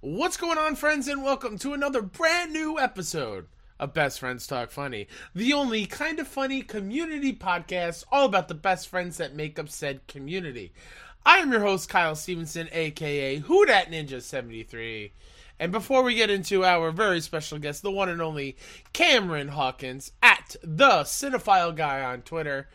[0.00, 3.46] What's going on, friends, and welcome to another brand new episode
[3.80, 8.54] of Best Friends Talk Funny, the only kind of funny community podcast all about the
[8.54, 10.72] best friends that make up said community.
[11.26, 15.10] I am your host, Kyle Stevenson, aka Who Dat Ninja 73.
[15.58, 18.56] And before we get into our very special guest, the one and only
[18.92, 22.68] Cameron Hawkins at the Cinephile Guy on Twitter,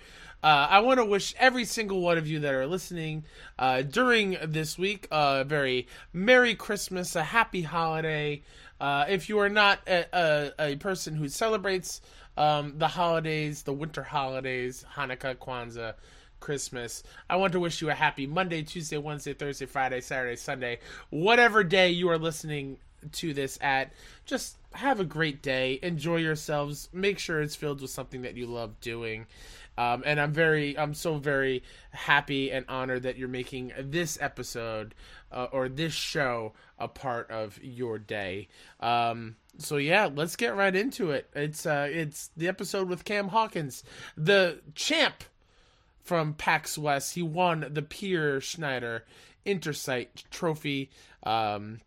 [0.44, 3.24] uh, I want to wish every single one of you that are listening
[3.58, 8.44] uh, during this week a very Merry Christmas, a Happy Holiday.
[8.82, 12.02] Uh, if you are not a, a, a person who celebrates
[12.36, 15.94] um, the holidays, the winter holidays, Hanukkah, Kwanzaa,
[16.42, 20.80] Christmas, I want to wish you a happy Monday, Tuesday, Wednesday, Thursday, Friday, Saturday, Sunday,
[21.10, 22.80] whatever day you are listening
[23.12, 23.94] to this at.
[24.26, 25.80] Just have a great day.
[25.84, 26.90] Enjoy yourselves.
[26.92, 29.28] Make sure it's filled with something that you love doing.
[29.78, 34.94] Um, and I'm very, I'm so very happy and honored that you're making this episode
[35.32, 38.50] uh, or this show a part of your day.
[38.80, 41.30] Um, so yeah, let's get right into it.
[41.34, 43.84] It's uh, it's the episode with Cam Hawkins,
[44.18, 45.24] the champ
[46.04, 47.16] from PAX West.
[47.16, 49.06] He won the Peer Schneider
[49.46, 50.90] Intersight Trophy.
[51.24, 51.80] Um,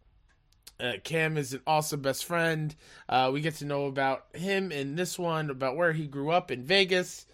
[0.79, 2.75] uh, Cam is an awesome best friend.
[3.09, 6.51] Uh, we get to know about him in this one, about where he grew up
[6.51, 7.27] in Vegas,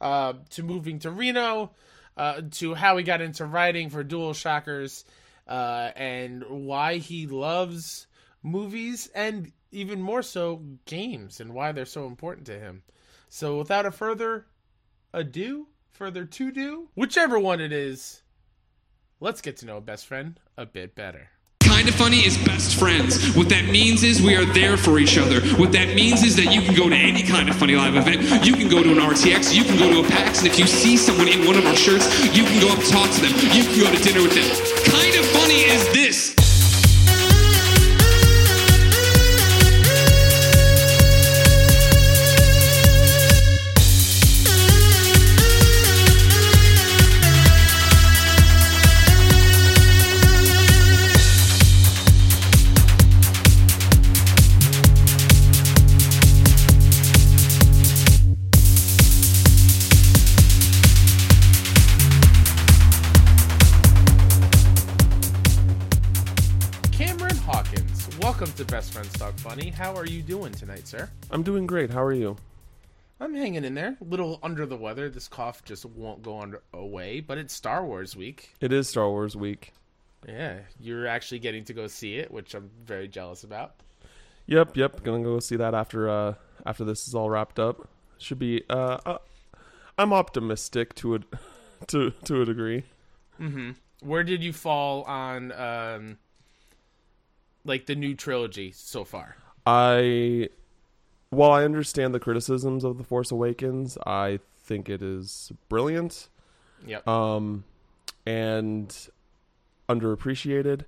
[0.00, 1.72] uh, to moving to Reno,
[2.16, 5.04] uh, to how he got into writing for DualShockers,
[5.46, 8.06] uh, and why he loves
[8.42, 12.82] movies and even more so games and why they're so important to him.
[13.28, 14.46] So, without a further
[15.12, 18.22] ado, further to do, whichever one it is,
[19.20, 21.30] let's get to know a best friend a bit better.
[21.76, 23.36] Kind of Funny is best friends.
[23.36, 25.44] What that means is we are there for each other.
[25.60, 28.46] What that means is that you can go to any kind of funny live event.
[28.46, 30.66] You can go to an RTX, you can go to a PAX, and if you
[30.66, 33.32] see someone in one of our shirts, you can go up and talk to them.
[33.52, 34.48] You can go to dinner with them.
[34.88, 35.84] Kind of Funny is
[69.56, 69.70] Funny.
[69.70, 71.08] How are you doing tonight, sir?
[71.30, 71.88] I'm doing great.
[71.88, 72.36] How are you?
[73.18, 73.96] I'm hanging in there.
[73.98, 75.08] A little under the weather.
[75.08, 78.52] This cough just won't go under, away, but it's Star Wars week.
[78.60, 79.72] It is Star Wars week.
[80.28, 83.76] Yeah, you're actually getting to go see it, which I'm very jealous about.
[84.44, 85.02] Yep, yep.
[85.02, 86.34] Gonna go see that after uh
[86.66, 87.88] after this is all wrapped up.
[88.18, 89.18] Should be uh, uh
[89.96, 91.18] I'm optimistic to a
[91.86, 92.84] to to a degree.
[93.40, 93.76] Mhm.
[94.02, 96.18] Where did you fall on um
[97.64, 99.36] like the new trilogy so far?
[99.66, 100.48] I
[101.30, 106.28] while I understand the criticisms of The Force Awakens, I think it is brilliant
[106.86, 107.06] Yep.
[107.08, 107.64] um
[108.26, 108.96] and
[109.88, 110.84] underappreciated.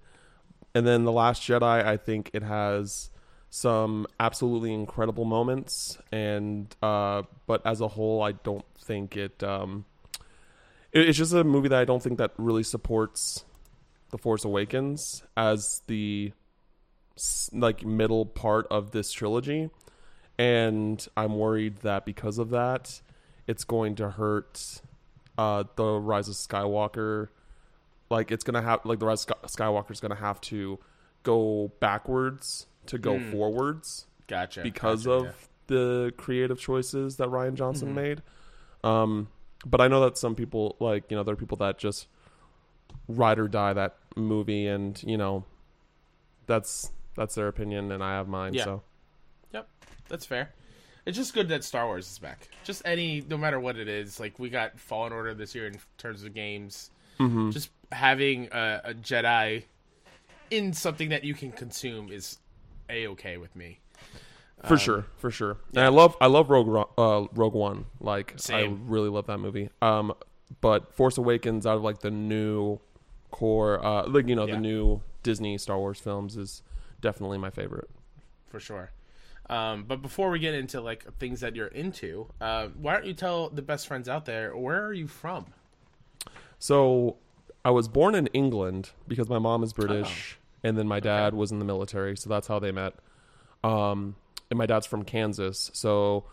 [0.74, 3.10] And then The Last Jedi, I think it has
[3.50, 9.86] some absolutely incredible moments and uh but as a whole I don't think it um
[10.92, 13.44] it- it's just a movie that I don't think that really supports
[14.10, 16.32] The Force Awakens as the
[17.52, 19.70] like middle part of this trilogy
[20.38, 23.00] and I'm worried that because of that
[23.46, 24.80] it's going to hurt
[25.36, 27.28] uh the Rise of Skywalker
[28.10, 30.78] like it's to have like the Rise of Skywalker is to have to
[31.22, 34.62] go backwards to go forwards Gotcha.
[34.62, 35.32] because gotcha, of yeah.
[35.66, 38.22] the creative choices that Rian Johnson made.
[38.84, 39.28] Um,
[39.66, 42.06] but I know that some people like you know there are people that just
[43.08, 45.44] ride or die that movie, and you know
[46.46, 48.54] that's that's their opinion, and I have mine.
[48.54, 48.64] Yeah.
[48.64, 48.82] So
[49.52, 49.68] Yep,
[50.08, 50.50] that's fair.
[51.04, 52.48] It's just good that Star Wars is back.
[52.64, 54.20] Just any, no matter what it is.
[54.20, 56.90] Like we got Fallen Order this year in terms of games.
[57.18, 57.50] Mm-hmm.
[57.50, 59.64] Just having a, a Jedi
[60.50, 62.38] in something that you can consume is
[62.90, 63.80] a okay with me.
[64.66, 65.56] for sure, for sure.
[65.70, 67.86] And I love I love Rogue uh, Rogue One.
[68.00, 68.74] Like Same.
[68.86, 69.70] I really love that movie.
[69.80, 70.12] Um,
[70.60, 72.80] but Force Awakens out of like the new
[73.30, 74.54] core, uh, like you know Yeah.
[74.54, 76.62] the new Disney Star Wars films is
[77.00, 77.88] definitely my favorite.
[78.48, 78.90] for sure.
[79.50, 83.14] Um, but before we get into like things that you're into, uh, why don't you
[83.14, 85.46] tell the best friends out there where are you from?
[86.58, 87.16] So
[87.64, 91.50] I was born in England because my mom is British, and then my dad was
[91.52, 92.94] in the military, so that's how they met.
[93.64, 94.16] Um,
[94.50, 96.24] and my dad's from Kansas, so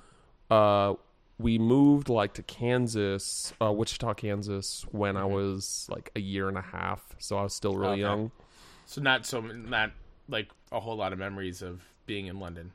[0.50, 0.94] uh,
[1.38, 6.58] we moved like to Kansas, uh, Wichita, Kansas, when I was like a year and
[6.58, 8.02] a half, so I was still really Okay.
[8.02, 8.32] young.
[8.86, 9.92] So not so not
[10.28, 12.72] like a whole lot of memories of being in London.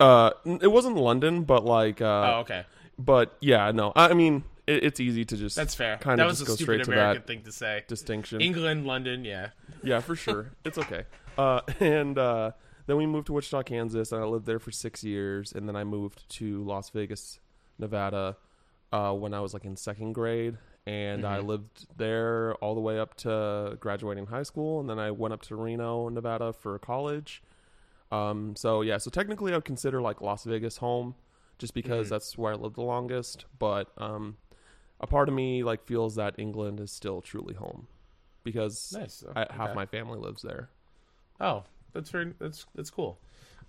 [0.00, 2.64] Uh, it wasn't London, but like, uh, oh, okay,
[2.98, 5.98] but yeah, no, I mean, it, it's easy to just that's fair.
[5.98, 7.84] Kind that of just a go stupid straight to American that thing to say.
[7.88, 8.40] distinction.
[8.40, 9.48] England, London, yeah.
[9.82, 11.04] yeah, for sure, it's okay.
[11.36, 12.52] Uh, and uh,
[12.86, 15.76] then we moved to Wichita, Kansas, and I lived there for six years, and then
[15.76, 17.38] I moved to Las Vegas,
[17.78, 18.36] Nevada,
[18.92, 21.46] uh, when I was like in second grade, and I Mhm.
[21.46, 25.42] lived there all the way up to graduating high school, and then I went up
[25.42, 27.42] to Reno, Nevada, for college.
[28.10, 31.14] Um, so yeah, so technically I would consider like Las Vegas home,
[31.58, 32.10] just because Mhm.
[32.10, 33.46] that's where I lived the longest.
[33.58, 34.36] But um,
[35.00, 37.86] a part of me like feels that England is still truly home,
[38.44, 39.24] because Nice.
[39.34, 40.68] I, half my family lives there.
[41.40, 43.18] Oh, that's very that's that's cool.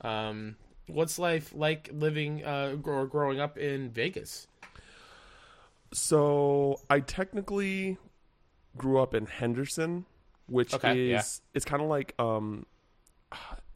[0.02, 0.56] Um,
[0.88, 4.48] what's life like living uh, or growing up in Vegas?
[6.08, 7.98] So I technically
[8.78, 10.06] grew up in Henderson,
[10.48, 11.20] which Okay, yeah.
[11.20, 12.66] is it's kind of like um,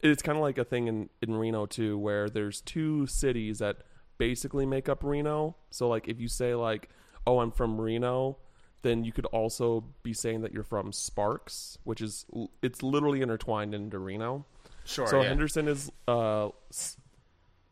[0.00, 3.78] it's kind of like a thing in in Reno too, where there's two cities that
[4.18, 5.56] basically make up Reno.
[5.70, 6.88] So like if you say like,
[7.26, 8.38] oh, I'm from Reno.
[8.82, 12.24] Then you could also be saying that you're from Sparks, which is
[12.62, 14.46] it's literally intertwined into Reno.
[14.84, 15.08] Sure.
[15.08, 15.28] so yeah.
[15.30, 16.96] Henderson is, uh, s-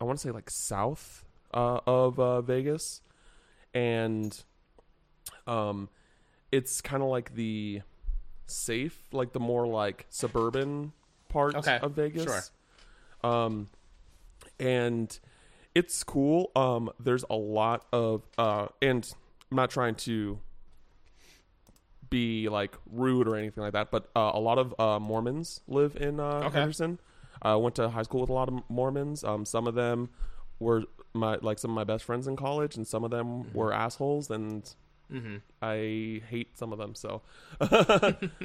[0.00, 1.24] I want to say like south
[1.54, 3.02] uh, of uh, Vegas,
[3.76, 4.42] and
[5.46, 5.88] um,
[6.50, 7.82] it's kind of like the
[8.46, 10.92] safe, like the more like suburban
[11.28, 12.24] part Okay, of Vegas.
[12.24, 12.42] sure.
[13.22, 13.68] Um,
[14.58, 15.18] and
[15.74, 16.50] it's cool.
[16.56, 19.08] Um, there's a lot of uh, and
[19.50, 20.38] I'm not trying to
[22.08, 25.96] be like rude or anything like that, but uh, a lot of uh, Mormons live
[25.96, 26.58] in uh, Okay.
[26.60, 26.98] Henderson.
[27.42, 29.22] I went to high school with a lot of Mormons.
[29.22, 30.08] Um, some of them
[30.58, 30.84] were
[31.18, 33.56] my like some of my best friends in college, and some of them Mm-hmm.
[33.58, 34.68] were assholes, and
[35.10, 36.94] hmm I hate some of them.
[36.94, 37.22] So,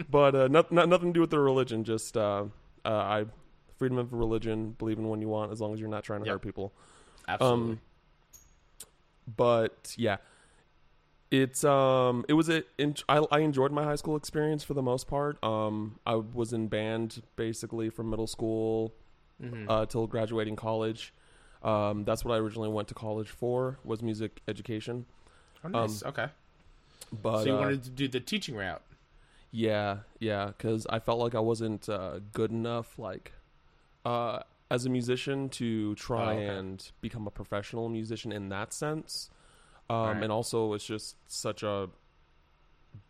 [0.10, 1.84] but uh, not, not nothing to do with their religion.
[1.84, 2.46] Just uh,
[2.86, 3.26] uh, I
[3.78, 6.26] freedom of religion, believe in when you want, as long as you're not trying to
[6.28, 6.36] Yep.
[6.36, 6.72] hurt people.
[7.28, 7.74] Absolutely.
[7.74, 7.80] Um,
[9.36, 10.18] but yeah,
[11.30, 12.64] it's um, it was a.
[12.78, 15.42] In, I I enjoyed my high school experience for the most part.
[15.44, 18.94] Um, I was in band basically from middle school
[19.42, 19.66] Mhm.
[19.68, 21.14] uh, till graduating college.
[21.64, 25.06] Um, that's what I originally went to college for was music education.
[25.64, 26.04] oh, nice.
[26.04, 26.28] okay.
[27.12, 28.82] But so you uh, wanted to do the teaching route.
[29.52, 33.34] Yeah, yeah, because I felt like I wasn't uh, good enough, like,
[34.06, 36.48] uh, as a musician to try Oh, okay.
[36.48, 39.30] and become a professional musician in that sense.
[39.90, 40.24] Um, Alright.
[40.24, 41.90] And also, it's just such a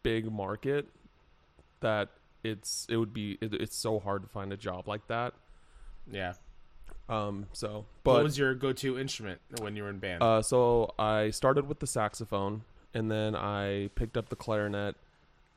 [0.01, 0.87] big market
[1.81, 2.09] that
[2.43, 5.33] it's it would be it, it's so hard to find a job like that.
[6.11, 6.33] Yeah.
[7.11, 10.23] Um, so, what was your go-to instrument when you were in band?
[10.23, 12.63] uh, so I started with the saxophone,
[12.93, 14.95] and then I picked up the clarinet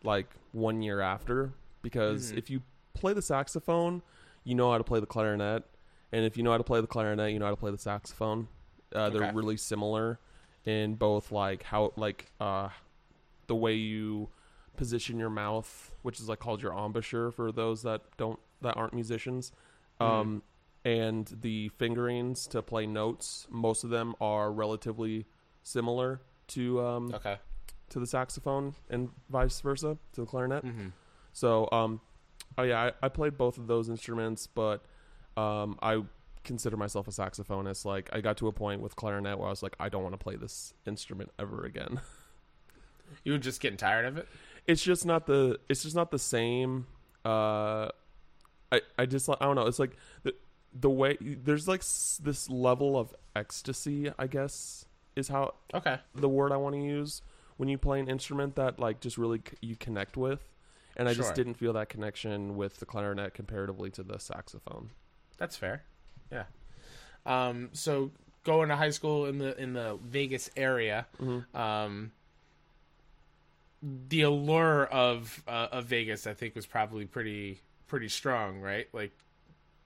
[0.03, 2.39] like one year after because Mhm.
[2.39, 2.63] if you
[2.93, 4.03] play the saxophone,
[4.43, 5.63] you know how to play the clarinet,
[6.11, 7.79] and if you know how to play the clarinet, you know how to play the
[7.79, 8.49] saxophone.
[8.93, 9.33] Uh, they're Okay.
[9.33, 10.19] really similar
[10.65, 12.69] in both like how like uh,
[13.47, 14.29] the way you
[14.77, 18.93] position your mouth, which is like called your embouchure for those that don't that aren't
[18.93, 19.53] musicians.
[20.01, 20.05] Mhm.
[20.05, 20.43] Um,
[20.85, 25.27] and the fingerings to play notes, most of them are relatively
[25.63, 27.37] similar to um, okay.
[27.91, 30.63] to the saxophone and vice versa to the clarinet.
[30.63, 30.89] hmm
[31.33, 32.01] So, um,
[32.59, 34.85] oh yeah, I, I played both of those instruments, but
[35.37, 36.03] um, I
[36.45, 37.85] consider myself a saxophonist.
[37.87, 40.13] Like, I got to a point with clarinet where I was like, I don't want
[40.13, 42.01] to play this instrument ever again.
[43.23, 44.27] You were just getting tired of it.
[44.67, 46.87] it's just not the it's just not the same
[47.25, 47.89] uh
[48.73, 50.35] i i just i don't know it's like the
[50.75, 54.85] the way there's like s- this level of ecstasy i guess
[55.17, 55.99] is how Okay.
[56.15, 57.23] the word i want to use
[57.57, 60.51] when you play an instrument that like just really c- you connect with
[60.97, 61.23] and i Sure.
[61.23, 64.91] just didn't feel that connection with the clarinet comparatively to the saxophone
[65.39, 65.83] That's fair.
[66.33, 66.45] Yeah.
[67.27, 68.11] Um, so
[68.45, 71.57] going to high school in the in the Vegas area, Mm-hmm.
[71.57, 72.13] um,
[74.09, 78.89] the allure of uh, of Vegas, I think, was probably pretty pretty strong, right?
[78.93, 79.13] Like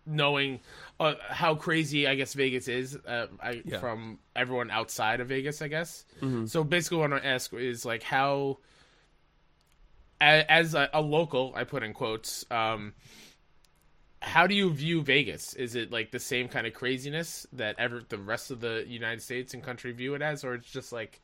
[0.09, 0.61] knowing
[0.99, 3.79] uh, how crazy I guess Vegas is uh, I, Yeah.
[3.79, 6.05] from everyone outside of Vegas, I guess.
[6.21, 6.47] Mm-hmm.
[6.47, 8.59] So basically, what I want to ask is like how,
[10.21, 12.95] as a, a local, I put in quotes, um,
[14.21, 15.55] how do you view Vegas?
[15.55, 19.23] Is it like the same kind of craziness that ever the rest of the United
[19.23, 21.21] States and country view it as, or it's just like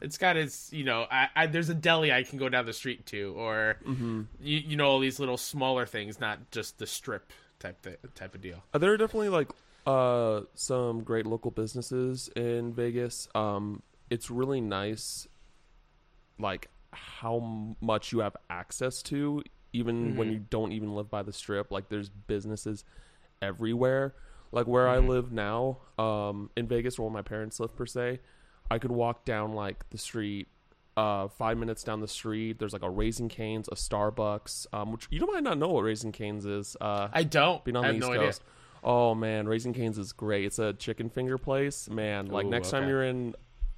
[0.00, 2.72] it's got its you know I, I there's a deli I can go down the
[2.72, 4.22] street to, or Mm-hmm.
[4.40, 7.30] you, you know all these little smaller things, not just the strip
[7.62, 8.62] type th- type of deal.
[8.74, 9.48] Uh, there are definitely like
[9.86, 13.28] uh some great local businesses in Vegas.
[13.34, 15.26] Um it's really nice
[16.38, 19.42] like how m- much you have access to
[19.72, 20.32] even when Mhm.
[20.32, 21.70] you don't even live by the strip.
[21.70, 22.84] Like there's businesses
[23.40, 24.14] everywhere.
[24.50, 25.08] Like where I Mhm.
[25.08, 28.20] live now, um, in Vegas, where my parents live per se,
[28.70, 30.48] I could walk down like the street,
[30.96, 32.58] uh, five minutes down the street.
[32.58, 36.12] There's like a Raising Cane's, a Starbucks, um, which you might not know what Raising
[36.12, 36.76] Cane's is.
[36.80, 37.64] Uh, I don't.
[37.64, 38.26] being on I the have East no idea.
[38.26, 38.42] Coast.
[38.84, 40.44] Oh man, Raising Cane's is great.
[40.44, 42.26] It's a chicken finger place, man.
[42.26, 43.34] Like Ooh, next time you're in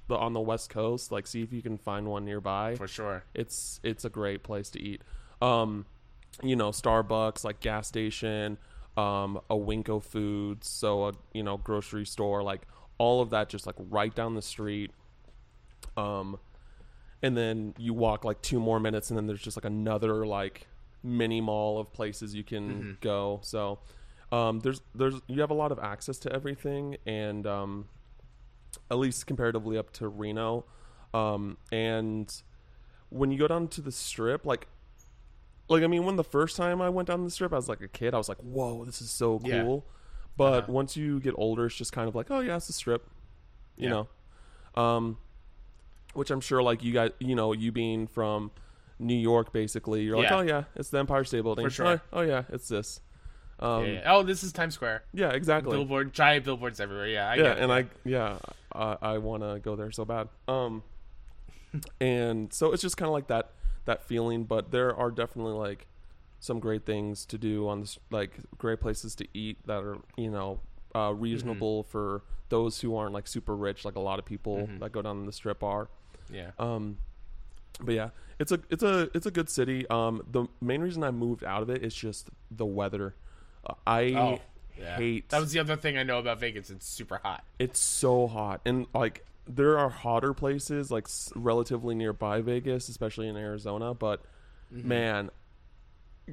[0.07, 2.75] the on the West Coast, like see if you can find one nearby.
[2.75, 3.23] For sure.
[3.33, 5.01] It's it's a great place to eat.
[5.41, 5.85] Um,
[6.41, 8.57] you know, Starbucks, like gas station,
[8.97, 12.61] um, a WinCo Foods, so a you know grocery store, like
[12.97, 14.91] all of that, just like right down the street.
[15.97, 16.39] Um,
[17.25, 20.67] and then you walk like two more minutes, and then there's just like another like
[21.01, 23.39] mini mall of places you can go.
[23.41, 23.79] So
[24.31, 27.87] um, there's there's you have a lot of access to everything, and um,
[28.91, 30.65] at least comparatively up to Reno.
[31.15, 32.31] Um, and
[33.09, 34.67] when you go down to the strip, like,
[35.67, 37.81] like I mean, when the first time I went down the strip, I was like
[37.81, 38.13] a kid.
[38.13, 39.63] I was like, "Whoa, this is so Yeah.
[39.63, 39.87] cool."
[40.37, 40.71] But Uh-huh.
[40.73, 43.09] once you get older, it's just kind of like, "Oh yeah, it's the strip,"
[43.77, 44.03] you Yeah.
[44.75, 44.81] know.
[44.83, 45.17] Um,
[46.15, 48.51] which I'm sure, like you guys, you know, you being from
[48.99, 50.37] New York, basically, you're like, Yeah.
[50.37, 52.01] "Oh yeah, it's the Empire State Building." For sure.
[52.13, 53.01] Oh, oh, yeah, it's this.
[53.59, 54.13] Um, yeah, yeah.
[54.13, 55.03] Oh, this is Times Square.
[55.13, 55.71] yeah, exactly.
[55.71, 57.07] Billboard, giant billboards everywhere.
[57.07, 57.63] Yeah, I yeah, get it.
[57.63, 58.37] and I yeah,
[58.73, 60.27] I, I want to go there so bad.
[60.47, 60.83] Um,
[62.01, 63.51] and so it's just kind of like that
[63.85, 65.87] that feeling, but there are definitely like
[66.39, 70.29] some great things to do on this, like great places to eat that are you
[70.31, 70.59] know
[70.93, 74.91] uh, reasonable for those who aren't like super rich, like a lot of people that
[74.91, 75.89] go down the strip are.
[76.31, 76.51] Yeah.
[76.59, 76.97] Um,
[77.81, 79.87] but yeah, it's a it's a it's a good city.
[79.89, 83.15] Um, the main reason I moved out of it is just the weather.
[83.65, 84.39] Uh, I Oh,
[84.79, 84.97] yeah.
[84.97, 86.69] hate That was the other thing I know about Vegas.
[86.69, 87.43] It's super hot.
[87.59, 93.27] it's so hot, and like there are hotter places like s- relatively nearby Vegas, especially
[93.27, 93.93] in Arizona.
[93.93, 94.21] But
[94.71, 95.29] man,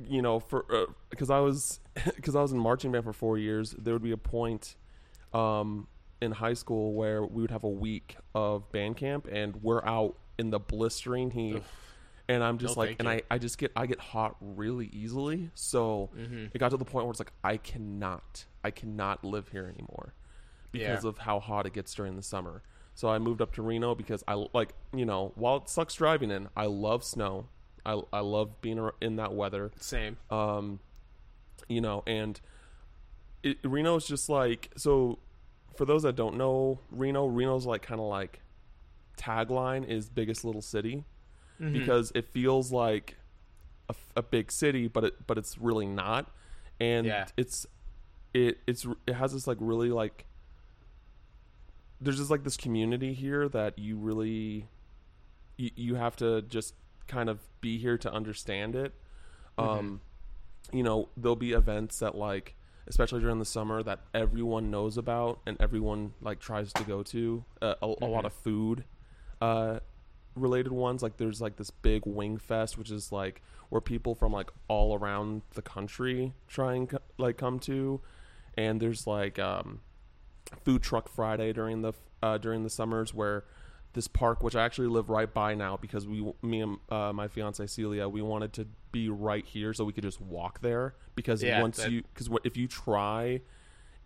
[0.09, 0.65] you know, for
[1.11, 1.81] because I was
[2.17, 4.77] because I was in marching band for four years, there would be a point
[5.35, 5.87] um,
[6.23, 10.17] in high school where we would have a week of band camp, and we're out
[10.39, 11.63] in the blistering heat.
[12.29, 13.15] And I'm just No, like, and you.
[13.15, 15.51] I, I just get, I get hot really easily.
[15.55, 16.47] So Mm-hmm.
[16.55, 20.15] it got to the point where it's like, I cannot, I cannot live here anymore
[20.71, 21.09] because Yeah.
[21.11, 22.63] of how hot it gets during the summer.
[22.95, 26.31] So I moved up to Reno because I like, you know, while it sucks driving
[26.31, 27.49] in, I love snow.
[27.85, 29.73] I, I love being in that weather.
[29.81, 30.17] Same.
[30.31, 30.79] Um,
[31.69, 32.41] you know, and
[33.43, 35.19] it, Reno is just like so.
[35.77, 38.41] For those that don't know Reno, Reno's like kind of like
[39.19, 41.05] tagline is biggest little city
[41.61, 41.73] Mm-hmm.
[41.75, 43.17] because it feels like
[44.17, 46.31] a big city, but it but it's really not,
[46.81, 47.27] and Yeah.
[47.37, 47.67] it's
[48.35, 50.25] it it's it has this like really like
[52.01, 54.67] there's just like this community here that you really
[55.57, 56.75] you, you have to just
[57.07, 58.95] kind of be here to understand it
[59.59, 60.01] um
[60.73, 62.55] you know there'll be events that like
[62.87, 67.45] especially during the summer that everyone knows about and everyone like tries to go to
[67.61, 68.85] uh, a, a lot of food
[69.41, 69.79] uh
[70.35, 71.03] related ones.
[71.03, 74.97] Like there's like this big wing fest which is like where people from like all
[74.97, 78.01] around the country try and like come to.
[78.57, 79.81] And there's like um
[80.65, 83.45] food truck Friday during the uh, during the summers where
[83.95, 87.29] this park, which I actually live right by now, because we, me and uh, my
[87.29, 90.95] fiance Celia, we wanted to be right here so we could just walk there.
[91.15, 93.41] Because Yeah, once that- you, because if you try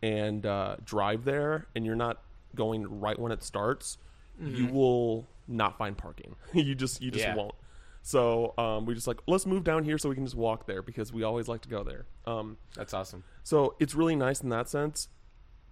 [0.02, 2.23] and uh, drive there and you're not
[2.55, 3.99] going right when it starts,
[4.40, 6.37] you will not find parking.
[6.52, 7.37] you just you just Mm-hmm.
[7.37, 7.43] Yeah.
[7.43, 7.55] won't.
[8.02, 10.83] So um, we just like let's move down here so we can just walk there
[10.83, 12.07] because we always like to go there.
[12.26, 13.25] Um, That's awesome.
[13.43, 15.09] so it's really nice in that sense.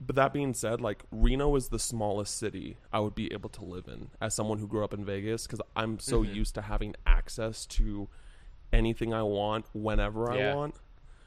[0.06, 3.64] But that being said, like Reno is the smallest city I would be able to
[3.64, 6.34] live in as someone who grew up in Vegas because I'm so Mm-hmm.
[6.34, 8.08] used to having access to
[8.72, 10.52] anything I want whenever Yeah.
[10.52, 10.74] I want.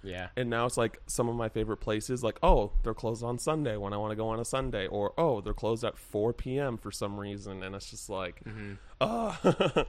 [0.04, 0.28] Yeah.
[0.38, 3.78] And now it's like some of my favorite places, like, oh, they're closed on Sunday
[3.78, 6.78] when I want to go on a Sunday, or oh, they're closed at 4 p.m.
[6.78, 7.64] for some reason.
[7.64, 8.42] And it's just like,
[9.02, 9.36] uh,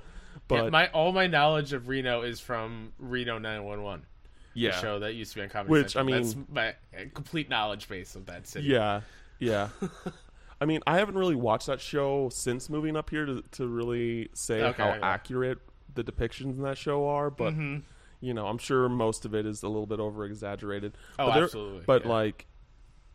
[0.48, 4.06] but yeah, my all my knowledge of Reno is from Reno 911,
[4.54, 4.70] yeah.
[4.72, 6.14] the show that used to be on Comedy Which, Central.
[6.14, 8.66] I mean- that's my uh, complete knowledge base of that city.
[8.68, 9.00] Yeah,
[9.38, 9.68] yeah.
[10.60, 14.28] I mean, I haven't really watched that show since moving up here to to really
[14.34, 14.98] say Okay, how yeah.
[15.02, 15.58] accurate
[15.94, 17.78] the depictions in that show are, but Mm-hmm.
[18.20, 20.94] you know, I'm sure most of it is a little bit over exaggerated.
[21.18, 22.10] Oh, but absolutely, But yeah.
[22.10, 22.46] like,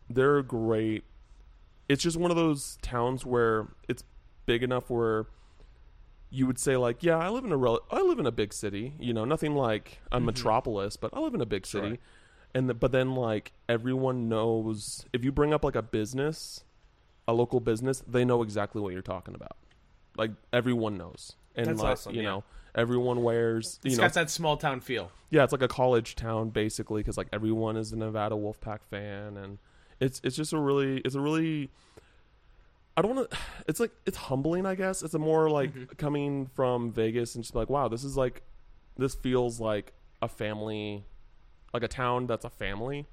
[0.08, 1.04] they're great.
[1.88, 4.04] It's just one of those towns where it's
[4.46, 5.26] big enough where
[6.34, 8.52] you would say like, yeah, I live in a rel- I live in a big
[8.52, 8.94] city.
[8.98, 11.86] You know, nothing like a metropolis, but I live in a big city.
[11.86, 11.94] Mm-hmm.
[11.94, 12.02] Sure.
[12.56, 16.64] And the, but then like everyone knows if you bring up like a business,
[17.28, 19.56] a local business, they know exactly what you're talking about.
[20.16, 22.28] Like everyone knows, and That's like awesome, you yeah.
[22.30, 22.44] know,
[22.76, 25.12] Everyone wears, you It's know, got that small town feel.
[25.30, 29.36] yeah, it's like a college town basically because like everyone is a Nevada Wolfpack fan,
[29.36, 29.58] and
[30.00, 31.70] it's it's just a really it's a really
[32.96, 33.36] I don't want to.
[33.66, 35.02] It's like it's humbling, I guess.
[35.02, 35.94] It's a more like Mm-hmm.
[35.96, 38.42] coming from Vegas and just be like, wow, this is like
[38.96, 41.04] this feels like a family,
[41.72, 43.06] like a town that's a family,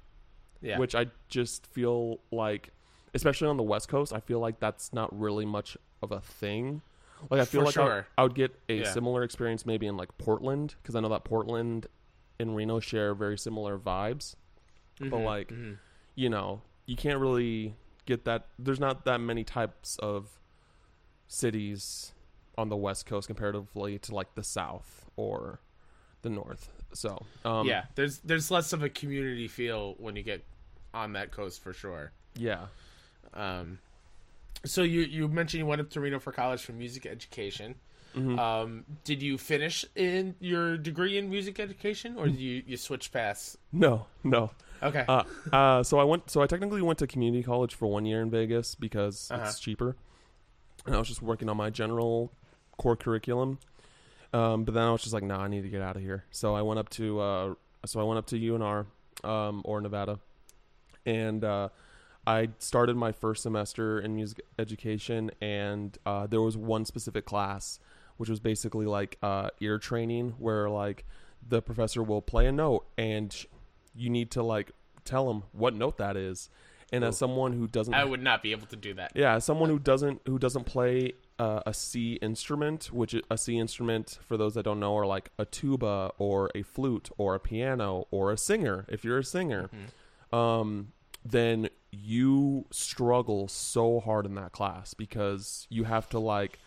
[0.60, 0.78] Yeah.
[0.78, 2.70] which I just feel like,
[3.14, 6.82] especially on the West Coast, I feel like that's not really much of a thing.
[7.30, 8.06] Like I feel For like I- sure.
[8.18, 8.92] I would get a Yeah.
[8.92, 11.86] similar experience maybe in like Portland because I know that Portland
[12.38, 14.36] and Reno share very similar vibes.
[15.00, 15.78] But Mhm, like, mhm.
[16.14, 17.74] you know, you can't really
[18.06, 18.46] get that.
[18.58, 20.38] There's not that many types of
[21.28, 22.12] cities
[22.58, 25.60] on the West Coast comparatively to like the South or
[26.22, 26.70] the North.
[26.92, 30.44] So um, yeah, there's there's less of a community feel when you get
[30.94, 32.12] on that coast for sure.
[32.36, 32.66] yeah.
[33.34, 33.78] Um,
[34.64, 37.74] so you you mentioned you went up to Reno for college for music education.
[38.14, 38.38] Mm-hmm.
[38.38, 43.10] Um, did you finish in your degree in music education, or did you you switch
[43.10, 43.56] paths?
[43.72, 44.50] No, no.
[44.82, 45.22] Okay, Uh,
[45.52, 46.30] uh, so I went.
[46.30, 49.44] So I technically went to community college for one year in Vegas because Uh-huh.
[49.46, 49.96] it's cheaper,
[50.86, 52.32] and I was just working on my general
[52.78, 53.58] core curriculum.
[54.32, 56.24] Um, but then I was just like, nah, I need to get out of here.
[56.30, 57.20] So I went up to.
[57.20, 58.86] Uh, so I went up to UNR,
[59.24, 60.20] um, or Nevada,
[61.04, 61.68] and uh,
[62.26, 67.78] I started my first semester in music education, and uh, there was one specific class,
[68.16, 71.04] which was basically like uh, ear training, where like
[71.46, 73.34] the professor will play a note, and
[73.94, 74.72] you need to like
[75.04, 76.48] tell them what note that is.
[76.94, 79.12] And as someone who doesn't, I would not be able to do that.
[79.14, 83.58] yeah, as someone who doesn't who doesn't play uh, a C instrument, which a C
[83.58, 87.40] instrument for those that don't know are like a tuba or a flute or a
[87.40, 88.84] piano or a singer.
[88.90, 89.70] If you're a singer,
[90.34, 90.92] um,
[91.24, 96.58] then you struggle so hard in that class because you have to like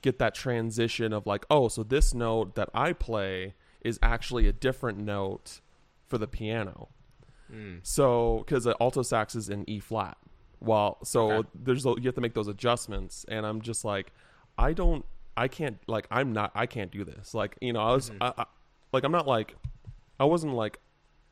[0.00, 4.52] get that transition of like, oh, so this note that I play is actually a
[4.52, 5.60] different note
[6.12, 6.88] for the piano.
[7.82, 10.16] So, because the alto sax is in E flat,
[10.58, 11.48] while so Okay.
[11.64, 14.12] there's you have to make those adjustments, and I'm just like,
[14.56, 15.04] I don't,
[15.36, 17.34] I can't, like, I'm not, I can't do this.
[17.34, 18.44] Like, you know, I was, I, I,
[18.92, 19.56] like, I'm not like,
[20.18, 20.78] I wasn't like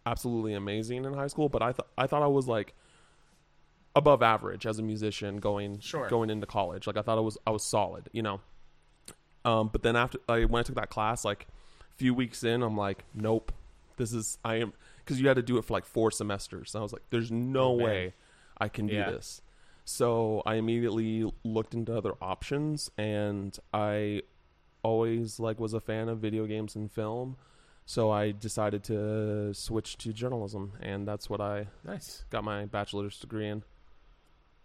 [0.05, 2.75] absolutely amazing in high school, but I thought I thought I was like
[3.97, 6.09] above average as a musician going Sure.
[6.09, 6.87] going into college.
[6.87, 8.40] Like I thought I was I was solid, you know.
[9.45, 11.47] Um, but then after I when I took that class, like
[11.90, 13.53] a few weeks in, I'm like, nope,
[14.01, 16.75] this is I am because you had to do it for like four semesters.
[16.75, 17.85] And I was like, there's no Oh, man.
[17.87, 18.15] way
[18.59, 19.11] I can do Yeah.
[19.11, 19.43] this.
[19.85, 24.23] So I immediately looked into other options, and I
[24.83, 27.37] always like was a fan of video games and film.
[27.87, 32.25] So I decided to switch to journalism, and that's what I Nice.
[32.31, 33.65] got my bachelor's degree in.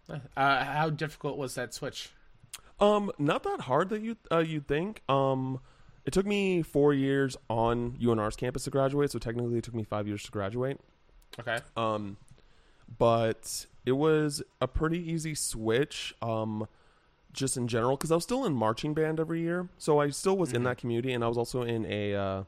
[0.08, 2.10] Uh, how difficult was that switch?
[2.78, 5.02] Um, not that hard that you uh, you think.
[5.08, 5.60] Um,
[6.06, 9.82] it took me four years on UNR's campus to graduate, so technically it took me
[9.82, 10.78] five years to graduate.
[11.38, 11.58] Okay.
[11.76, 12.16] Um,
[12.96, 16.14] but it was a pretty easy switch.
[16.22, 16.68] Um,
[17.32, 20.38] just in general, because I was still in marching band every year, so I still
[20.38, 22.44] was in that community, and I was also in a uh,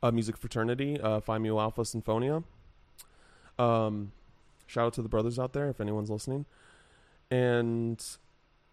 [0.00, 2.44] a music fraternity, uh, Phi Mu Alpha Sinfonia.
[3.58, 4.12] Um,
[4.66, 6.46] shout out to the brothers out there if anyone's listening,
[7.32, 8.00] and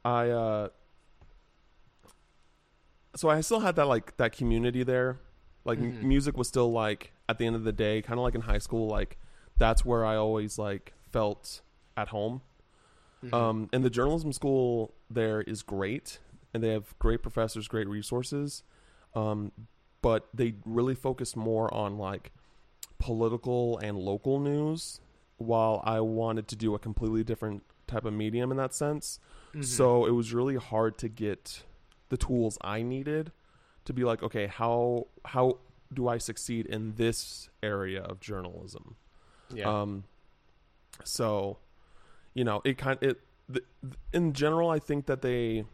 [0.06, 0.70] I uh,
[3.16, 5.20] so I still had that like that community there.
[5.66, 6.04] Like m- Mhm.
[6.04, 8.58] music was still like at the end of the day, kind of like in high
[8.60, 8.88] school.
[8.88, 9.18] Like
[9.58, 11.62] that's where I always like felt
[11.98, 12.42] at home.
[13.24, 13.34] Mhm.
[13.34, 16.20] Um, and the journalism school there is great,
[16.54, 18.64] and they have great professors, great resources.
[19.16, 19.52] Um,
[20.02, 22.32] but they really focus more on like
[23.00, 25.00] political and local news,
[25.38, 29.20] while I wanted to do a completely different type of medium in that sense.
[29.54, 29.64] Mhm.
[29.66, 31.64] So it was really hard to get
[32.10, 33.32] the tools I needed
[33.86, 35.60] to be like, okay, how how
[35.94, 38.96] do I succeed in this area of journalism?
[39.54, 39.82] yeah.
[39.82, 40.04] Um,
[41.04, 41.58] so,
[42.34, 43.20] you know, it kind it
[43.52, 45.66] th- th- in general, I think that they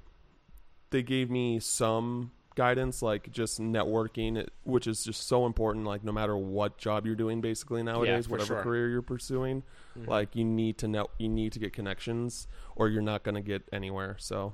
[0.91, 5.83] they gave me some guidance, like just networking, which is just so important.
[5.85, 8.63] Like no matter what job you're doing, basically nowadays, for whatever sure.
[8.63, 9.63] career you're pursuing,
[9.97, 10.07] Mhm.
[10.07, 13.41] like you need to know you need to get connections, or you're not going to
[13.41, 14.15] get anywhere.
[14.19, 14.53] So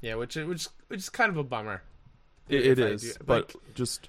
[0.00, 1.82] yeah, which is which which is kind of a bummer.
[2.48, 4.08] it, it do- but like, just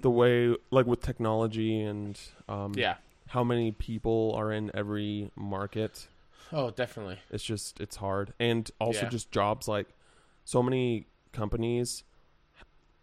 [0.00, 2.96] the way, like with technology and um, yeah.
[3.28, 6.06] how many people are in every market.
[6.52, 7.18] Oh, definitely.
[7.30, 9.08] It's just it's hard, and also Yeah.
[9.08, 9.88] just jobs like
[10.44, 12.04] so many companies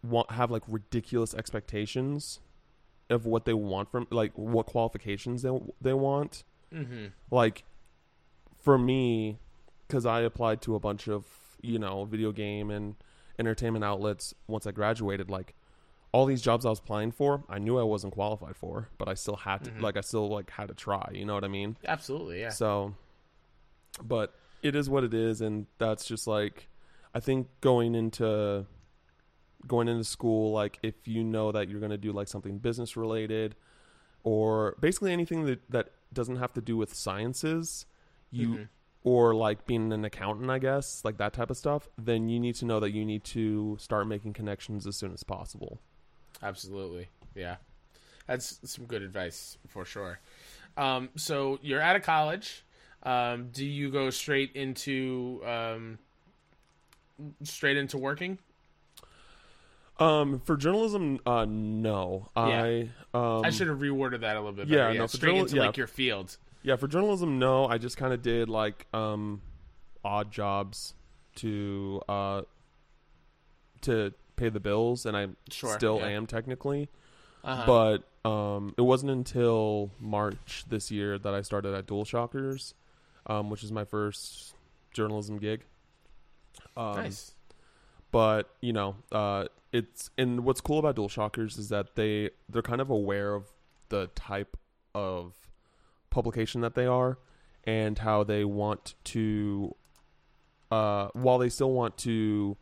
[0.04, 2.40] want have like ridiculous expectations
[3.10, 5.52] of what they want from like what qualifications they
[5.82, 6.44] they want.
[6.74, 7.08] Mm-hmm.
[7.30, 7.64] Like
[8.60, 9.38] for me,
[9.88, 11.26] because I applied to a bunch of
[11.66, 12.96] you know video game and
[13.40, 15.30] entertainment outlets once I graduated.
[15.30, 15.56] Like
[16.12, 19.14] all these jobs I was applying for, I knew I wasn't qualified for, but I
[19.16, 21.10] still had to like I still like had to try.
[21.14, 21.76] You know what I mean?
[21.86, 22.50] Absolutely, yeah.
[22.50, 22.96] So,
[24.04, 26.70] but it is what it is, and that's just like
[27.14, 28.66] I think going into
[29.68, 32.96] going into school, like if you know that you're going to do like something business
[32.96, 33.56] related,
[34.24, 37.86] or basically anything that that doesn't have to do with sciences,
[38.32, 38.68] you Mhm.
[39.06, 42.56] Or like being an accountant, I guess, like that type of stuff, then you need
[42.56, 45.80] to know that you need to start making connections as soon as possible.
[46.42, 47.10] Absolutely.
[47.36, 47.58] Yeah.
[48.26, 50.20] That's some good advice for sure.
[50.76, 52.66] Um, so you're out of college.
[53.04, 56.00] Um, do you go straight into um,
[57.44, 58.40] straight into working?
[60.00, 64.68] Um, for journalism, uh, no, I um, I should have reworded that a little bit
[64.68, 64.94] yeah, better.
[64.94, 65.66] Yeah, no, straight journal- into yeah.
[65.68, 66.38] like your field.
[66.66, 67.68] Yeah, for journalism, no.
[67.68, 69.42] I just kind of did like um,
[70.04, 70.96] odd jobs
[71.36, 72.42] to uh,
[73.82, 76.08] to pay the bills, and I Sure, still yeah.
[76.08, 76.90] am technically.
[77.44, 78.00] Uh-huh.
[78.24, 82.74] But um, it wasn't until March this year that I started at DualShockers,
[83.28, 84.56] um, which is my first
[84.92, 85.62] journalism gig.
[86.76, 87.34] Um, nice.
[88.12, 92.82] but you know uh it's and what's cool about DualShockers is that they they're kind
[92.82, 93.46] of aware of
[93.90, 94.58] the type
[94.94, 95.34] of
[96.16, 97.18] publication that they are
[97.66, 99.76] and how they want to
[100.72, 102.56] uh while they still want to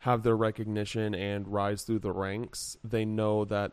[0.00, 3.72] have their recognition and rise through the ranks they know that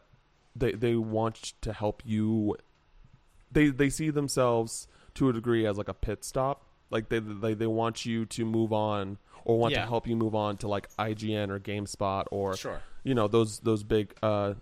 [0.55, 2.55] they they want to help you
[3.51, 7.53] they they see themselves to a degree as like a pit stop like they they,
[7.53, 9.81] they want you to move on or want Yeah.
[9.81, 12.79] to help you move on to like IGN or GameSpot or Sure.
[13.03, 14.53] you know those those big uh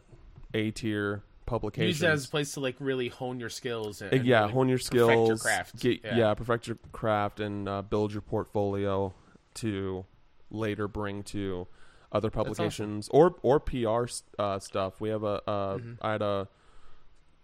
[0.56, 1.90] A tier publications.
[1.96, 4.02] Use that as a place to like really hone your skills.
[4.02, 5.80] And, Uh, yeah, really hone your perfect your skills, craft.
[5.80, 6.18] Get, Yeah.
[6.18, 6.34] yeah.
[6.36, 9.14] perfect your craft, and uh, build your portfolio
[9.56, 10.06] to
[10.52, 11.68] later bring to
[12.12, 14.06] other publications or or PR
[14.38, 15.02] uh, stuff.
[15.02, 15.94] We have a uh, Mm-hmm.
[16.02, 16.48] I had a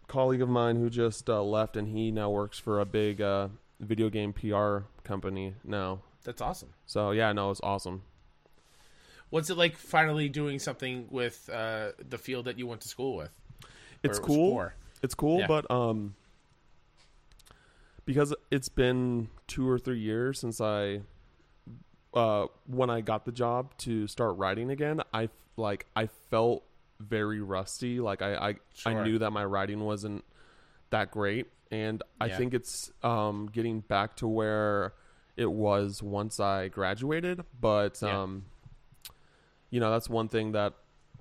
[0.08, 3.48] colleague of mine who just uh, left, and he now works for a big uh,
[3.80, 6.02] video game PR company now.
[6.24, 6.70] That's awesome.
[6.86, 8.04] So yeah, no, it's awesome.
[9.30, 13.16] What's it like finally doing something with uh, the field that you went to school
[13.18, 13.32] with?
[14.04, 14.70] It's was cool.
[15.02, 15.48] It's cool, Yeah.
[15.48, 16.16] but um,
[18.06, 21.02] because it's been two or three years since I,
[22.14, 26.64] uh, when I got the job to start writing again, I like I felt
[27.00, 28.00] very rusty.
[28.00, 28.92] Like I I, Sure.
[29.02, 30.24] I knew that my writing wasn't
[30.90, 32.38] that great, and I Yeah.
[32.38, 34.94] think it's um getting back to where
[35.36, 37.44] it was once I graduated.
[37.60, 38.22] But Yeah.
[38.24, 38.46] um,
[39.70, 40.74] you know that's one thing that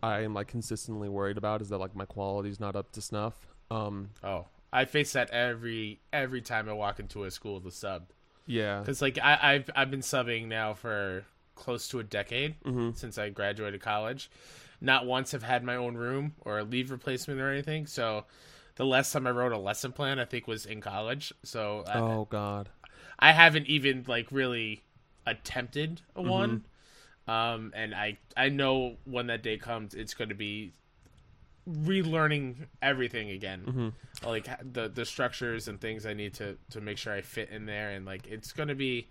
[0.03, 3.47] I am like consistently worried about is that like my quality's not up to snuff.
[3.71, 8.09] Um, Oh, I face that every every time I walk into a school to sub.
[8.47, 12.91] yeah, Because like I, I've I've been subbing now for close to a decade Mm-hmm.
[12.95, 14.31] since I graduated college.
[14.81, 17.87] Not once have had my own room or a leave replacement or anything.
[17.87, 18.25] So
[18.77, 21.33] the last time I wrote a lesson plan, I think, was in college.
[21.45, 22.71] So I, oh god,
[23.19, 24.83] I haven't even like really
[25.27, 26.29] attempted a Mm-hmm.
[26.31, 26.65] one.
[27.29, 30.73] Um, and I I know when that day comes, it's going to be
[31.69, 34.29] relearning everything again, Mm-hmm.
[34.29, 37.67] like the the structures and things I need to to make sure I fit in
[37.67, 39.07] there, and like it's going to be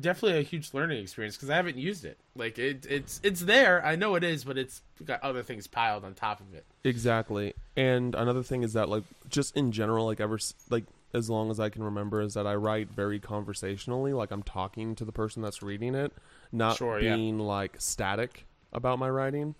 [0.00, 2.18] definitely a huge learning experience because I haven't used it.
[2.36, 6.04] Like it it's it's there, I know it is, but it's got other things piled
[6.04, 6.64] on top of it.
[6.84, 7.54] exactly.
[7.76, 10.38] And another thing is that like just in general, like ever
[10.70, 14.12] like as long as I can remember, is that I write very conversationally.
[14.12, 16.12] Like I'm talking to the person that's reading it,
[16.52, 17.14] not Sure, yeah.
[17.14, 19.54] being like static about my writing.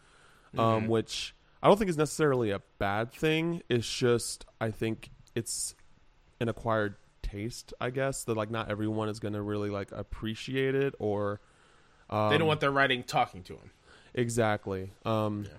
[0.49, 0.61] Mm-hmm.
[0.61, 3.63] Um, which I don't think is necessarily a bad thing.
[3.69, 5.75] It's just I think it's
[6.41, 10.95] an acquired taste, I guess, that like not everyone is gonna really like appreciate it
[10.99, 11.41] or
[12.11, 13.71] um, they don't want their writing talking to them.
[14.15, 14.93] Exactly.
[15.05, 15.59] Um, Yeah.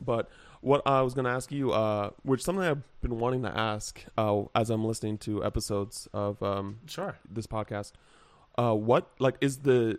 [0.00, 0.28] But
[0.64, 4.02] what I was going to ask you, uh, which something I've been wanting to ask
[4.16, 7.18] uh, as I'm listening to episodes of um, Sure.
[7.30, 7.92] this podcast,
[8.56, 9.98] uh, what like is the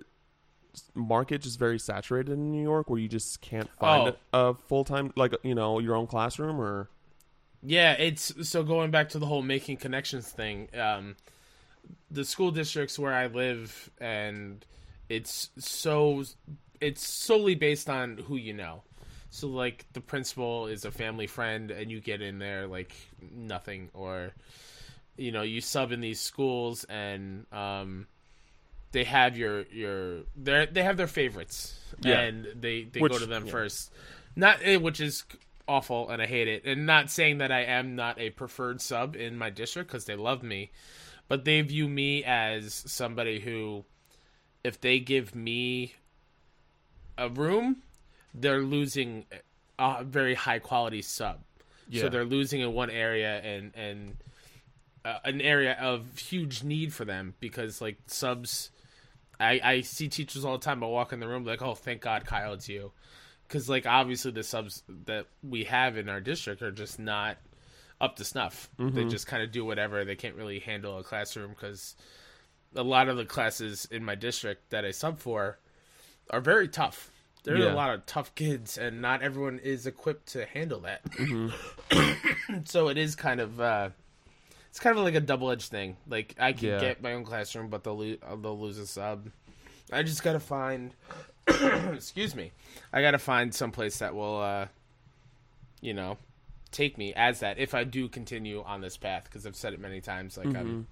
[0.96, 5.14] market just very saturated in New York, where you just can't find a full time
[5.16, 6.90] like you know your own classroom or
[7.62, 10.70] Yeah, it's so going back to the whole making connections thing.
[10.76, 11.16] Um,
[12.10, 14.66] the school districts where I live, and
[15.10, 16.24] it's so
[16.82, 18.82] it's solely based on who you know.
[19.36, 22.96] So like the principal is a family friend, and you get in there like
[23.36, 24.32] nothing, or
[25.18, 28.08] you know you sub in these schools, and um,
[28.94, 32.22] they have your your they they have their favorites, Yeah.
[32.22, 33.52] and they they Which- go to them yeah.
[33.52, 33.92] first.
[34.38, 35.26] Not eh, which is
[35.68, 36.64] awful, and I hate it.
[36.64, 40.16] And not saying that I am not a preferred sub in my district because they
[40.16, 40.72] love me,
[41.28, 43.84] but they view me as somebody who,
[44.64, 45.96] if they give me
[47.18, 47.82] a room,
[48.40, 49.26] they're losing
[49.80, 51.40] a very high quality sub.
[51.90, 52.04] Yeah.
[52.04, 54.18] So they're losing in one area and and
[55.04, 58.72] uh, an area of huge need for them because like subs.
[59.38, 60.82] I, I see teachers all the time.
[60.82, 62.94] I walk in the room like, oh, thank God, Kyle, it's you,
[63.46, 67.38] because like obviously the subs that we have in our district are just not
[68.00, 68.70] up to snuff.
[68.94, 70.06] They just kind of do whatever.
[70.06, 71.96] They can't really handle a classroom because
[72.76, 75.60] a lot of the classes in my district that I sub for
[76.30, 77.12] are very tough.
[77.46, 81.04] There are a lot of tough kids, and not everyone is equipped to handle that.
[81.12, 82.58] Mm-hmm.
[82.66, 83.90] so it is kind of uh,
[84.70, 85.96] it's kind of like a double edged thing.
[86.08, 86.80] Like I can Yeah.
[86.80, 89.30] get my own classroom, but they'll lo- uh, they'll lose a sub.
[89.92, 90.94] I just gotta find.
[91.94, 92.52] excuse me.
[92.92, 94.66] I gotta find someplace that will, uh,
[95.82, 96.18] you know,
[96.72, 99.26] take me as that if I do continue on this path.
[99.26, 100.38] Because I've said it many times.
[100.38, 100.88] Like I'm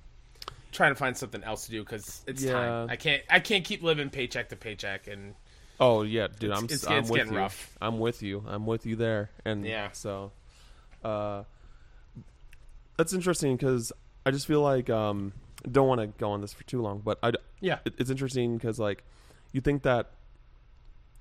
[0.72, 2.48] trying to find something else to do because it's Mm-hmm.
[2.50, 2.54] Yeah.
[2.68, 2.90] time.
[2.92, 3.24] I can't.
[3.30, 5.08] I can't keep living paycheck to paycheck.
[5.08, 5.34] And
[5.80, 7.38] Oh yeah, dude, I'm it's- I'm it's with you.
[7.38, 7.76] rough.
[7.82, 8.44] I'm with you.
[8.48, 9.32] I'm with you there.
[9.46, 9.92] And Yeah.
[9.92, 10.32] so,
[11.04, 11.44] uh,
[12.98, 13.92] that's interesting because
[14.26, 15.34] I just feel like um,
[15.70, 18.58] don't want to go on this for too long, but I yeah, it, it's interesting
[18.58, 19.04] because like
[19.52, 20.12] you think that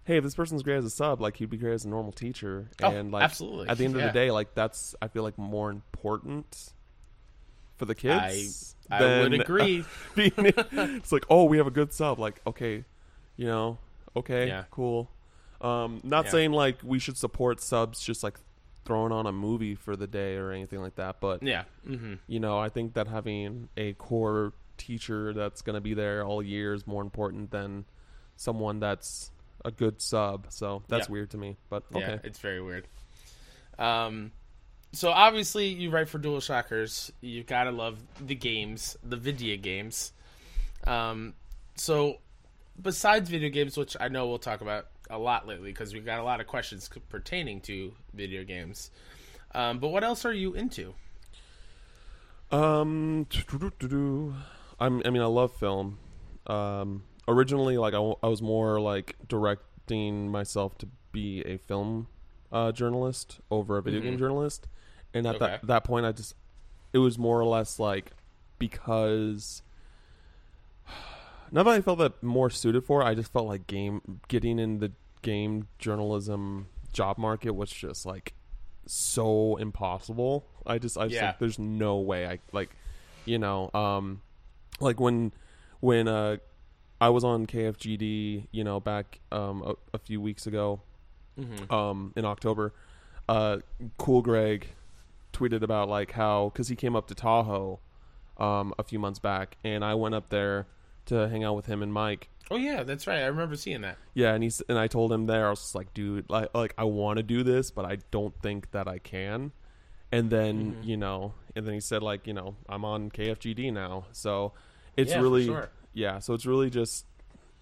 [0.05, 2.13] hey, if this person's great as a sub, like he'd be great as a normal
[2.13, 3.69] teacher, Oh, and like absolutely.
[3.69, 4.09] at the end of Yeah.
[4.09, 6.73] the day, like that's I feel like more important
[7.79, 8.77] for the kids.
[8.91, 9.85] I would than- agree.
[10.15, 12.85] being it's like oh we have a good sub like okay
[13.37, 13.79] you know
[14.17, 14.65] okay Yeah.
[14.71, 15.11] cool
[15.61, 16.31] um not Yeah.
[16.33, 18.39] saying like we should support subs just like
[18.85, 21.65] throwing on a movie for the day or anything like that but yeah.
[21.87, 26.25] hmm you know i think that having a core teacher that's going to be there
[26.25, 27.85] all year is more important than
[28.37, 29.31] someone that's
[29.65, 31.13] a good sub so that's Yeah.
[31.13, 32.89] weird to me but Yeah, okay it's very weird.
[33.79, 34.33] Um,
[34.93, 37.11] so obviously you write for DualShockers.
[37.21, 40.13] You've gotta love the games, the video games.
[40.87, 41.35] Um,
[41.77, 42.19] so
[42.81, 46.19] besides video games, which I know we'll talk about a lot lately because we've got
[46.21, 48.91] a lot of questions c- pertaining to video games.
[49.55, 50.95] Um, but what else are you into?
[52.51, 53.27] Um,
[54.81, 55.99] I'm, I mean, I love film.
[56.47, 62.09] Um, originally, like I, w- I was more like directing myself to be a film
[62.51, 64.67] uh, journalist over a video game journalist,
[65.15, 65.47] and at Okay.
[65.47, 66.35] that that point, I just
[66.93, 68.13] it was more or less like
[68.59, 69.63] because
[71.53, 74.79] now that I felt that more suited for, I just felt like game getting in
[74.79, 74.91] the
[75.23, 78.35] game journalism job market was just like
[78.87, 80.47] so impossible.
[80.67, 81.27] I just I just Yeah.
[81.27, 82.71] like there's no way I like
[83.25, 84.21] you know um
[84.81, 85.33] like when
[85.81, 86.39] when uh
[87.01, 90.81] I was on KFGD you know back um a, a few weeks ago
[91.71, 92.75] um in October
[93.29, 93.59] uh
[93.99, 94.67] cool Greg
[95.33, 97.79] tweeted about like how cuz he came up to Tahoe
[98.39, 100.67] um a few months back and I went up there
[101.07, 103.21] to hang out with him and Mike Oh yeah, that's right.
[103.23, 103.97] I remember seeing that.
[104.13, 106.75] yeah, and he's and I told him there I was just like, dude, like, like
[106.77, 109.53] I want to do this, but I don't think that I can.
[110.11, 110.83] And then Mm-hmm.
[110.83, 114.53] you know, and then he said like, you know, I'm on KFGD now, so
[114.99, 115.71] it's Yeah, really sure.
[115.95, 116.19] yeah.
[116.19, 117.07] So it's really just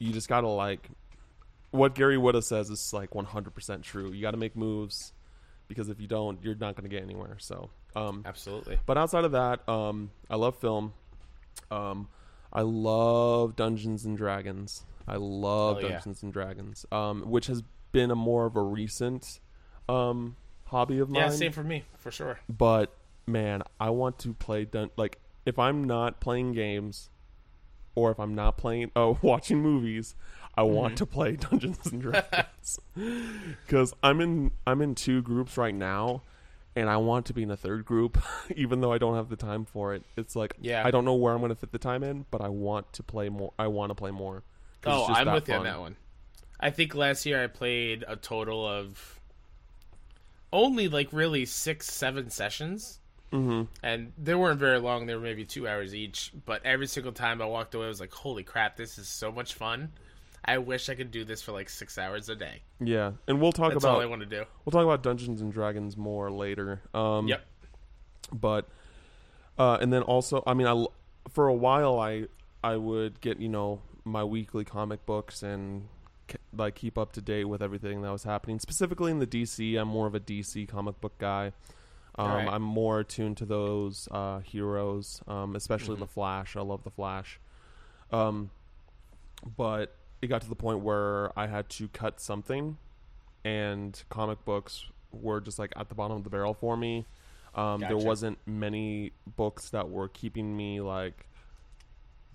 [0.00, 0.88] you just gotta like
[1.70, 4.11] what Gary Whitta says is like 100 percent true.
[4.12, 5.12] You got to make moves
[5.68, 7.37] because if you don't, you're not gonna get anywhere.
[7.38, 8.81] So um, Absolutely.
[8.87, 10.94] but outside of that, um, I love film.
[11.70, 12.09] Um,
[12.53, 14.85] I love Dungeons and Dragons.
[15.07, 15.89] I love Oh, yeah.
[15.93, 19.41] Dungeons and Dragons, um, which has been a more of a recent
[19.89, 20.37] um,
[20.67, 21.23] hobby of mine.
[21.23, 22.39] Yeah, same for me for sure.
[22.49, 22.93] But
[23.27, 27.11] man, I want to play dun- like if I'm not playing games,
[27.95, 30.15] or if I'm not playing oh watching movies,
[30.57, 30.75] I Mm-hmm.
[30.75, 32.79] want to play Dungeons and Dragons
[33.67, 36.23] because I'm in I'm in two groups right now,
[36.77, 38.23] and I want to be in a third group,
[38.57, 40.05] even though I don't have the time for it.
[40.17, 40.83] It's like Yeah.
[40.85, 43.03] I don't know where I'm going to fit the time in, but I want to
[43.03, 43.53] play more.
[43.59, 44.43] I want to play more.
[44.87, 45.97] Oh, I'm with you on that one.
[46.59, 49.21] I think last year I played a total of
[50.53, 52.99] only like really six, seven sessions.
[53.33, 53.63] Mm-hmm.
[53.83, 55.07] And they weren't very long.
[55.07, 56.33] They were maybe two hours each.
[56.45, 59.31] But every single time I walked away, I was like, holy crap, this is so
[59.31, 59.93] much fun.
[60.44, 62.62] I wish I could do this for like six hours a day.
[62.81, 64.44] Yeah, and we'll talk That's about all I want to do.
[64.64, 66.81] we'll talk about Dungeons and Dragons more later.
[66.94, 67.44] Um, Yep.
[68.33, 68.68] but
[69.59, 70.87] uh, and then also i mean I
[71.29, 72.26] for a while i
[72.64, 75.88] i would get you know my weekly comic books and
[76.57, 79.88] like keep up to date with everything that was happening specifically in the dc i'm
[79.88, 81.53] more of a dc comic book guy
[82.16, 82.48] um, Alright.
[82.48, 87.38] i'm more attuned to those uh, heroes um, especially the flash i love the flash
[88.12, 88.50] um,
[89.57, 92.77] but it got to the point where i had to cut something
[93.45, 97.07] and comic books were just like at the bottom of the barrel for me
[97.55, 101.27] um, There wasn't many books that were keeping me like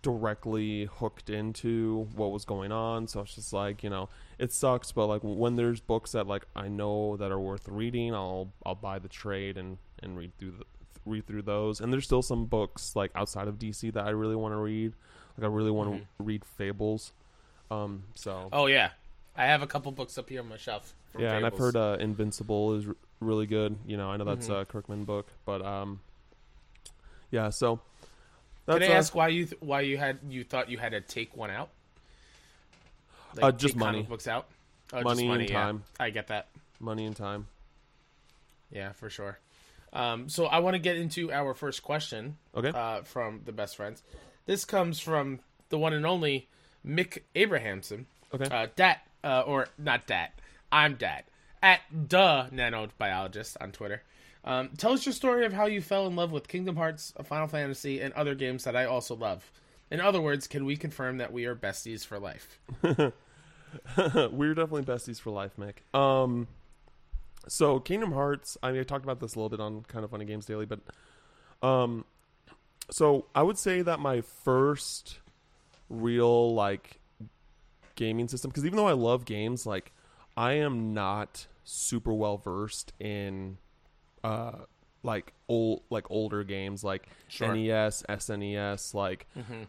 [0.02, 3.08] directly hooked into what was going on.
[3.08, 4.92] So it's just like you know, it sucks.
[4.92, 8.76] But like when there's books that like I know that are worth reading, I'll I'll
[8.76, 10.66] buy the trade and and read through the
[11.06, 11.80] read through those.
[11.80, 14.94] And there's still some books like outside of DC that I really want to read.
[15.38, 17.14] Like I really want to read Fables.
[17.72, 18.90] Um, so Oh yeah,
[19.36, 20.94] I have a couple books up here on my shelf.
[21.18, 23.76] yeah, and I've heard uh, Invincible is r- really good.
[23.86, 24.62] You know, I know that's Mhm.
[24.62, 26.00] a Kirkman book, but um,
[27.32, 27.50] yeah.
[27.50, 27.80] So
[28.66, 31.02] that's Can I ask why you th- why you had you thought you had to
[31.02, 31.70] take one out?
[33.42, 34.04] Uh, just money.
[34.04, 34.48] books out.
[34.94, 35.54] Oh, Money just and money yeah.
[35.64, 35.84] time.
[36.00, 36.48] I get that.
[36.80, 37.48] money and time.
[38.72, 39.40] Yeah, for sure.
[39.94, 42.70] Um, so I want to get into our first question Okay.
[42.70, 44.04] uh, from the best friends.
[44.46, 46.48] This comes from the one and only
[46.86, 48.06] Mick Abrahamson.
[48.34, 48.46] Okay.
[48.46, 50.32] Uh, Dat, uh, or not Dat.
[50.72, 51.24] I'm Dat.
[51.62, 54.04] At the nanobiologist on Twitter.
[54.44, 57.48] Um, tell us your story of how you fell in love with Kingdom Hearts, Final
[57.48, 59.52] Fantasy, and other games that I also love.
[59.90, 62.60] In other words, can we confirm that we are besties for life?
[62.84, 65.98] We're definitely besties for life, Mick.
[66.00, 66.48] Um,
[67.48, 68.58] so Kingdom Hearts.
[68.62, 70.66] I mean, I talked about this a little bit on kind of funny games daily,
[70.66, 70.80] but
[71.64, 72.06] um,
[72.92, 75.20] so I would say that my first
[75.90, 77.00] real like
[77.96, 79.92] gaming system, because even though I love games, like
[80.38, 83.58] I am not super well versed in
[84.24, 84.52] uh
[85.04, 87.54] like old like older games like Sure.
[87.56, 88.94] NES, SNES.
[88.94, 89.28] Like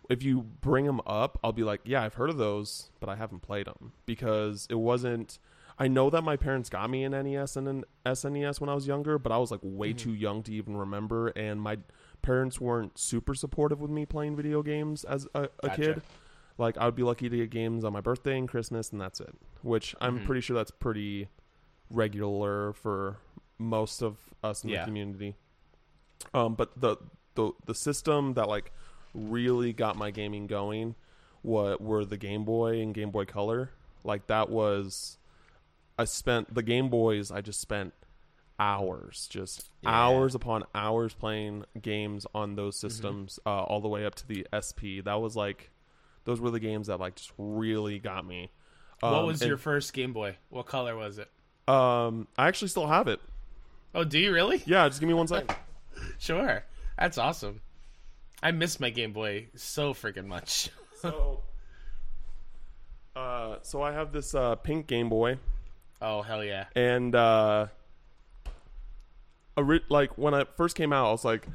[0.08, 3.16] if you bring them up, I'll be like, yeah, I've heard of those, but I
[3.16, 5.38] haven't played them because it wasn't.
[5.78, 8.86] I know that my parents got me an NES and an SNES when I was
[8.86, 11.76] younger, but I was like way too young to even remember, and my
[12.26, 15.76] parents weren't super supportive with me playing video games as a, a Gotcha.
[15.82, 16.02] kid.
[16.58, 19.20] Like I would be lucky to get games on my birthday and Christmas, and that's
[19.20, 19.34] it.
[19.62, 20.26] Which I'm Mhm.
[20.26, 21.28] pretty sure that's pretty
[21.90, 23.18] regular for
[23.58, 24.80] most of us in Yeah.
[24.80, 25.36] the community.
[26.34, 26.96] Um, but the
[27.34, 28.72] the the system that like
[29.14, 30.94] really got my gaming going,
[31.42, 33.70] what were the Game Boy and Game Boy Color.
[34.04, 35.18] Like that was,
[35.98, 37.30] I spent the Game Boys.
[37.30, 37.92] I just spent
[38.58, 39.90] hours, just Yeah.
[39.90, 42.88] hours upon hours playing games on those Mm-hmm.
[42.88, 45.00] systems, uh, all the way up to the SP.
[45.04, 45.70] That was like,
[46.24, 48.50] those were the games that like just really got me.
[49.00, 50.36] what Um, was and, your first Game Boy?
[50.48, 51.30] What color was it?
[51.68, 53.20] Um, I actually still have it.
[53.94, 54.62] Oh, do you really?
[54.66, 55.54] Yeah, just give me one second.
[56.18, 56.62] Sure.
[56.98, 57.60] That's awesome.
[58.42, 60.70] I miss my Game Boy so freaking much.
[61.02, 61.42] So,
[63.14, 65.38] uh, so I have this uh, pink Game Boy,
[66.02, 66.66] Oh, hell yeah.
[66.74, 67.66] and uh,
[69.88, 71.46] like when I first came out, I was like,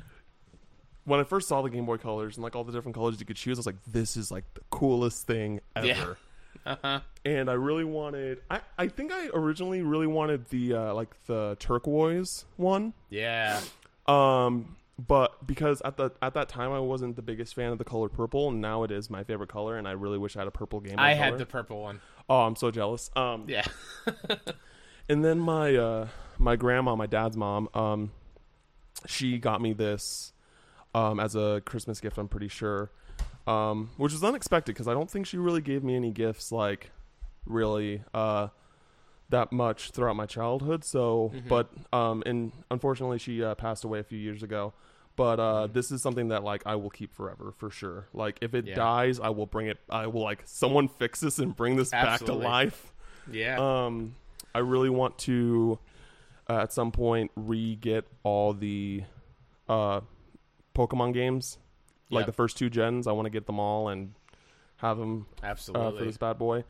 [1.05, 3.25] when I first saw the Game Boy colors and like all the different colors you
[3.25, 5.87] could choose, I was like, this is like the coolest thing ever.
[5.87, 6.13] Yeah.
[6.63, 6.99] Uh-huh.
[7.25, 8.41] And I really wanted.
[8.51, 12.93] I I think I originally really wanted the uh, like the turquoise one.
[13.09, 13.61] Yeah.
[14.05, 17.83] Um, but because at the at that time I wasn't the biggest fan of the
[17.83, 20.47] color purple, and now it is my favorite color, and I really wish I had
[20.47, 21.01] a purple Game Boy.
[21.01, 21.23] I color.
[21.31, 22.01] had the purple one.
[22.29, 23.09] Oh, I'm so jealous.
[23.15, 23.65] Um, Yeah.
[25.11, 28.11] and then my uh my grandma, my dad's mom, um,
[29.05, 30.33] she got me this
[30.95, 32.17] um as a Christmas gift.
[32.17, 32.91] I'm pretty sure,
[33.47, 36.91] um, which was unexpected because I don't think she really gave me any gifts like
[37.45, 38.47] really uh
[39.29, 40.83] that much throughout my childhood.
[40.83, 41.47] So, Mm-hmm.
[41.47, 44.73] but um, and unfortunately she uh, passed away a few years ago.
[45.17, 48.07] But uh, this is something that like I will keep forever for sure.
[48.13, 48.69] Like if it Mm-hmm.
[48.69, 48.75] Yeah.
[48.75, 49.77] dies, I will bring it.
[49.89, 52.93] I will like someone fix this and bring this back to life.
[53.29, 53.85] Yeah.
[53.85, 54.15] Um,
[54.53, 55.79] I really want to
[56.49, 59.03] uh, at some point re-get all the
[59.69, 60.01] uh,
[60.75, 61.57] Pokemon games,
[62.09, 62.25] like Yep.
[62.27, 63.07] the first two gens.
[63.07, 64.13] I want to get them all and
[64.77, 65.99] have them uh, Absolutely.
[65.99, 66.63] for this bad boy.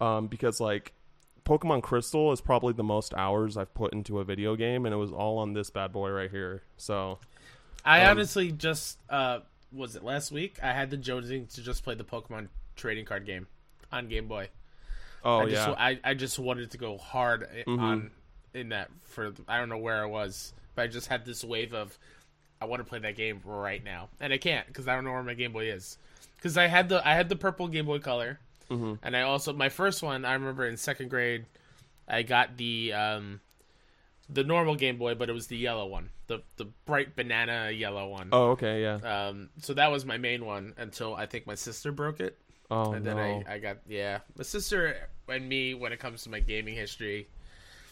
[0.00, 0.92] Um, because like
[1.44, 4.98] Pokemon Crystal is probably the most hours I've put into a video game, and it
[4.98, 6.62] was all on this bad boy right here.
[6.76, 7.18] So
[7.84, 9.40] I um, honestly just uh
[9.72, 10.58] was it last week?
[10.62, 13.46] I had the jonesing to just play the Pokemon trading card game
[13.90, 14.48] on Game Boy.
[15.24, 17.80] Oh I just yeah, I, I just wanted to go hard Mhm.
[17.80, 18.10] on
[18.52, 21.74] in that for I don't know where I was, but I just had this wave
[21.74, 21.98] of
[22.60, 25.12] I want to play that game right now, and I can't because I don't know
[25.12, 25.98] where my Game Boy is.
[26.36, 28.38] Because I had the I had the purple Game Boy Color,
[28.70, 28.98] Mhm.
[29.02, 31.46] and I also my first one I remember in second grade,
[32.08, 33.40] I got the um
[34.30, 38.08] the normal Game Boy, but it was the yellow one, the the bright banana yellow
[38.08, 38.28] one.
[38.32, 38.94] oh okay, yeah.
[39.28, 42.38] Um, so that was my main one until I think my sister broke it
[42.74, 44.96] Oh and no, then I, I got yeah my sister
[45.28, 47.28] and me when it comes to my gaming history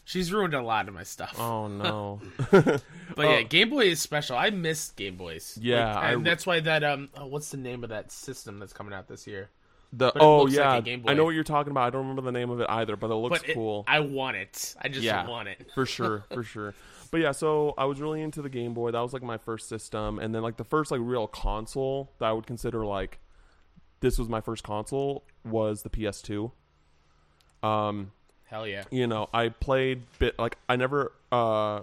[0.05, 2.21] she's ruined a lot of my stuff oh no.
[2.51, 2.83] but
[3.19, 3.45] yeah oh.
[3.45, 6.83] game boy is special i miss game boys Yeah, Like, I- and that's why that
[6.85, 9.49] um oh, what's the name of that system that's coming out this year
[9.93, 11.85] The oh like yeah, Game I know what you're talking about.
[11.87, 13.85] I don't remember the name of it either, but it looks but it- cool.
[13.87, 15.27] i want it i just Yeah.
[15.29, 16.75] want it for sure, for sure.
[17.11, 18.91] But yeah, so I was really into the Game Boy.
[18.91, 22.25] That was like my first system, and then like the first like real console that
[22.25, 23.19] I would consider like
[24.03, 26.53] this was my first console was the PS2.
[27.63, 28.13] Um,
[28.45, 28.85] Hell yeah.
[28.91, 31.81] you know, I played bit like I never uh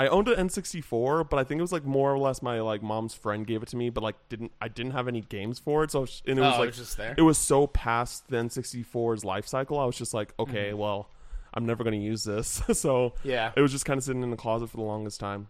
[0.00, 2.82] I owned an N64, but I think it was like more or less my like
[2.82, 5.82] mom's friend gave it to me, but like didn't I didn't have any games for
[5.84, 7.14] it, so it was- and it was oh, like it's just there.
[7.18, 9.78] it was so past the N64's life cycle.
[9.78, 10.78] I was just like, okay, Mm-hmm.
[10.78, 11.10] well,
[11.52, 12.62] I'm never going to use this.
[12.72, 13.50] so yeah.
[13.56, 15.48] it was just kind of sitting in the closet for the longest time.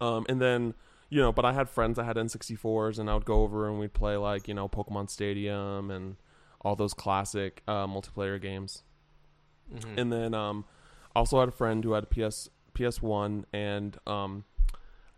[0.00, 0.74] Um, and then,
[1.08, 3.78] you know, but I had friends that had N64s, and I would go over and
[3.78, 6.16] we'd play like, you know, Pokemon Stadium and
[6.62, 8.82] all those classic uh, multiplayer games.
[9.72, 9.98] Mhm.
[9.98, 10.64] And then, um,
[11.14, 14.44] I also had a friend who had a PS PS1, and um,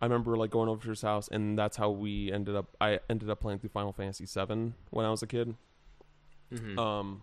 [0.01, 2.77] I remember like going over to his house, and that's how we ended up.
[2.81, 5.57] I ended up playing through Final Fantasy Seven when I was a kid.
[6.53, 6.79] Mhm.
[6.79, 7.23] Um,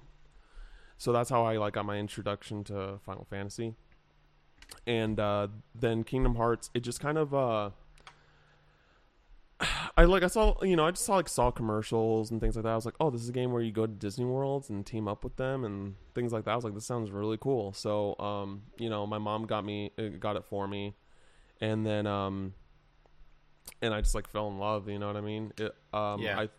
[0.97, 3.76] so that's how I like got my introduction to Final Fantasy,
[4.86, 6.70] and uh, then Kingdom Hearts.
[6.74, 7.70] It just kind of uh,
[9.97, 12.63] I like I saw you know I just saw like saw commercials and things like
[12.63, 12.71] that.
[12.71, 14.85] I was like, oh, this is a game where you go to Disney Worlds and
[14.85, 16.51] team up with them and things like that.
[16.51, 17.71] I was like, this sounds really cool.
[17.71, 20.95] So um, you know, my mom got me uh, got it for me,
[21.61, 22.53] and then um,
[23.81, 24.89] and I just like fell in love.
[24.89, 25.53] You know what I mean?
[25.57, 26.39] It, um, Yeah.
[26.41, 26.49] I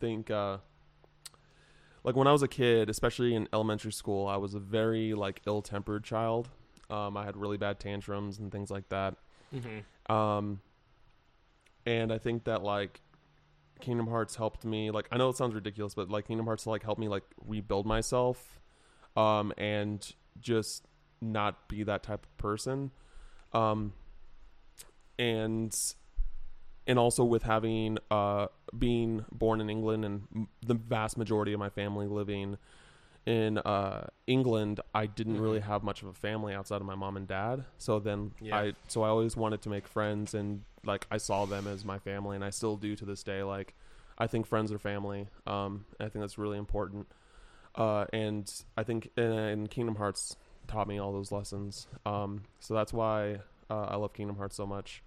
[0.00, 0.58] think uh
[2.04, 5.42] like when I was a kid, especially in elementary school, I was a very like
[5.46, 6.48] ill-tempered child.
[6.88, 9.16] Um, I had really bad tantrums and things like that.
[9.52, 10.12] Mhm.
[10.14, 10.60] Um,
[11.86, 13.00] and I think that like
[13.80, 14.90] Kingdom Hearts helped me.
[14.90, 17.86] Like I know it sounds ridiculous, but like Kingdom Hearts like helped me like rebuild
[17.86, 18.60] myself,
[19.16, 20.86] um, and just
[21.20, 22.90] not be that type of person.
[23.52, 23.92] Um,
[25.18, 25.74] and
[26.86, 28.46] and also with having uh
[28.78, 32.58] being born in England and the vast majority of my family living
[33.26, 35.42] in uh England, I didn't Mhm.
[35.42, 37.64] really have much of a family outside of my mom and dad.
[37.78, 38.56] So then Yeah.
[38.56, 41.98] I so I always wanted to make friends and like I saw them as my
[41.98, 43.74] family and I still do to this day like
[44.16, 45.28] I think friends are family.
[45.46, 47.08] Um I think that's really important.
[47.74, 50.36] Uh and I think and Kingdom Hearts
[50.68, 51.88] taught me all those lessons.
[52.06, 55.02] Um so that's why uh, I love Kingdom Hearts so much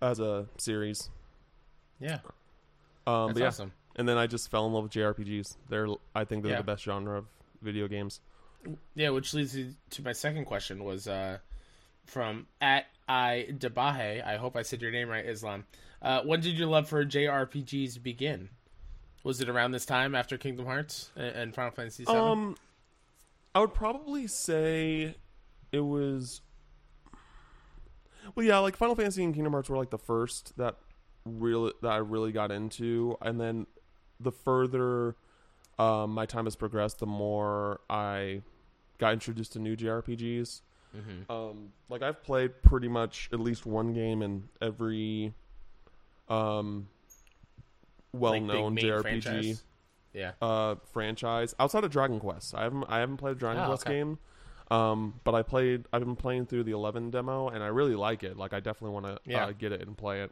[0.00, 1.10] as a series.
[1.98, 2.20] Yeah.
[3.08, 3.72] Um, That's but yeah, awesome.
[3.96, 5.56] and then I just fell in love with JRPGs.
[5.68, 6.58] They're, I think, they're Yeah.
[6.58, 7.24] the best genre of
[7.62, 8.20] video games.
[8.94, 11.38] Yeah, which leads me to my second question was uh,
[12.04, 14.24] from at I Debahe.
[14.24, 15.64] I hope I said your name right, Islam.
[16.02, 18.50] Uh, when did your love for JRPGs begin?
[19.24, 22.12] Was it around this time after Kingdom Hearts and, and Final Fantasy VII?
[22.12, 22.56] Um,
[23.54, 25.16] I would probably say
[25.72, 26.40] it was.
[28.34, 30.76] Well, yeah, like Final Fantasy and Kingdom Hearts were like the first that
[31.24, 33.66] really that I really got into, and then
[34.20, 35.16] the further
[35.78, 38.42] um, my time has progressed, the more I
[38.98, 40.62] got introduced to new JRPGs.
[40.96, 41.30] Mhm.
[41.30, 45.34] Um, like I've played pretty much at least one game in every
[46.28, 46.88] um
[48.12, 49.62] well-known main JRPG franchise?
[50.14, 50.32] Yeah.
[50.40, 52.54] uh franchise outside of Dragon Quest.
[52.54, 53.98] I haven't I haven't played a Dragon Oh, Quest okay.
[53.98, 54.18] game.
[54.70, 55.86] Um, but I played.
[55.94, 58.36] I've been playing through the 11 demo, and I really like it.
[58.36, 59.46] Like, I definitely want to Yeah.
[59.46, 60.30] uh, get it and play it.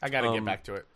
[0.00, 0.86] I got to um, get back to it.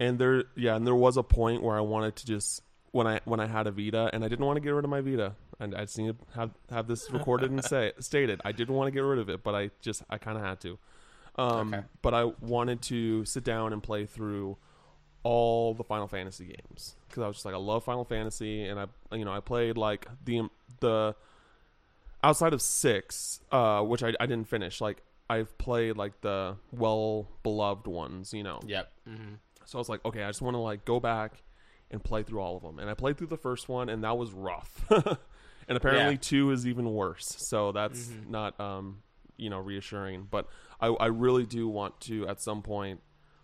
[0.00, 2.60] And there, yeah, and there was a point where I wanted to just
[2.92, 4.90] when I when I had a Vita, and I didn't want to get rid of
[4.90, 8.40] my Vita, and I just need to have have this recorded and say stated.
[8.44, 10.60] I didn't want to get rid of it, but I just I kind of had
[10.60, 10.78] to.
[11.36, 11.84] Um, Okay.
[12.02, 14.58] But I wanted to sit down and play through
[15.24, 18.78] all the Final Fantasy games because I was just like I love Final Fantasy, and
[18.78, 18.86] I
[19.16, 20.48] you know I played like the
[20.80, 21.14] the
[22.22, 24.80] outside of six, uh, which I I didn't finish.
[24.80, 28.60] Like I've played like the well beloved ones, you know.
[28.66, 28.92] Yep.
[29.06, 29.34] hmm
[29.64, 31.42] So I was like, okay, I just want to like go back
[31.92, 32.78] and play through all of them.
[32.78, 34.84] And I played through the first one, and that was rough.
[34.90, 36.18] and apparently Yeah.
[36.20, 37.26] two is even worse.
[37.26, 38.28] So that's Mhm.
[38.30, 39.02] not um
[39.36, 40.28] you know reassuring.
[40.30, 40.48] But
[40.80, 43.00] I I really do want to at some point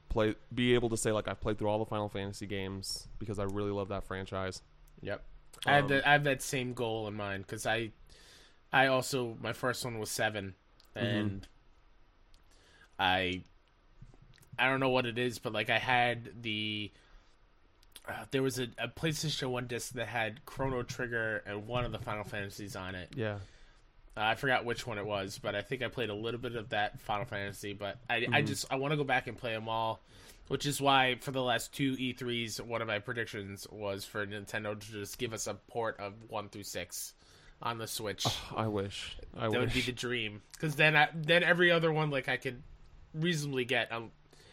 [0.09, 3.39] play be able to say like I've played through all the Final Fantasy games because
[3.39, 4.63] I really love that franchise.
[5.03, 5.23] Yep.
[5.67, 6.07] I have Um, that.
[6.07, 7.91] I have that same goal in mind because I,
[8.73, 10.55] I also my first one was seven,
[10.97, 11.07] Mm-hmm.
[11.07, 11.49] and
[12.99, 13.43] I,
[14.59, 16.91] I don't know what it is, but like I had the.
[18.09, 21.93] Uh, there was a, a PlayStation One disc that had Chrono Trigger and one of
[21.93, 23.11] the Final Fantasies on it.
[23.15, 23.35] Yeah.
[24.17, 26.57] Uh, I forgot which one it was, but I think I played a little bit
[26.57, 27.75] of that Final Fantasy.
[27.75, 30.01] But I, I just I want to go back and play them all,
[30.49, 34.79] which is why for the last two E3s, one of my predictions was for Nintendo
[34.79, 37.15] to just give us a port of one through six
[37.63, 38.27] on the Switch.
[38.57, 39.17] I wish.
[39.37, 42.39] I that would be the dream, because then I, then every other one like I
[42.39, 42.63] could
[43.15, 44.11] reasonably get, um,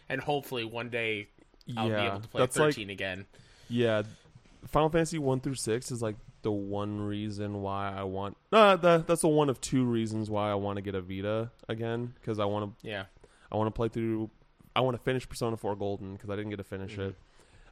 [0.09, 1.29] and hopefully one day
[1.75, 3.25] I'll be able to play That's like thirteen again.
[3.67, 4.03] Yeah,
[4.67, 8.37] Final Fantasy one through six is like the one reason why I want.
[8.51, 11.51] Uh, that that's the one of two reasons why I want to get a Vita
[11.67, 13.05] again because I want to Yeah,
[13.51, 14.29] I want to play through.
[14.75, 17.09] I want to finish Persona Four Golden because I didn't get to finish Mhm.
[17.09, 17.15] it.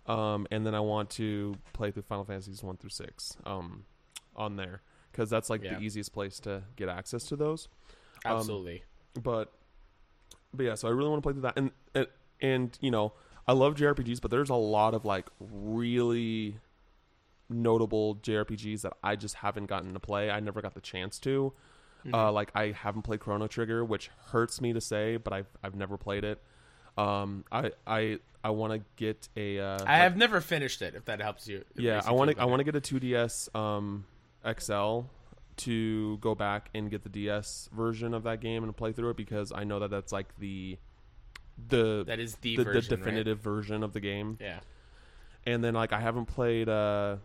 [0.09, 3.85] um, and then I want to play through Final Fantasies one through six um,
[4.35, 4.81] on there
[5.11, 5.77] because that's like Yeah.
[5.77, 7.69] the easiest place to get access to those.
[8.25, 8.83] Um, Absolutely.
[9.21, 9.51] But
[10.53, 12.07] but yeah, so I really want to play through that, and and,
[12.41, 13.13] and you know
[13.47, 16.57] I love JRPGs, but there's a lot of like really
[17.49, 20.29] notable JRPGs that I just haven't gotten to play.
[20.29, 21.53] I never got the chance to.
[22.05, 22.15] Mm-hmm.
[22.15, 25.75] Uh, like I haven't played Chrono Trigger, which hurts me to say, but I've I've
[25.75, 26.41] never played it.
[26.97, 29.59] Um, I I I want to get a.
[29.59, 30.95] Uh, I have never finished it.
[30.95, 31.63] If that helps you.
[31.75, 34.05] Yeah, I want to I want to get a 2DS um,
[34.59, 35.07] XL
[35.55, 39.17] to go back and get the DS version of that game and play through it
[39.17, 40.77] because I know that that's like the
[41.69, 42.99] the That is the the, the version, right?
[42.99, 44.37] definitive version of the game.
[44.41, 44.59] Yeah.
[45.45, 47.17] And then like I haven't played uh,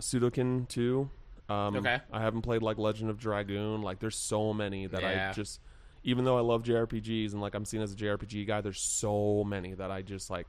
[0.00, 1.10] Suikoden 2.
[1.48, 1.98] Um, Okay.
[2.12, 3.82] I haven't played like Legend of Dragoon.
[3.82, 5.30] Like there's so many that Yeah.
[5.30, 5.60] I just
[6.02, 9.44] even though I love JRPGs and like I'm seen as a JRPG guy, there's so
[9.44, 10.46] many that I just like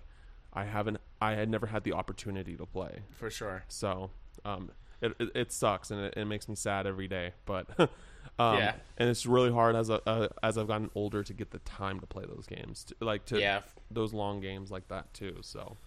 [0.54, 3.00] I haven't I had never had the opportunity to play.
[3.12, 3.64] For sure.
[3.68, 4.12] So
[4.46, 7.34] um, it, it it sucks and it, it makes me sad every day.
[7.46, 8.74] But um, Yeah.
[8.98, 12.00] and it's really hard as a, uh, as I've gotten older to get the time
[12.00, 13.62] to play those games, to, like to Yeah.
[13.90, 15.38] those long games like that too.
[15.42, 15.78] So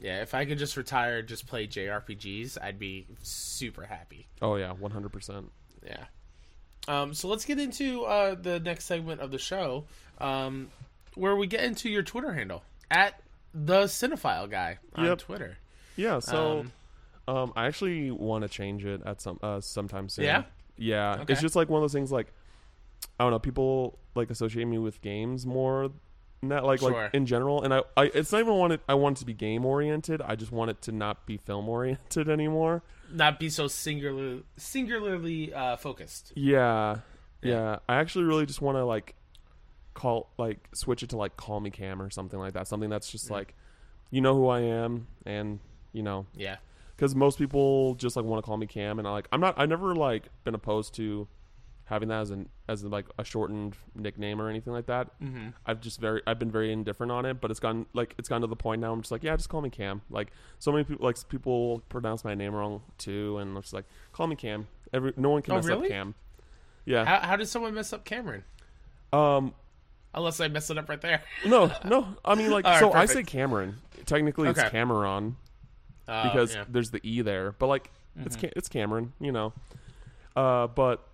[0.00, 0.22] Yeah.
[0.22, 4.26] If I could just retire, and just play JRPGs, I'd be super happy.
[4.40, 5.50] oh yeah, one hundred percent.
[5.84, 6.04] Yeah.
[6.88, 9.84] Um, so let's get into uh, the next segment of the show,
[10.18, 10.68] um,
[11.14, 13.20] where we get into your Twitter handle at
[13.54, 15.18] the Cinephile guy on Yep.
[15.18, 15.58] Twitter.
[15.96, 16.18] Yeah.
[16.18, 16.72] So Um,
[17.28, 20.24] um, I actually want to change it at some uh, sometime soon.
[20.24, 20.44] Yeah?
[20.76, 21.18] Yeah.
[21.20, 21.32] Okay.
[21.32, 22.10] It's just like one of those things.
[22.12, 22.32] Like
[23.18, 23.38] I don't know.
[23.38, 25.90] People like associate me with games more.
[26.44, 26.90] Not like Sure.
[26.90, 28.80] like in general, and I, I it's not even wanted.
[28.88, 30.20] I want it to be game oriented.
[30.20, 32.82] I just want it to not be film oriented anymore.
[33.12, 36.32] Not be so singular, singularly uh, focused.
[36.34, 36.96] Yeah,
[37.42, 37.50] Yeah.
[37.52, 37.78] yeah.
[37.88, 39.14] I actually really just want to like
[39.94, 42.66] call like switch it to like call me Cam or something like that.
[42.66, 43.54] Something that's just like
[44.10, 45.60] you know who I am, and
[45.92, 46.56] you know Yeah.
[47.02, 49.58] Because most people just like want to call me Cam, and I like I'm not.
[49.58, 51.26] I've never like been opposed to
[51.86, 55.08] having that as an as like a shortened nickname or anything like that.
[55.20, 55.48] Mm-hmm.
[55.66, 58.40] I've just very I've been very indifferent on it, but it's gone like it's gone
[58.42, 58.92] to the point now.
[58.92, 60.02] I'm just like, yeah, just call me Cam.
[60.10, 60.30] Like
[60.60, 64.28] so many people like people pronounce my name wrong too, and I'm just like, call
[64.28, 64.68] me Cam.
[64.92, 65.86] Every no one can Oh, mess really?
[65.86, 66.14] up Cam.
[66.84, 67.04] Yeah.
[67.04, 68.44] How, how did someone mess up Cameron?
[69.12, 69.54] Um.
[70.14, 71.22] Unless I messed it up right there.
[71.46, 71.72] No.
[71.84, 72.06] No.
[72.24, 73.78] I mean, like, All right, so I say Cameron.
[74.04, 75.36] Technically, it's Cameron.
[76.08, 76.64] Uh, because yeah.
[76.68, 79.52] there's the e there but like it's Ca- it's cameron you know
[80.36, 81.06] uh but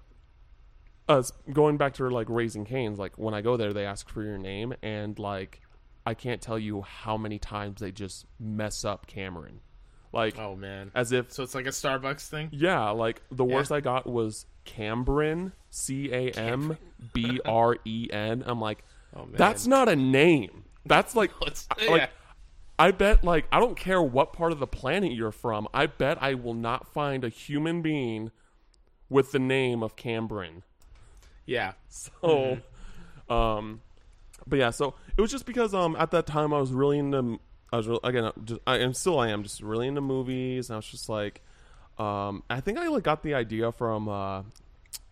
[1.08, 1.22] uh
[1.52, 4.38] going back to like Raising Cane's like when i go there they ask for your
[4.38, 5.60] name and like
[6.06, 9.60] i can't tell you how many times they just mess up cameron
[10.12, 10.90] like oh man.
[10.94, 12.48] as if So it's like a Starbucks thing.
[12.52, 15.52] yeah like the worst i got was Cambrin,
[17.14, 18.84] c-a-m-b-r-e-n i'm like
[19.16, 19.34] Oh man.
[19.36, 22.06] that's not a name that's like It's- I- yeah.
[22.78, 25.66] I bet, like, I don't care what part of the planet you're from.
[25.74, 28.30] I bet I will not find a human being
[29.08, 30.62] with the name of Cambrin.
[31.46, 31.72] yeah.
[31.88, 32.58] So,
[33.28, 33.80] um,
[34.46, 37.38] but yeah, so it was just because um at that time I was really into
[37.72, 40.70] I was really, again just, I am still I am just really into movies.
[40.70, 41.42] And I was just like,
[41.98, 44.42] um, I think I like got the idea from uh,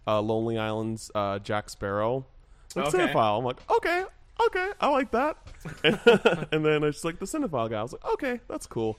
[0.07, 2.27] uh Lonely Island's uh Jack Sparrow.
[2.75, 3.13] Like Okay.
[3.13, 3.39] cinephile.
[3.39, 4.05] I'm like, okay,
[4.47, 5.37] okay, I like that.
[6.53, 7.79] and then it's like the cinephile guy.
[7.79, 8.99] I was like, okay, that's cool.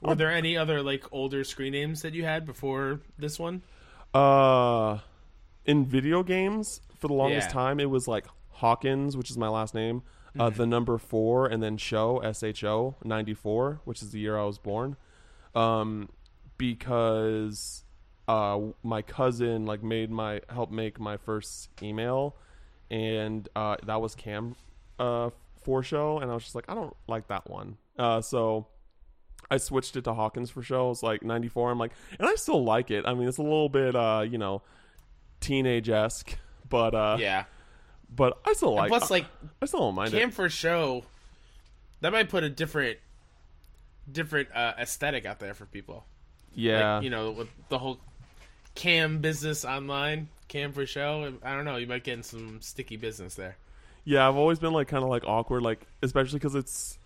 [0.00, 3.62] Were there any other like older screen names that you had before this one?
[4.14, 4.98] Uh,
[5.64, 7.54] in video games, for the longest Yeah.
[7.54, 10.02] time, it was like Hawkins, which is my last name,
[10.38, 14.20] uh, the number four, and then Show S H O ninety four, which is the
[14.20, 14.96] year I was born.
[15.54, 16.08] Um,
[16.58, 17.84] because
[18.28, 22.36] uh, my cousin like made my helped make my first email,
[22.90, 24.54] and uh, that was Cam
[24.98, 25.30] uh
[25.62, 27.76] for show, and I was just like, I don't like that one.
[27.98, 28.66] Uh, so
[29.50, 31.70] I switched it to Hawkins for shows like 94.
[31.72, 33.04] I'm like, and I still like it.
[33.06, 34.62] I mean, it's a little bit, uh, you know,
[35.40, 36.36] teenage esque,
[36.68, 37.44] but, uh, Yeah.
[38.14, 38.96] but I still like it.
[38.96, 39.26] Plus, like
[39.60, 40.34] I still don't mind Cam it.
[40.34, 41.04] for show,
[42.00, 42.98] that might put a different,
[44.10, 46.04] different uh, aesthetic out there for people.
[46.54, 46.94] Yeah.
[46.96, 47.98] Like, you know, with the whole
[48.74, 51.34] cam business online, cam for show.
[51.42, 51.76] I don't know.
[51.76, 53.56] You might get in some sticky business there.
[54.08, 54.28] Yeah.
[54.28, 56.98] I've always been like kind of like awkward, like, especially because it's,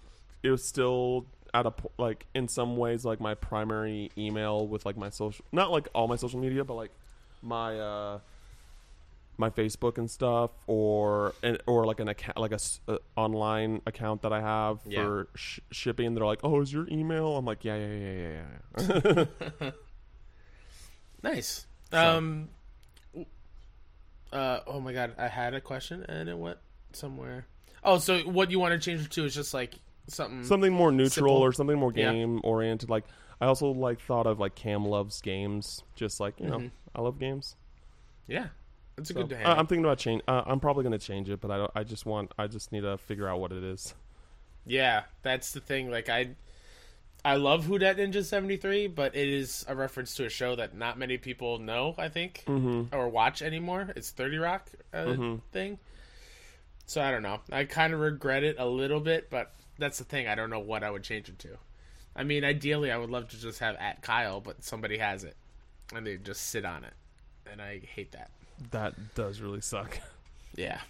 [0.42, 4.96] it was still at a, like, in some ways, like my primary email with like
[4.96, 6.90] my social, not like all my social media, but like
[7.42, 8.18] my, uh,
[9.38, 11.32] my Facebook and stuff, or
[11.66, 12.58] or like an account, like a,
[12.92, 15.02] a online account that I have Yeah.
[15.02, 16.14] for sh- shipping.
[16.14, 18.42] They're like, "Oh, is your email?" I'm like, "Yeah, yeah, yeah, yeah,
[19.16, 19.24] yeah."
[19.60, 19.70] yeah."
[21.22, 21.66] Nice.
[21.92, 22.48] Um.
[24.32, 24.60] Uh.
[24.66, 26.58] Oh my god, I had a question and it went
[26.96, 27.46] somewhere.
[27.84, 29.74] Oh, so what you want to change it to is just like
[30.08, 30.44] something.
[30.44, 31.36] something more neutral Simple.
[31.38, 32.12] or something more Yeah.
[32.12, 32.88] game oriented.
[32.90, 33.04] Like
[33.40, 35.82] I also like thought of like Cam loves games.
[35.96, 36.68] Just like you know, Mm-hmm.
[36.94, 37.56] I love games.
[38.28, 38.48] Yeah,
[38.96, 39.52] it's a So, good I.
[39.54, 40.22] I'm thinking about change.
[40.28, 41.70] Uh, I'm probably going to change it, but I don't.
[41.74, 42.32] I just want.
[42.38, 43.94] I just need to figure out what it is.
[44.64, 45.90] Yeah, that's the thing.
[45.90, 46.30] Like I,
[47.24, 50.54] I love Who Dat Ninja seventy three, but it is a reference to a show
[50.54, 51.94] that not many people know.
[51.98, 52.94] I think Mm-hmm.
[52.94, 53.92] or watch anymore.
[53.96, 55.16] It's Thirty Rock uh,
[55.50, 55.78] thing.
[56.92, 57.40] So I don't know.
[57.50, 60.28] I kind of regret it a little bit, but that's the thing.
[60.28, 61.56] I don't know what I would change it to.
[62.14, 65.34] I mean, ideally, I would love to just have at Kyle, but somebody has it,
[65.94, 66.92] and they just sit on it,
[67.50, 68.30] and I hate that.
[68.72, 70.00] That does really suck.
[70.54, 70.80] Yeah.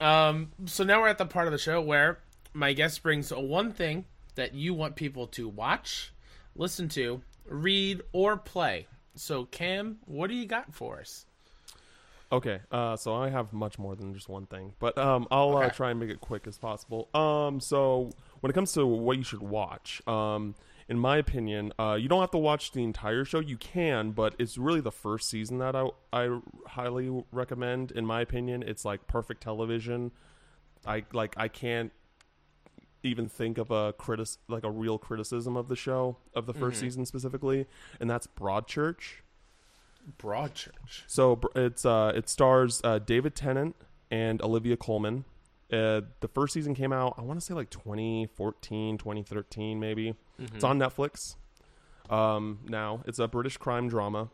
[0.00, 2.20] Um, so now we're at the part of the show where
[2.54, 4.06] my guest brings one thing
[4.36, 6.10] that you want people to watch,
[6.56, 8.86] listen to, read, or play.
[9.14, 11.26] So, Cam, what do you got for us?
[12.32, 15.68] Okay, uh, so I have much more than just one thing, but um, I'll uh,
[15.70, 17.08] try and make it quick as possible.
[17.12, 18.10] Um, so
[18.40, 20.54] when it comes to what you should watch, um,
[20.88, 23.40] in my opinion, uh, you don't have to watch the entire show.
[23.40, 27.90] You can, but it's really the first season that I I highly recommend.
[27.92, 30.12] In my opinion, it's like perfect television.
[30.86, 31.92] I like I can't
[33.02, 36.74] even think of a critic like a real criticism of the show of the 1st
[36.74, 37.66] season specifically,
[37.98, 39.22] and that's Broadchurch.
[40.18, 41.02] Broadchurch.
[41.06, 43.76] So it's uh, it stars uh, David Tennant
[44.10, 45.24] and Olivia Colman.
[45.72, 50.14] Uh, the first season came out, I want to say like 2014, 2013, maybe.
[50.54, 51.36] It's on Netflix.
[52.08, 54.30] Um, now it's a British crime drama,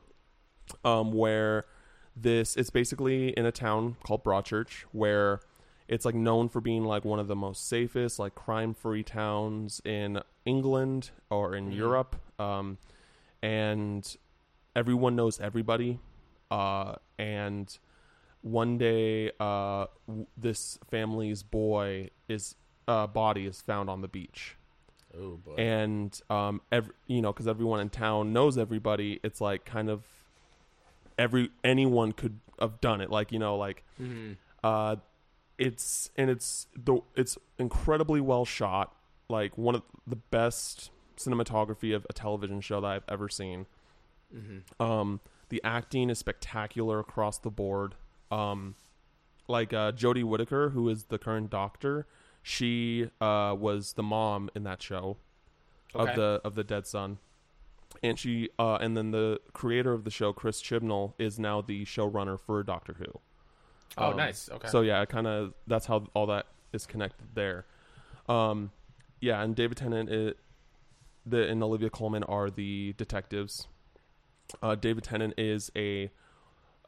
[0.85, 1.67] um, where
[2.17, 5.41] this it's basically in a town called Broadchurch, where
[5.89, 10.21] it's like known for being like one of the most safest, like crime-free towns in
[10.45, 12.17] England or in Europe.
[12.39, 12.79] Um,
[13.43, 14.17] and
[14.77, 15.99] everyone knows everybody.
[16.51, 17.77] Uh, and
[18.43, 22.55] one day, uh, w- this family's boy is
[22.87, 24.55] uh, body is found on the beach,
[25.19, 25.55] Oh, boy.
[25.55, 29.19] and um, every you know, because everyone in town knows everybody.
[29.25, 30.05] It's like kind of
[31.19, 33.11] every anyone could have done it.
[33.11, 33.83] Like you know, like
[34.63, 34.97] uh,
[35.59, 38.95] it's and it's the it's incredibly well shot.
[39.29, 43.67] Like one of the best cinematography of a television show that I've ever seen.
[44.81, 47.95] Um, the acting is spectacular across the board.
[48.31, 48.75] Um,
[49.49, 52.07] like uh, Jodie Whittaker, who is the current doctor,
[52.43, 55.17] she uh, was the mom in that show
[55.95, 56.11] Okay.
[56.11, 57.19] of the of the dead son,
[58.03, 61.85] and she uh, and then the creator of the show, Chris Chibnall, is now the
[61.87, 63.07] showrunner for Doctor Who.
[63.97, 64.51] oh, Um, nice.
[64.51, 64.69] Okay.
[64.69, 67.65] So yeah, kind of that's how all that is connected there.
[68.29, 68.73] Um,
[69.21, 70.39] yeah, and David Tennant it,
[71.25, 73.69] the and Olivia Colman are the detectives.
[74.63, 76.11] Uh, David Tennant is a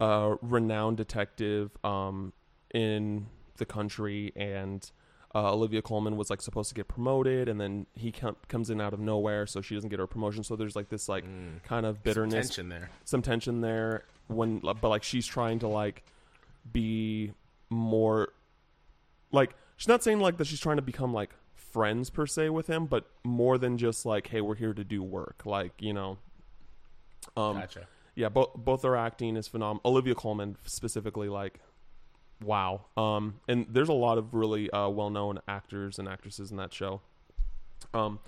[0.01, 2.33] uh, renowned detective um,
[2.73, 4.91] in the country, and
[5.35, 8.81] uh, Olivia Colman was like supposed to get promoted, and then he com- comes in
[8.81, 10.45] out of nowhere, so she doesn't get her promotion.
[10.45, 11.25] So there's like this like
[11.65, 12.91] kind of bitterness tension there.
[13.05, 16.05] some tension there when but like she's trying to like
[16.71, 17.33] be
[17.71, 18.29] more
[19.33, 22.67] like she's not saying like that she's trying to become like friends per se with
[22.67, 26.19] him but more than just like hey we're here to do work like you know
[27.37, 27.87] um Gotcha.
[28.15, 31.61] yeah both both their acting is phenomenal Olivia Colman specifically like
[32.45, 32.87] wow.
[32.97, 37.01] Um and there's a lot of really uh well-known actors and actresses in that show.
[37.95, 38.21] Um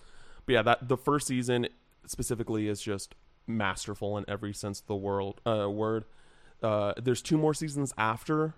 [0.46, 1.68] but yeah that the first season
[2.06, 3.14] specifically is just
[3.46, 6.04] masterful in every sense of the world uh word.
[6.62, 8.54] Uh there's two more seasons after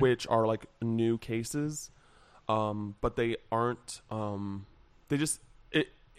[0.00, 1.90] which are like new cases.
[2.48, 4.66] Um but they aren't um
[5.08, 5.40] they just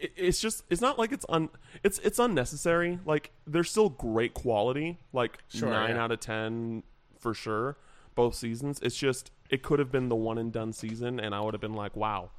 [0.02, 1.50] it, it it's just it's not like it's un
[1.84, 6.04] it's it's unnecessary like they're still great quality like Sure, 9 yeah.
[6.04, 6.84] out of 10
[7.20, 7.78] for sure
[8.16, 11.40] both seasons it's just it could have been the one and done season and i
[11.40, 12.30] would have been like wow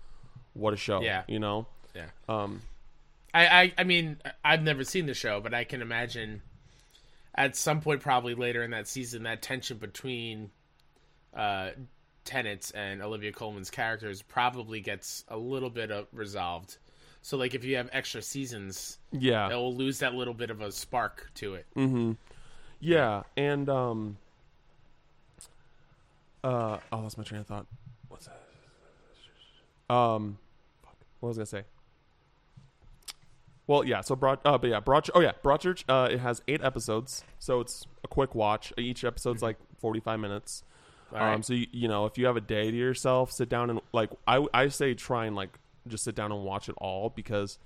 [0.55, 1.23] what a show Yeah.
[1.29, 2.07] you know Yeah.
[2.29, 2.61] um
[3.35, 6.43] I, I I mean I've never seen the show, but I can imagine
[7.35, 10.51] at some point probably later in that season that tension between
[11.35, 11.71] uh
[12.27, 16.77] Tennant's and Olivia Colman's characters probably gets a little bit of resolved.
[17.23, 20.61] So like if you have extra seasons, yeah it will lose that little bit of
[20.61, 21.67] a spark to it.
[21.77, 22.13] Mm-hmm.
[22.81, 24.19] Yeah, and um
[26.43, 27.67] uh oh that's my train of thought.
[28.09, 28.27] What's
[29.89, 29.95] that?
[29.95, 30.39] Um
[30.83, 30.97] fuck.
[31.21, 31.63] What was I gonna say?
[33.69, 36.63] Well, yeah, so broad uh but yeah, broad oh yeah, Broadchurch, uh it has eight
[36.65, 38.73] episodes, so it's a quick watch.
[38.77, 40.65] Each episode's like forty five minutes.
[41.15, 41.45] All um right.
[41.45, 44.11] so you, you know, if you have a day to yourself, sit down and like
[44.27, 45.57] I I say try and like
[45.89, 47.59] just sit down and watch it all because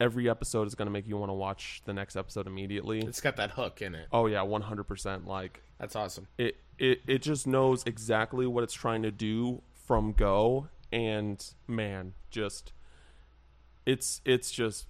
[0.00, 3.00] every episode is gonna make you want to watch the next episode immediately.
[3.00, 4.08] It's got that hook in it.
[4.12, 5.26] Oh yeah, one hundred percent.
[5.26, 6.26] Like That's awesome.
[6.38, 12.14] it, it, it just knows exactly what it's trying to do from go, and man,
[12.30, 12.72] just
[13.86, 14.86] it's it's just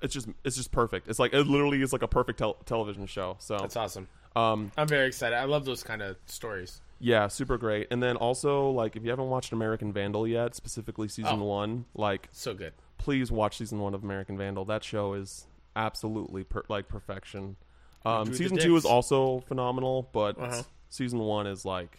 [0.00, 1.08] it's just it's just perfect.
[1.08, 3.36] It's like it literally is like a perfect tel- television show.
[3.40, 4.08] So That's awesome.
[4.36, 5.36] um I'm very excited.
[5.36, 6.80] I love those kind of stories.
[7.00, 7.86] Yeah, super great.
[7.90, 11.44] And then also like if you haven't watched American Vandal yet, specifically season Oh.
[11.44, 12.72] 1, like So good.
[12.98, 14.64] please watch season 1 of American Vandal.
[14.64, 15.46] That show is
[15.76, 17.56] absolutely per- like perfection.
[18.04, 18.90] Um Drew the season 2 is dicks.
[18.92, 20.62] also phenomenal, but Uh-huh.
[20.88, 21.98] season 1 is like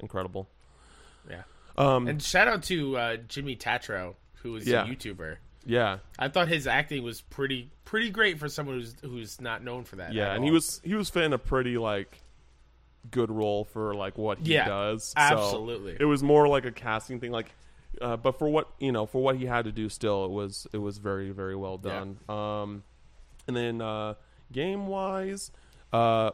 [0.00, 0.48] incredible.
[1.28, 1.42] Yeah.
[1.76, 4.84] Um And shout out to uh, Jimmy Tatro, who is Yeah.
[4.84, 5.36] a YouTuber.
[5.64, 5.98] yeah.
[6.18, 9.96] I thought his acting was pretty pretty great for someone who's who's not known for
[9.96, 10.12] that.
[10.12, 10.54] Yeah, at and he all.
[10.54, 12.20] was he was fitting a pretty like
[13.10, 15.04] good role for like what he Yeah, does.
[15.08, 15.96] So absolutely.
[15.98, 17.52] it was more like a casting thing, like.
[18.00, 20.66] Uh, but for what you know, for what he had to do, still it was
[20.72, 22.04] it was very very well Yeah.
[22.04, 22.18] done.
[22.28, 22.82] Um,
[23.46, 24.14] and then uh,
[24.50, 25.50] game wise,
[25.92, 26.30] uh,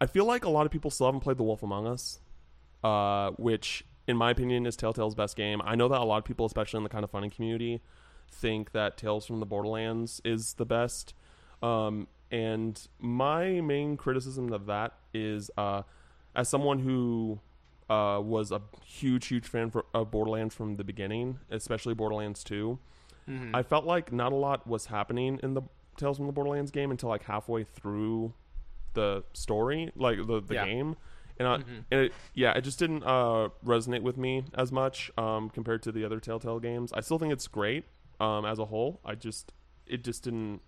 [0.00, 2.20] I feel like a lot of people still haven't played The Wolf Among Us,
[2.84, 5.60] uh, which in my opinion is Telltale's best game.
[5.64, 7.80] I know that a lot of people, especially in the kind of funny community,
[8.30, 11.14] think that Tales from the Borderlands is the best.
[11.62, 15.82] Um, and my main criticism of that is, uh,
[16.34, 17.40] as someone who
[17.90, 22.78] uh, was a huge, huge fan for, of Borderlands from the beginning, especially Borderlands 2,
[23.54, 25.62] I felt like not a lot was happening in the
[25.98, 28.32] Tales from the Borderlands game until like halfway through
[28.94, 30.64] the story, like the, the Yeah.
[30.64, 30.96] game.
[31.38, 31.54] And, I,
[31.90, 35.92] and it, yeah, it just didn't uh, resonate with me as much um, compared to
[35.92, 36.92] the other Telltale games.
[36.92, 37.84] I still think it's great
[38.18, 39.00] um, as a whole.
[39.04, 39.52] I just
[39.86, 40.60] it just didn't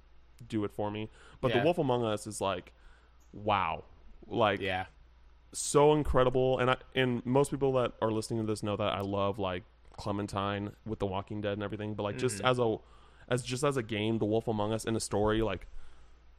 [0.48, 1.10] do it for me.
[1.40, 1.58] But Yeah.
[1.58, 2.72] The Wolf Among Us is like,
[3.32, 3.84] wow,
[4.26, 4.86] like yeah.
[5.52, 6.58] so incredible.
[6.58, 9.64] And I and most people that are listening to this know that I love like
[9.96, 11.94] Clementine with The Walking Dead and everything.
[11.94, 12.76] But like just as a
[13.28, 15.66] as just as a game, The Wolf Among Us in a story, like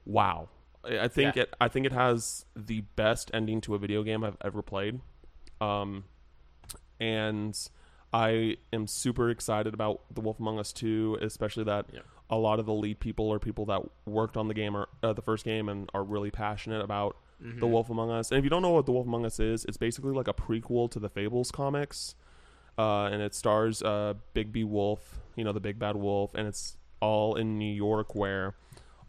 [0.05, 0.49] wow.
[0.83, 1.43] I I think Yeah.
[1.43, 1.53] it.
[1.61, 4.99] I think it has the best ending to a video game I've ever played,
[5.61, 6.05] um,
[6.99, 7.57] and
[8.13, 12.01] I am super excited about The Wolf Among Us 2, especially that Yeah.
[12.31, 15.13] A lot of the lead people are people that worked on the game or uh,
[15.13, 17.17] the first game and are really passionate about
[17.59, 18.31] The Wolf Among Us.
[18.31, 20.33] And if you don't know what The Wolf Among Us is, it's basically like a
[20.33, 22.15] prequel to the Fables comics,
[22.77, 26.77] uh, and it stars uh, Bigby Wolf, you know, the big bad wolf, and it's
[27.01, 28.55] all in New York where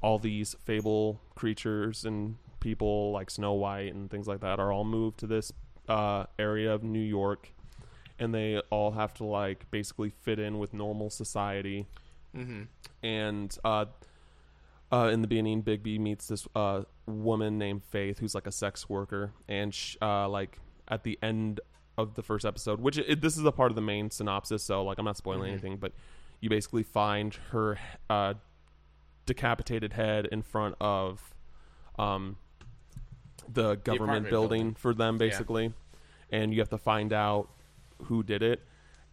[0.01, 4.85] all these fable creatures and people like Snow White and things like that are all
[4.85, 5.53] moved to this
[5.89, 7.53] uh, area of New York,
[8.19, 11.87] and they all have to like basically fit in with normal society.
[12.37, 12.63] Mm-hmm.
[13.03, 13.87] And uh,
[14.93, 18.89] uh, in the beginning, Bigby meets this uh, woman named Faith, who's like a sex
[18.89, 21.61] worker, and sh- uh, like at the end
[21.99, 24.85] of the first episode, which it, this is a part of the main synopsis, so
[24.85, 25.93] like I'm not spoiling anything, but
[26.41, 27.79] you basically find her
[28.09, 28.35] uh,
[29.27, 31.35] decapitated head in front of
[31.99, 32.37] um,
[33.53, 33.87] the government
[34.27, 34.75] apartment building, building.
[34.75, 35.73] for them, basically,
[36.31, 37.49] and you have to find out
[38.05, 38.63] who did it.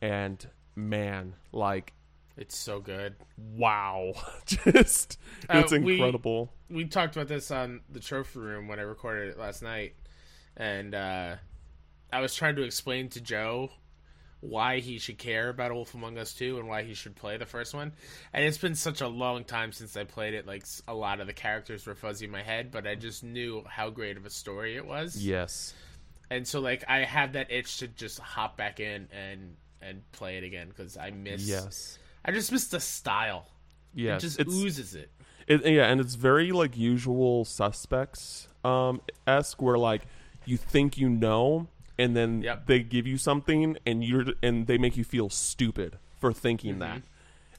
[0.01, 1.93] And man, like
[2.39, 3.15] It's so good.
[3.37, 4.13] wow,
[4.45, 5.19] just
[5.49, 6.51] Uh, it's incredible.
[6.69, 9.95] we talked about this on the trophy room when I recorded it last night,
[10.55, 11.35] and uh,
[12.11, 13.69] I was trying to explain to Joe
[14.41, 17.45] why he should care about Wolf Among Us 2 and why he should play the
[17.45, 17.91] first one.
[18.31, 20.47] And it's been such a long time since I played it.
[20.47, 23.65] Like a lot of the characters were fuzzy in my head, but I just knew
[23.67, 25.21] how great of a story it was.
[25.21, 25.73] Yes.
[26.31, 30.37] And so like I have that itch to just hop back in and and play
[30.37, 31.45] it again because I miss.
[31.45, 31.99] Yes.
[32.25, 33.47] I just miss the style.
[33.93, 35.09] Yeah, It just oozes it.
[35.47, 40.01] it, yeah, and it's very like usual suspects um esque where like
[40.45, 41.67] you think you know
[41.97, 42.65] and then Yep.
[42.67, 46.79] they give you something and you're and they make you feel stupid for thinking Mm-hmm.
[46.79, 47.01] that.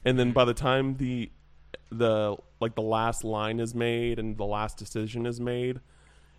[0.05, 1.31] And then by the time the
[1.91, 5.79] the like the last line is made and the last decision is made,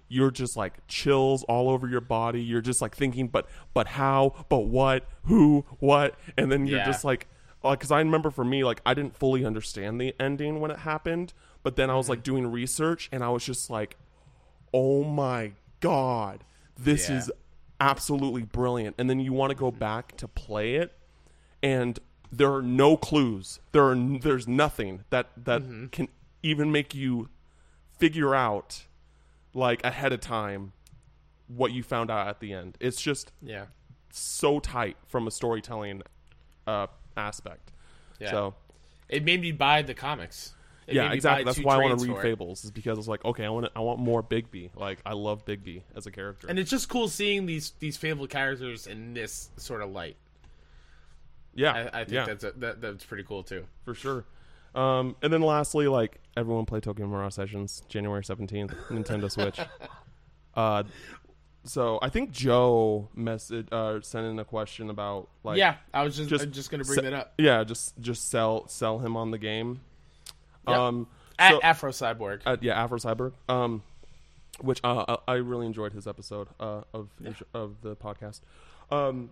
[0.09, 2.43] you're just like chills all over your body.
[2.43, 6.85] You're just like thinking, but but how, but what, who, what, and then you're Yeah.
[6.87, 7.27] just like,
[7.63, 11.33] because I remember for me, like I didn't fully understand the ending when it happened,
[11.63, 12.11] but then I was Mm-hmm.
[12.11, 13.97] like doing research and I was just like,
[14.75, 16.45] oh my god,
[16.79, 17.19] this Yeah.
[17.19, 17.31] is
[17.81, 18.97] absolutely brilliant.
[18.99, 20.93] And then you want to go back to play it,
[21.63, 21.99] and
[22.31, 23.61] there are no clues.
[23.73, 25.87] There are n- there's nothing that that Mm-hmm.
[25.89, 26.09] can
[26.43, 27.29] even make you
[27.99, 28.85] figure out
[29.55, 30.73] like ahead of time
[31.47, 32.77] what you found out at the end.
[32.81, 33.67] It's just Yeah.
[34.11, 36.03] so tight from a storytelling
[36.67, 36.87] uh,
[37.17, 37.73] aspect.
[38.21, 38.31] Yeah.
[38.31, 38.55] So
[39.09, 40.55] It made me buy the comics.
[40.87, 41.45] It yeah, exactly.
[41.45, 42.23] That's why I want to read.
[42.23, 44.71] Fables is because it's like okay, I want I want more Bigby.
[44.75, 46.49] Like I love Bigby as a character.
[46.49, 50.17] And it's just cool seeing these these Fable characters in this sort of light.
[51.55, 53.65] yeah, I, I think yeah, that's a, that, that's pretty cool too.
[53.85, 54.25] for sure.
[54.75, 59.61] Um, and then lastly, like everyone play Tokyo Mirage Sessions January seventeenth, Nintendo Switch.
[60.55, 60.83] Uh,
[61.65, 66.17] so I think Joe message uh, sent in a question about like yeah, I was
[66.17, 67.35] just just just, gonna bring se- that up.
[67.39, 69.81] yeah just just sell sell him on the game.
[70.67, 70.77] Yep.
[70.77, 71.07] Um,
[71.39, 72.41] At so- Afro Cyborg.
[72.47, 73.33] uh, yeah, Afro Cyborg.
[73.49, 73.83] Um,
[74.61, 77.09] which uh, I I really enjoyed his episode uh, of
[77.55, 78.41] of the podcast.
[78.91, 79.31] Um,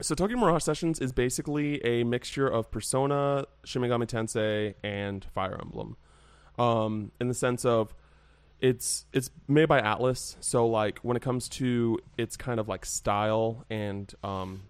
[0.00, 5.58] so Tokyo Mirage Sessions is basically a mixture of Persona, Shin Megami Tensei, and Fire
[5.60, 5.96] Emblem.
[6.58, 7.94] Um, in the sense of
[8.64, 12.86] it's it's made by Atlus, so like when it comes to its kind of like
[12.86, 14.62] style and um,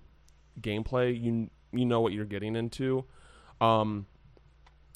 [0.60, 3.04] gameplay, you you know what you're getting into.
[3.60, 4.06] Um,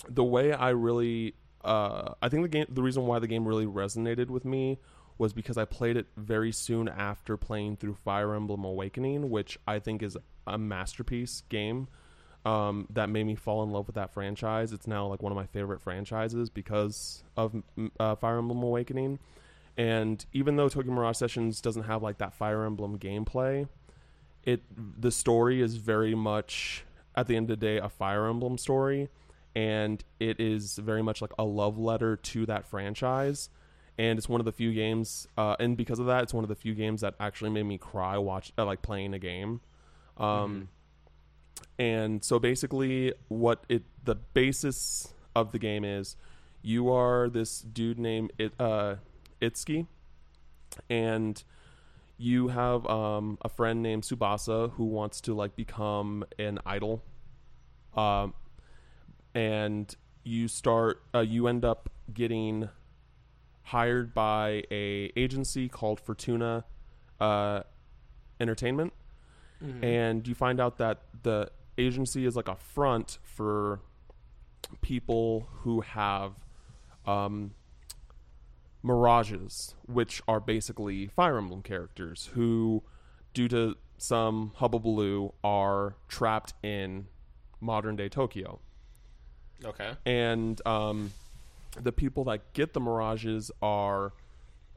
[0.08, 1.34] the way I really
[1.64, 4.80] uh, I think the game the reason why the game really resonated with me
[5.16, 9.78] was because I played it very soon after playing through Fire Emblem Awakening, which I
[9.78, 11.86] think is a masterpiece game
[12.48, 14.72] um, that made me fall in love with that franchise.
[14.72, 17.62] It's now like one of my favorite franchises because of
[18.00, 19.18] uh, Fire Emblem Awakening.
[19.76, 23.68] And even though Tokyo Mirage Sessions doesn't have like that Fire Emblem gameplay,
[24.44, 24.62] it
[24.98, 26.84] the story is very much
[27.14, 29.10] at the end of the day a Fire Emblem story,
[29.54, 33.50] and it is very much like a love letter to that franchise.
[33.98, 36.48] And it's one of the few games, uh, and because of that, it's one of
[36.48, 39.60] the few games that actually made me cry watch uh, like playing a game.
[40.16, 40.68] Um,
[41.78, 46.16] and so basically, what it the basis of the game is,
[46.62, 48.96] you are this dude named it uh,
[49.40, 49.86] Itsuki,
[50.90, 51.42] and
[52.16, 57.04] you have um, a friend named Tsubasa who wants to like become an idol,
[57.96, 58.34] um,
[59.34, 62.68] and you start uh, you end up getting
[63.62, 66.64] hired by a agency called Fortuna
[67.20, 67.60] uh,
[68.40, 68.92] Entertainment,
[69.84, 73.80] and you find out that the agency is like a front for
[74.82, 76.32] people who have
[77.06, 77.52] um,
[78.82, 82.82] mirages, which are basically Fire Emblem characters who,
[83.32, 87.06] due to some hubbubaloo, are trapped in
[87.60, 88.60] modern day Tokyo.
[89.64, 89.92] Okay.
[90.06, 91.12] And um,
[91.80, 94.12] the people that get the mirages are,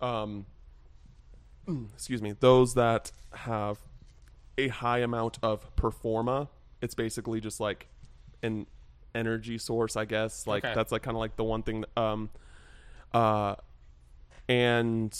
[0.01, 0.45] um,
[1.93, 3.77] excuse me, those that have
[4.57, 6.49] a high amount of performa.
[6.81, 7.87] It's basically just like
[8.43, 8.65] an
[9.13, 10.47] energy source, I guess.
[10.47, 10.73] Like Okay.
[10.73, 11.85] that's like kind of like the one thing.
[11.95, 12.29] Um,
[13.13, 13.55] uh,
[14.47, 15.17] and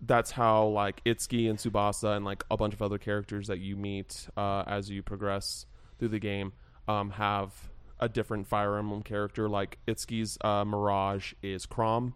[0.00, 3.76] that's how like Itsuki and Tsubasa and like a bunch of other characters that you
[3.76, 5.66] meet uh, as you progress
[5.98, 6.52] through the game
[6.88, 7.52] um, have
[7.98, 9.48] a different Fire Emblem character.
[9.48, 12.14] Like Itsuki's uh, Mirage is Chrom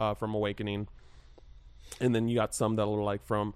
[0.00, 0.88] uh, from Awakening,
[2.00, 3.54] and then you got some that are like from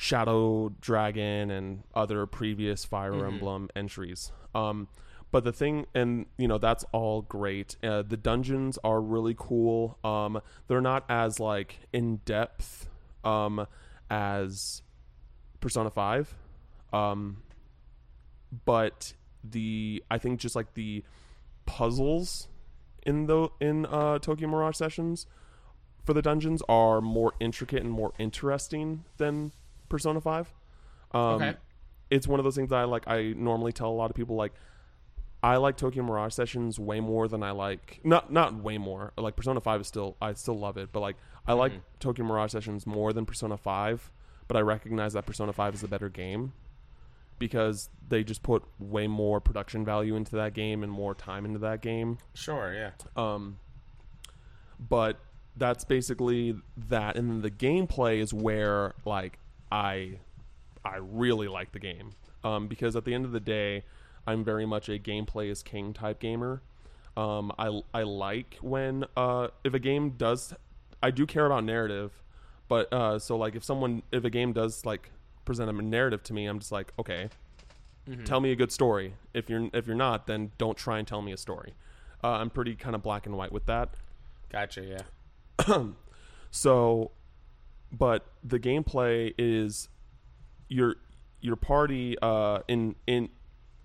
[0.00, 4.30] Shadow Dragon and other previous Fire Emblem entries.
[4.54, 4.86] Um,
[5.32, 7.74] but the thing, and you know, that's all great.
[7.82, 9.98] Uh, the dungeons are really cool.
[10.04, 12.88] Um, they're not as like in depth
[13.24, 13.66] um,
[14.08, 14.82] as
[15.58, 16.32] Persona Five,
[16.92, 17.42] um,
[18.64, 21.02] but the I think just like the
[21.66, 22.46] puzzles
[23.04, 25.26] in the in uh, Tokyo Mirage Sessions
[26.04, 29.50] for the dungeons are more intricate and more interesting than
[29.88, 30.52] Persona 5.
[31.12, 31.54] Um, Okay.
[32.10, 33.06] It's one of those things that I like.
[33.06, 34.52] I normally tell a lot of people like
[35.42, 39.12] I like Tokyo Mirage Sessions way more than I like not not way more.
[39.16, 41.16] Like Persona 5 is still I still love it, but like
[41.46, 44.10] I like Tokyo Mirage Sessions more than Persona 5,
[44.48, 46.54] but I recognize that Persona 5 is a better game
[47.38, 51.58] because they just put way more production value into that game and more time into
[51.60, 52.18] that game.
[52.34, 52.72] Sure.
[52.74, 52.90] Yeah.
[53.16, 53.58] Um,
[54.80, 55.20] but
[55.56, 59.38] that's basically that, and then the gameplay is where like
[59.70, 60.18] I
[60.84, 62.12] I really like the game
[62.44, 63.84] um, because at the end of the day,
[64.26, 66.62] I'm very much a gameplay is king type gamer.
[67.16, 70.54] Um, I I like when uh, if a game does,
[71.02, 72.12] I do care about narrative,
[72.68, 75.10] but uh, so like if someone if a game does like
[75.44, 77.28] present a narrative to me, I'm just like okay,
[78.24, 79.14] tell me a good story.
[79.34, 81.74] If you're if you're not, then don't try and tell me a story.
[82.22, 83.90] Uh, I'm pretty kind of black and white with that.
[84.50, 85.04] Gotcha.
[85.68, 85.82] Yeah.
[86.50, 87.10] So,
[87.92, 89.88] but the gameplay is
[90.68, 90.96] your
[91.40, 93.28] your party uh, in in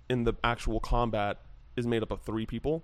[0.09, 1.39] in the actual combat
[1.75, 2.83] is made up of three people.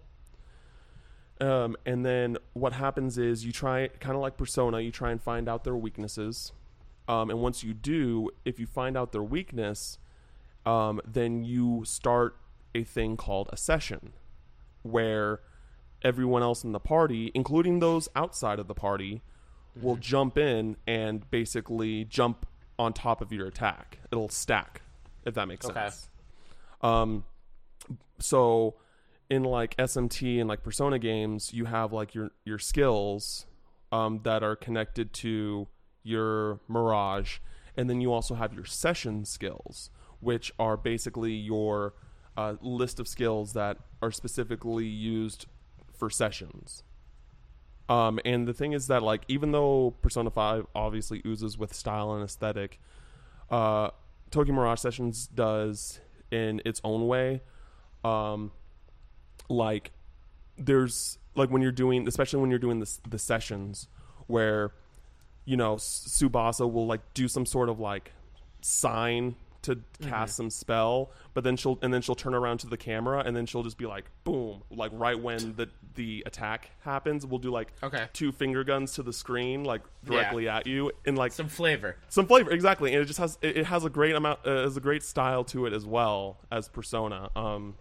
[1.41, 5.22] Um, and then what happens is you try kind of like Persona, you try and
[5.22, 6.51] find out their weaknesses.
[7.07, 9.97] Um, and once you do, if you find out their weakness,
[10.65, 12.36] um, then you start
[12.76, 14.13] a thing called a session,
[14.84, 15.39] where
[16.03, 19.22] everyone else in the party, including those outside of the party,
[19.76, 22.45] will jump in and basically jump
[22.78, 23.99] on top of your attack.
[24.11, 24.82] It'll stack,
[25.26, 25.82] if that makes Okay.
[25.82, 26.09] sense.
[26.82, 27.26] Um,
[28.20, 28.76] so
[29.30, 33.45] in like SMT and like Persona games, you have like your your skills
[33.91, 35.67] um, that are connected to
[36.03, 37.39] your Mirage,
[37.76, 39.89] and then you also have your session skills,
[40.20, 41.93] which are basically your
[42.38, 45.45] uh, list of skills that are specifically used
[45.93, 46.84] for sessions.
[47.90, 52.14] Um, and the thing is that like even though Persona Five obviously oozes with style
[52.14, 52.80] and aesthetic,
[53.50, 53.90] uh,
[54.30, 56.00] Tokyo Mirage Sessions does
[56.32, 57.42] in its own way.
[58.04, 58.52] Um,
[59.50, 59.92] like
[60.56, 63.88] there's like when you're doing, especially when you're doing the the sessions
[64.28, 64.72] where
[65.46, 68.12] you know Tsubasa will like do some sort of like
[68.62, 72.78] sign to cast some spell, but then she'll and then she'll turn around to the
[72.78, 77.26] camera and then she'll just be like boom, like right when the the attack happens,
[77.26, 78.07] we'll do like Okay.
[78.14, 81.97] two finger guns to the screen like directly at you and like Some flavor.
[82.07, 84.78] some flavor exactly and it just has it, it has a great amount uh, has
[84.78, 87.76] a great style to it as well as persona um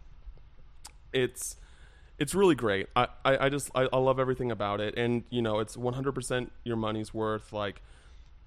[1.12, 1.56] it's
[2.18, 5.42] it's really great i i, I just I, I love everything about it and you
[5.42, 7.82] know it's 100% your money's worth like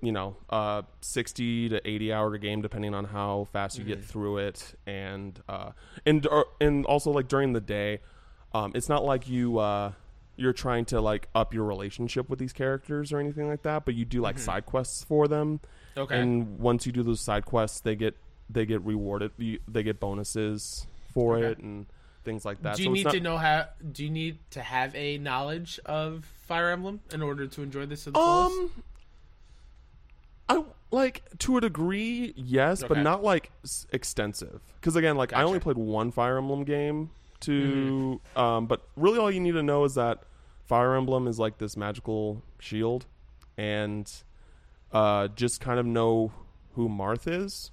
[0.01, 4.39] you know uh 60 to 80 hour game depending on how fast you get through
[4.39, 5.71] it and uh
[6.05, 7.99] and or, and also like during the day
[8.53, 9.91] um it's not like you uh
[10.37, 13.93] you're trying to like up your relationship with these characters or anything like that but
[13.93, 15.59] you do like side quests for them
[15.97, 16.19] Okay.
[16.19, 18.15] and once you do those side quests they get
[18.49, 21.47] they get rewarded you, they get bonuses for Okay.
[21.47, 21.85] it and
[22.23, 23.65] things like that do you So need not- to know how?
[23.91, 28.03] Do you need to have a knowledge of Fire Emblem in order to enjoy this
[28.05, 28.73] to the fullest?
[30.49, 33.03] I like to a degree, yes, but Okay.
[33.03, 34.61] not like s- extensive.
[34.75, 37.11] Because again, like I only played one Fire Emblem game.
[37.41, 40.23] To um, but really, all you need to know is that
[40.67, 43.07] Fire Emblem is like this magical shield,
[43.57, 44.11] and
[44.91, 46.31] uh, just kind of know
[46.75, 47.71] who Marth is,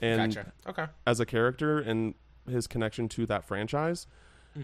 [0.00, 0.52] and Gotcha.
[0.66, 0.86] Okay.
[1.06, 2.14] as a character and
[2.48, 4.06] his connection to that franchise.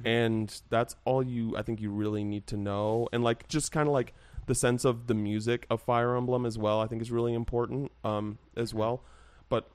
[0.04, 3.08] And that's all you I think you really need to know.
[3.12, 4.12] And like just kind of like
[4.46, 7.92] the sense of the music of Fire Emblem as well, I think is really important
[8.04, 9.02] um as well.
[9.48, 9.68] But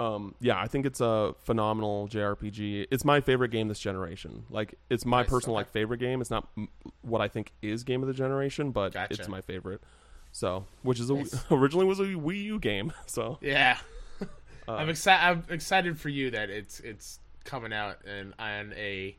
[0.00, 2.86] um yeah, I think it's a phenomenal JRPG.
[2.90, 4.44] It's my favorite game this generation.
[4.50, 5.60] Like it's my Nice, personal okay.
[5.64, 6.20] like favorite game.
[6.20, 6.68] It's not m-
[7.02, 9.14] what I think is game of the generation, but Gotcha.
[9.14, 9.80] it's my favorite.
[10.30, 11.34] So, which is a, Nice.
[11.50, 12.92] originally was a Wii U game.
[13.06, 13.78] So, Yeah.
[14.68, 15.24] Uh, I'm excited.
[15.26, 19.16] I'm excited for you that it's it's coming out and on a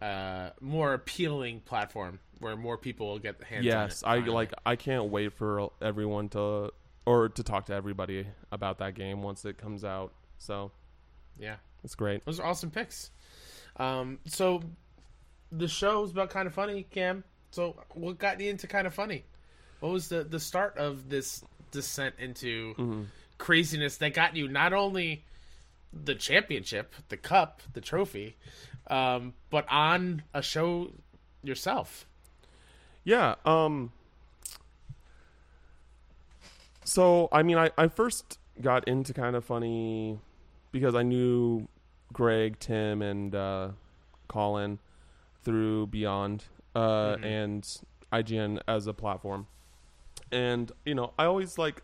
[0.00, 4.22] uh, more appealing platform where more people will get the hands yes on it.
[4.22, 6.70] i like i can't wait for everyone to
[7.04, 10.70] or to talk to everybody about that game once it comes out so
[11.38, 11.56] Yeah.
[11.82, 13.10] it's great Those are awesome picks.
[13.76, 14.62] Um, so
[15.52, 17.22] the show is about kind of funny, Cam.
[17.52, 19.24] So what got you into kind of funny?
[19.80, 23.02] What was the the start of this descent into Mm-hmm.
[23.38, 25.24] craziness that got you not only
[25.92, 28.36] the championship, the cup, the trophy,
[28.88, 30.90] um, but on a show
[31.42, 32.06] yourself?
[33.08, 33.90] yeah um
[36.84, 40.18] so i mean i i first got into kind of funny
[40.72, 41.66] because i knew
[42.12, 43.70] greg tim and uh
[44.28, 44.78] colin
[45.42, 46.44] through beyond
[46.76, 47.80] uh and
[48.12, 49.46] ign as a platform
[50.30, 51.82] and you know i always like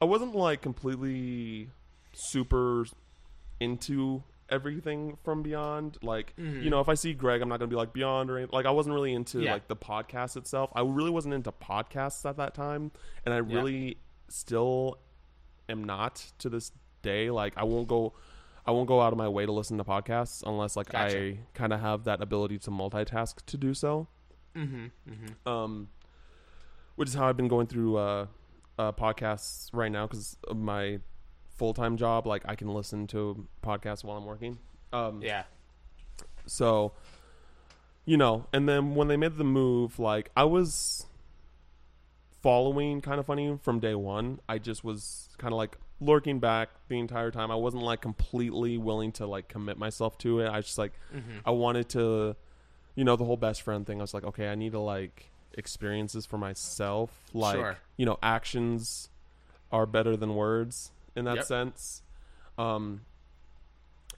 [0.00, 1.68] i wasn't like completely
[2.14, 2.86] super
[3.60, 7.74] into everything from beyond like you know if i see greg i'm not gonna be
[7.76, 9.54] like beyond or anything like i wasn't really into Yeah.
[9.54, 12.92] like the podcast itself i really wasn't into podcasts at that time
[13.24, 13.96] and i really
[14.28, 14.98] still
[15.68, 16.70] am not to this
[17.02, 18.12] day like i won't go
[18.66, 21.18] i won't go out of my way to listen to podcasts unless like Gotcha.
[21.18, 24.06] i kind of have that ability to multitask to do so
[24.54, 24.84] Mm-hmm.
[25.10, 25.48] Mm-hmm.
[25.48, 25.88] um,
[26.96, 28.26] which is how I've been going through uh,
[28.78, 30.98] uh, podcasts right now because of my
[31.62, 32.26] full time job.
[32.26, 34.58] Like I can listen to podcasts while I'm working.
[34.92, 35.44] Um, Yeah.
[36.44, 36.90] So,
[38.04, 41.06] you know, and then when they made the move, like I was
[42.42, 44.40] following kind of funny from day one.
[44.48, 47.52] I just was kind of like lurking back the entire time.
[47.52, 50.48] I wasn't like completely willing to like commit myself to it.
[50.50, 50.90] I just like,
[51.46, 52.34] I wanted to,
[52.96, 54.00] you know, the whole best friend thing.
[54.00, 57.10] I was like, okay, I need to like experiences for myself.
[57.32, 57.78] Like, Sure.
[57.96, 59.10] you know, actions
[59.70, 61.44] are better than words in that Yep.
[61.44, 62.02] sense.
[62.58, 63.02] Um,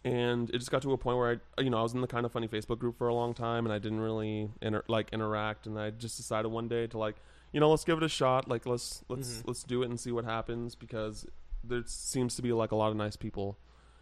[0.04, 2.06] and it just got to a point where I, you know, I was in the
[2.06, 5.10] kind of funny Facebook group for a long time, and I didn't really inter- like
[5.12, 7.16] interact, and I just decided one day to like,
[7.52, 8.48] you know, let's give it a shot.
[8.48, 11.26] Like, let's let's let's do it and see what happens because
[11.62, 13.56] there seems to be like a lot of nice people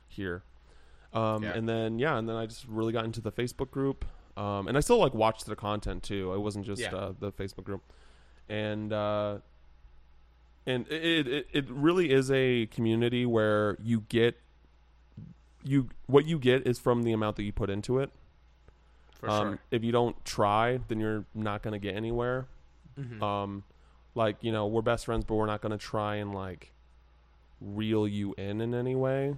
[0.09, 0.43] here.
[1.13, 1.53] Um, Yeah.
[1.53, 4.05] and then yeah, and then I just really got into the Facebook group,
[4.37, 6.33] um, and I still like watched the content too.
[6.35, 6.95] It wasn't just Yeah.
[6.97, 7.83] uh, the Facebook group,
[8.49, 9.39] and uh,
[10.67, 14.39] and it, it it really is a community where you get
[15.65, 18.11] you what you get is from the amount that you put into it.
[19.15, 19.59] For um, sure.
[19.71, 22.47] If you don't try, then you're not going to get anywhere.
[22.99, 23.23] Mhm.
[23.23, 23.65] Um,
[24.15, 26.73] like you know we're best friends, but we're not gonna try and like
[27.61, 29.37] reel you in in any way.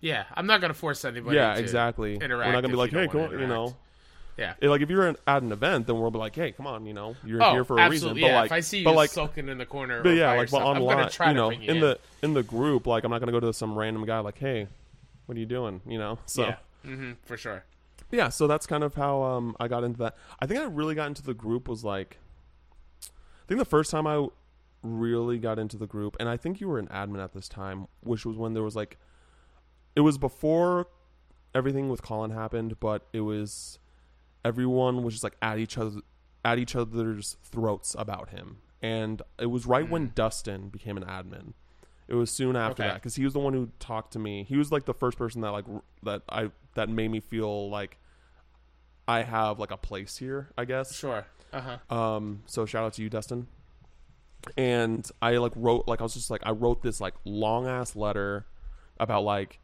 [0.00, 1.36] Yeah, I'm not gonna force anybody.
[1.36, 2.18] yeah, to exactly.
[2.18, 3.76] We're not gonna be like, hey, don't come wanna on, you know.
[4.38, 4.54] Yeah.
[4.62, 6.86] Eh, like if you're in, at an event, then we'll be like, hey, come on,
[6.86, 8.16] you know, you're Oh, here for a reason.
[8.16, 10.28] yeah, but like, if I see you but like, sulking in the corner, but yeah,
[10.28, 12.86] like, but yourself, I'm online, gonna try you know, you in the in the group,
[12.86, 14.68] like, I'm not gonna go to some random guy like, hey,
[15.26, 15.80] what are you doing?
[15.86, 17.64] You know, so yeah, hmm for sure.
[18.12, 20.94] yeah so that's kind of how um i got into that i think i really
[20.94, 22.16] got into the group was like
[23.04, 24.26] i think the first time i
[24.82, 27.86] really got into the group and i think you were an admin at this time
[28.00, 28.96] which was when there was like
[29.96, 30.86] it was before
[31.54, 33.78] everything with colin happened but it was
[34.48, 36.00] everyone was just like at each other
[36.44, 41.52] at each other's throats about him and it was right when dustin became an admin
[42.06, 42.90] it was soon after Okay.
[42.90, 44.42] that because he was the one who talked to me.
[44.48, 47.68] He was like the first person that like r- that I that made me feel
[47.68, 47.98] like
[49.06, 50.48] I have like a place here.
[50.56, 50.96] I guess.
[50.96, 51.26] Sure.
[51.52, 51.94] Uh huh.
[51.94, 52.44] Um.
[52.46, 53.46] So shout out to you, Dustin.
[54.56, 57.94] And I like wrote like I was just like I wrote this like long ass
[57.94, 58.46] letter
[58.98, 59.60] about like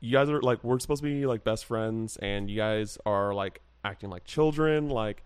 [0.00, 3.32] you guys are like we're supposed to be like best friends and you guys are
[3.32, 5.24] like acting like children like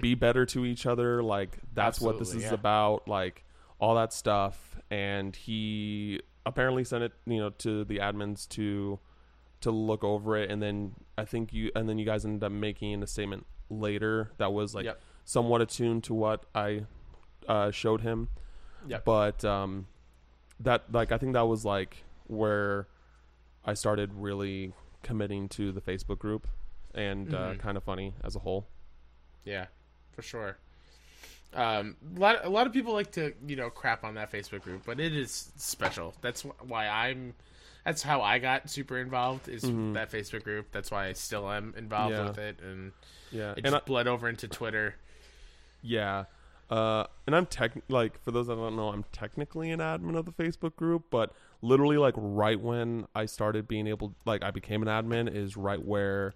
[0.00, 2.52] be better to each other like that's what this is yeah.
[2.54, 3.44] about like
[3.78, 8.98] all that stuff and he apparently sent it you know to the admins to
[9.60, 12.50] to look over it and then i think you and then you guys ended up
[12.50, 15.00] making a statement later that was like Yep.
[15.24, 16.84] somewhat attuned to what i
[17.48, 18.28] uh, showed him
[18.88, 19.04] Yep.
[19.04, 19.86] but um
[20.58, 22.88] that like i think that was like where
[23.64, 24.72] i started really
[25.04, 26.48] committing to the facebook group
[26.94, 27.34] and Mm-hmm.
[27.34, 28.66] uh, kind of funny as a whole
[29.44, 29.66] Yeah,
[30.12, 30.56] for sure.
[31.54, 34.62] Um, a lot, a lot of people like to, you know, crap on that Facebook
[34.62, 36.14] group, but it is special.
[36.22, 37.34] That's why I'm.
[37.84, 39.48] That's how I got super involved.
[39.48, 40.68] Is that Facebook group?
[40.72, 42.22] That's why I still am involved Mm-hmm.
[42.24, 42.28] Yeah.
[42.30, 42.92] with it, and
[43.32, 44.94] yeah it and I, bled over into Twitter.
[45.82, 46.24] yeah
[46.70, 50.24] uh and i'm tech like for those that don't know i'm technically an admin of
[50.26, 54.80] the facebook group but literally like right when i started being able like i became
[54.80, 56.34] an admin is right where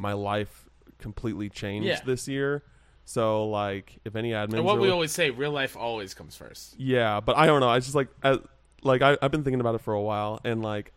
[0.00, 0.66] my life
[0.98, 2.00] completely changed Yeah.
[2.04, 2.62] this year
[3.04, 6.36] so like if any admins And what are we always say, real life always comes
[6.36, 6.78] first.
[6.78, 7.68] Yeah, but I don't know.
[7.68, 8.38] I just like as,
[8.82, 10.92] like I, I've been thinking about it for a while, and like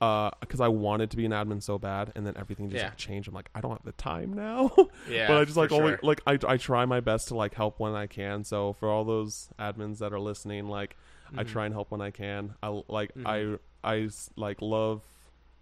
[0.00, 2.88] uh because I wanted to be an admin so bad, and then everything just Yeah.
[2.88, 3.28] like, changed.
[3.28, 4.72] I'm like, I don't have the time now.
[5.08, 6.00] Yeah, but I just like always sure.
[6.02, 8.42] like I I try my best to like help when I can.
[8.42, 10.96] So for all those admins that are listening, like
[11.32, 11.52] I Mm-hmm.
[11.52, 12.54] try and help when I can.
[12.62, 15.02] I like I I s- like love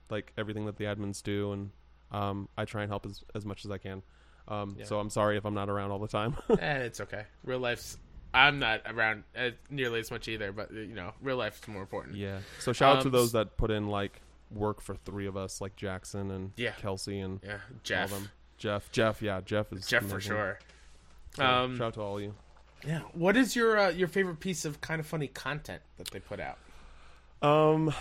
[0.08, 1.70] like everything that the admins do, and
[2.12, 4.02] um I try and help as as much as I can.
[4.46, 4.84] Um, Yeah.
[4.84, 6.36] so I'm sorry if I'm not around all the time.
[6.60, 7.24] eh, it's okay.
[7.44, 7.96] Real life's.
[8.34, 11.80] I'm not around uh, nearly as much either, but uh, you know, real life's more
[11.82, 12.16] important.
[12.16, 12.40] Yeah.
[12.58, 15.60] So shout out to Um, those that put in like work for three of us,
[15.60, 16.72] like Jackson and Yeah.
[16.72, 18.10] Kelsey and Yeah, all Jeff.
[18.10, 18.28] them.
[18.58, 20.58] Jeff, Jeff, yeah, Jeff is Jeff for sure.
[21.36, 22.34] So, Um, shout out to all of you.
[22.86, 23.00] Yeah.
[23.12, 26.38] What is your uh, your favorite piece of kind of funny content that they put
[26.40, 26.58] out?
[27.40, 27.92] Um,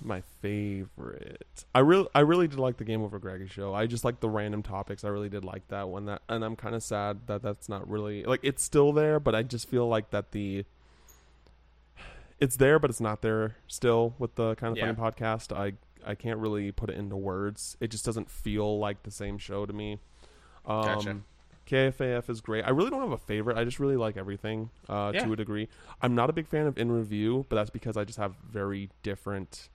[0.00, 1.64] my favorite.
[1.74, 3.74] I really, I really did like the Game Over Greggy show.
[3.74, 5.04] I just like the random topics.
[5.04, 6.06] I really did like that one.
[6.06, 9.34] That, and I'm kind of sad that that's not really like it's still there, but
[9.34, 10.64] I just feel like that the
[12.40, 14.92] it's there, but it's not there still with the kind of Yeah.
[14.92, 15.56] funny podcast.
[15.56, 15.74] I
[16.06, 17.76] I can't really put it into words.
[17.80, 19.98] It just doesn't feel like the same show to me.
[20.66, 21.16] Um, Gotcha.
[21.66, 22.62] KFAF is great.
[22.66, 23.56] I really don't have a favorite.
[23.56, 25.24] I just really like everything uh, Yeah.
[25.24, 25.66] to a degree.
[26.02, 28.90] I'm not a big fan of in review, but that's because I just have very
[29.02, 29.70] different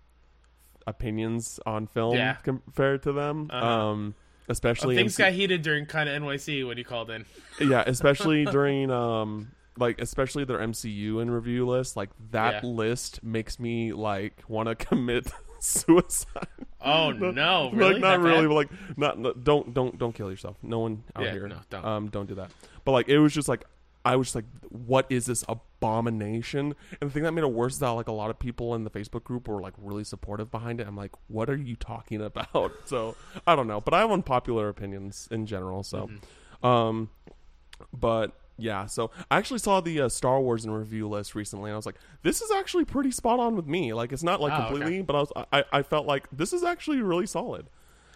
[0.90, 2.34] opinions on film Yeah.
[2.44, 3.50] compared to them.
[3.52, 3.66] Uh-huh.
[3.66, 4.16] Um,
[4.48, 7.26] especially things in, got heated during kind of NYC when you called in.
[7.62, 11.96] yeah, especially during um like especially their MCU in review list.
[11.96, 12.70] Like that Yeah.
[12.70, 16.48] list makes me like want to commit suicide.
[16.82, 17.94] Oh no, really?
[17.94, 18.48] like not That really, bad?
[18.48, 20.58] but like not, no- don't don't don't kill yourself.
[20.64, 21.48] No one out Yeah, here.
[21.48, 21.86] no, don't.
[21.86, 22.52] Um, don't do that.
[22.86, 23.64] But like it was just like
[24.04, 25.44] I was just like, what is this
[25.82, 26.76] abomination?
[27.02, 28.84] And the thing that made it worse is that like a lot of people in
[28.84, 30.88] the Facebook group were like really supportive behind it.
[30.88, 32.72] I'm like, what are you talking about?
[32.86, 33.16] so
[33.48, 35.84] I don't know, but I have unpopular opinions in general.
[35.84, 36.66] So, Mm-hmm.
[36.66, 37.10] um,
[37.98, 41.74] but yeah, so I actually saw the uh, Star Wars in review list recently, and
[41.76, 43.94] I was like, this is actually pretty spot on with me.
[43.94, 44.68] Like, it's not like Oh, okay.
[44.68, 47.70] completely, but I was I, I felt like this is actually really solid.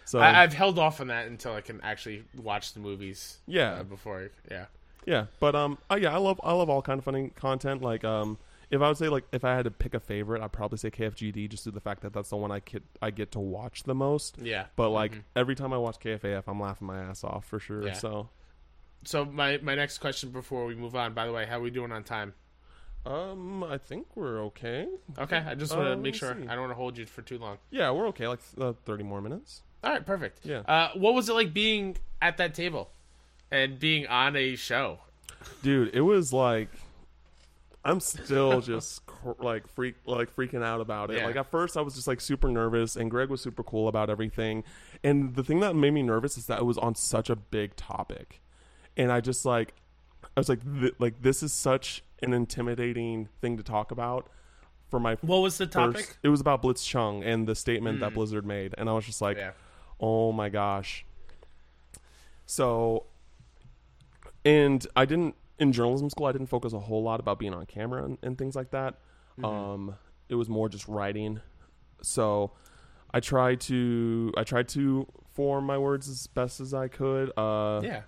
[0.04, 3.38] So I, I've held off on that until I can actually watch the movies.
[3.46, 3.72] Yeah.
[3.76, 4.66] uh, before yeah.
[5.06, 7.82] Yeah, but um, uh, yeah, I love I love all kind of funny content.
[7.82, 8.38] Like um,
[8.70, 10.90] if I would say like if I had to pick a favorite, I'd probably say
[10.90, 13.82] KFGD just through the fact that that's the one I get I get to watch
[13.84, 14.36] the most.
[14.40, 14.66] Yeah.
[14.76, 17.78] But like every time I watch KFAF, I'm laughing my ass off for sure.
[17.78, 17.86] Mm-hmm.
[17.88, 17.92] Yeah.
[17.94, 18.28] So
[19.04, 21.12] So my my next question before we move on.
[21.14, 22.34] By the way, how are we doing on time?
[23.06, 24.86] um, I think we're okay.
[25.18, 26.48] Okay, I just want to Uh, make sure see.
[26.48, 27.58] I don't want to hold you for too long.
[27.70, 28.26] Yeah, we're okay.
[28.28, 29.60] Like uh, thirty more minutes.
[29.82, 30.46] All right, perfect.
[30.46, 30.60] Yeah.
[30.60, 32.90] Uh, what was it like being at that table
[33.54, 34.98] and being on a show?
[35.62, 36.68] dude it was like
[37.84, 41.18] I'm still just cr- like freak like freaking out about it.
[41.18, 41.26] Yeah.
[41.26, 44.08] Like at first I was just like super nervous and Greg was super cool about
[44.08, 44.64] everything.
[45.02, 47.76] And the thing that made me nervous is that it was on such a big
[47.76, 48.40] topic.
[48.96, 49.74] And I just like
[50.34, 54.30] I was like th- like this is such an intimidating thing to talk about
[54.88, 56.06] for my What was the first topic?
[56.06, 56.16] Mm.
[56.22, 59.36] it was about Blitzchung and the statement that Blizzard made and I was just like
[59.36, 59.50] Yeah.
[60.00, 61.04] oh my gosh.
[62.46, 63.04] So
[64.44, 67.64] and I didn't in journalism school I didn't focus a whole lot about being on
[67.66, 68.98] camera and, and things like that.
[69.38, 69.44] Mm-hmm.
[69.44, 69.96] Um
[70.28, 71.40] it was more just writing.
[72.02, 72.52] So
[73.12, 77.30] I tried to I tried to form my words as best as I could.
[77.36, 78.02] Uh Yeah.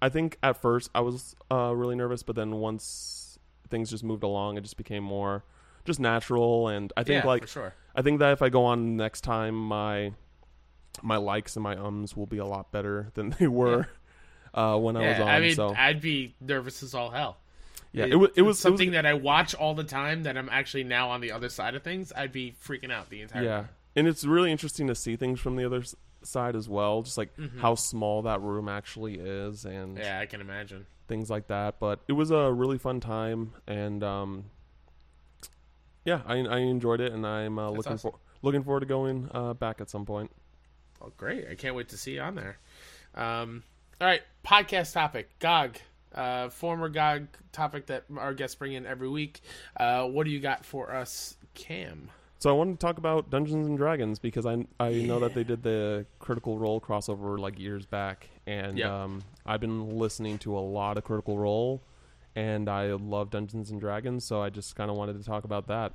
[0.00, 3.38] I think at first I was uh, really nervous, but then once
[3.70, 5.44] things just moved along, it just became more
[5.86, 6.68] just natural.
[6.68, 7.74] And I think yeah, like sure.
[7.94, 10.12] I think that if I go on next time, my
[11.02, 13.88] my likes and my ums will be a lot better than they were
[14.56, 15.28] uh, when I was Yeah, on.
[15.28, 17.36] I mean, so I'd be nervous as all hell.
[17.92, 20.24] yeah, it, was it was it was- something that I watch all the time.
[20.24, 22.12] That I'm actually now on the other side of things.
[22.16, 23.68] I'd be freaking out the entire yeah, time.
[23.94, 25.82] and it's really interesting to see things from the other
[26.22, 27.30] side as well, just like
[27.60, 29.98] how small that room actually is and Mm-hmm.
[29.98, 30.86] Yeah, I can imagine.
[31.06, 31.78] things like that.
[31.78, 34.44] But it was a really fun time, and um,
[36.04, 38.12] yeah, I, I enjoyed it, and I'm uh, looking awesome.
[38.12, 40.30] for looking forward to going uh, back at some point.
[41.00, 41.46] Oh, great!
[41.50, 42.58] I can't wait to see you on there.
[43.14, 43.62] Um,
[44.00, 45.78] all right, podcast topic: GOG,
[46.14, 49.40] uh, former GOG topic that our guests bring in every week.
[49.78, 52.10] Uh, what do you got for us, Cam?
[52.38, 55.44] So I wanted to talk about Dungeons and Dragons because I I know that they
[55.44, 58.90] did the Critical Role crossover like years back, and Yep.
[58.90, 61.82] um, I've been listening to a lot of Critical Role,
[62.34, 65.68] and I love Dungeons and Dragons, so I just kind of wanted to talk about
[65.68, 65.92] that.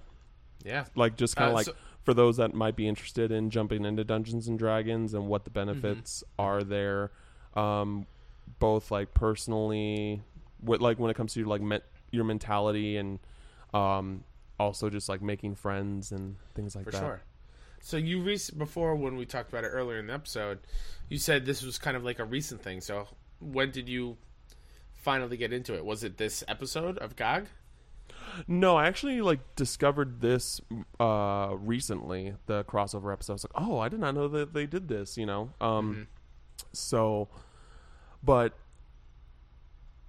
[0.63, 1.73] Yeah, like just kind of Uh, like so-
[2.03, 5.51] for those that might be interested in jumping into Dungeons and Dragons and what the
[5.51, 5.79] Mm-hmm.
[5.81, 7.11] benefits are there,
[7.55, 8.05] um,
[8.59, 10.21] both like personally,
[10.59, 11.79] what like when it comes to like me-
[12.11, 13.19] your mentality and
[13.73, 14.23] um,
[14.59, 16.99] also just like making friends and things like for that.
[16.99, 17.21] sure.
[17.79, 20.59] So you rec- before when we talked about it earlier in the episode,
[21.09, 22.79] you said this was kind of like a recent thing.
[22.81, 23.07] So
[23.39, 24.17] when did you
[24.93, 25.83] finally get into it?
[25.83, 27.47] Was it this episode of GOG?
[28.47, 30.61] No, I actually like discovered this
[30.99, 33.33] uh recently, the crossover episode.
[33.33, 35.49] I was like, "Oh, I did not know that they did this," you know.
[35.59, 36.07] Um
[36.73, 37.27] so
[38.23, 38.53] but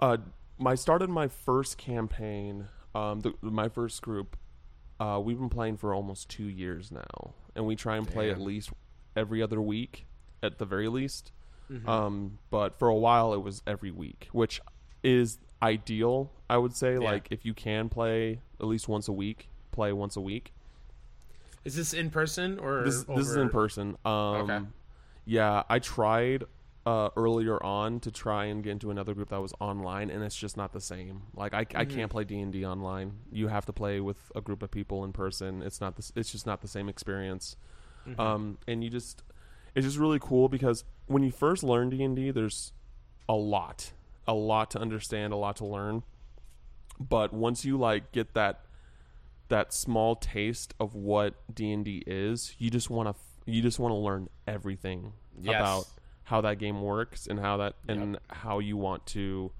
[0.00, 0.16] uh
[0.58, 4.36] my started my first campaign, um the, my first group
[5.00, 8.40] uh we've been playing for almost 2 years now, and we try and play at
[8.40, 8.70] least
[9.16, 10.06] every other week
[10.42, 11.32] at the very least.
[11.86, 14.60] Um but for a while it was every week, which
[15.02, 16.98] is ideal, I would say.
[16.98, 20.52] Like if you can play at least once a week, play once a week.
[21.64, 23.96] Is this in person or This this is in person.
[24.04, 24.60] Um Okay.
[25.24, 26.44] Yeah, I tried
[26.84, 30.34] uh, earlier on to try and get into another group that was online, and it's
[30.36, 31.22] just not the same.
[31.34, 31.96] Like I, I Mm-hmm.
[31.96, 33.18] can't play D and D online.
[33.30, 35.62] You have to play with a group of people in person.
[35.62, 36.12] It's not this.
[36.16, 37.56] It's just not the same experience.
[38.08, 38.20] Mm-hmm.
[38.20, 39.22] Um, and you just,
[39.76, 42.72] it's just really cool because when you first learn D and D, there's
[43.28, 43.92] a lot,
[44.26, 46.02] a lot to understand, a lot to learn.
[46.98, 48.62] But once you like get that
[49.48, 53.14] that small taste of what D and D is, you just want to
[53.46, 55.54] you just want to learn everything Yes.
[55.56, 55.86] about
[56.24, 59.50] how that game works and how that and how you want to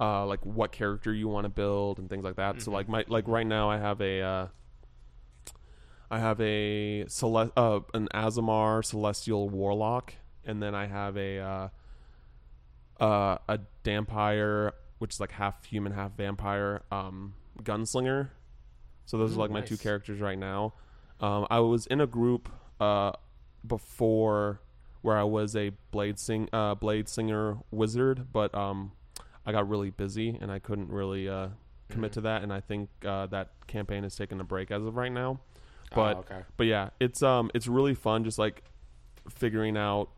[0.00, 2.60] uh like what character you want to build and things like that.
[2.62, 4.46] So like my like right now I have a uh
[6.10, 10.12] I have a Cele- uh, an Aasimar Celestial Warlock,
[10.44, 11.68] and then I have a uh,
[13.00, 17.32] uh, a Dhampir, which is like half human, half vampire, um,
[17.62, 18.28] Gunslinger.
[19.06, 20.74] So those are like my two characters right now.
[21.20, 22.50] Um, I was in a group
[22.82, 23.12] uh,
[23.66, 24.60] before
[25.02, 28.92] where I was a blade sing uh, blade singer wizard, but um,
[29.46, 31.48] I got really busy and I couldn't really uh,
[31.88, 32.42] commit to that.
[32.42, 35.40] And I think uh, that campaign has taken a break as of right now.
[35.94, 36.40] But oh, okay.
[36.56, 38.62] but yeah, it's um it's really fun just like
[39.28, 40.08] figuring out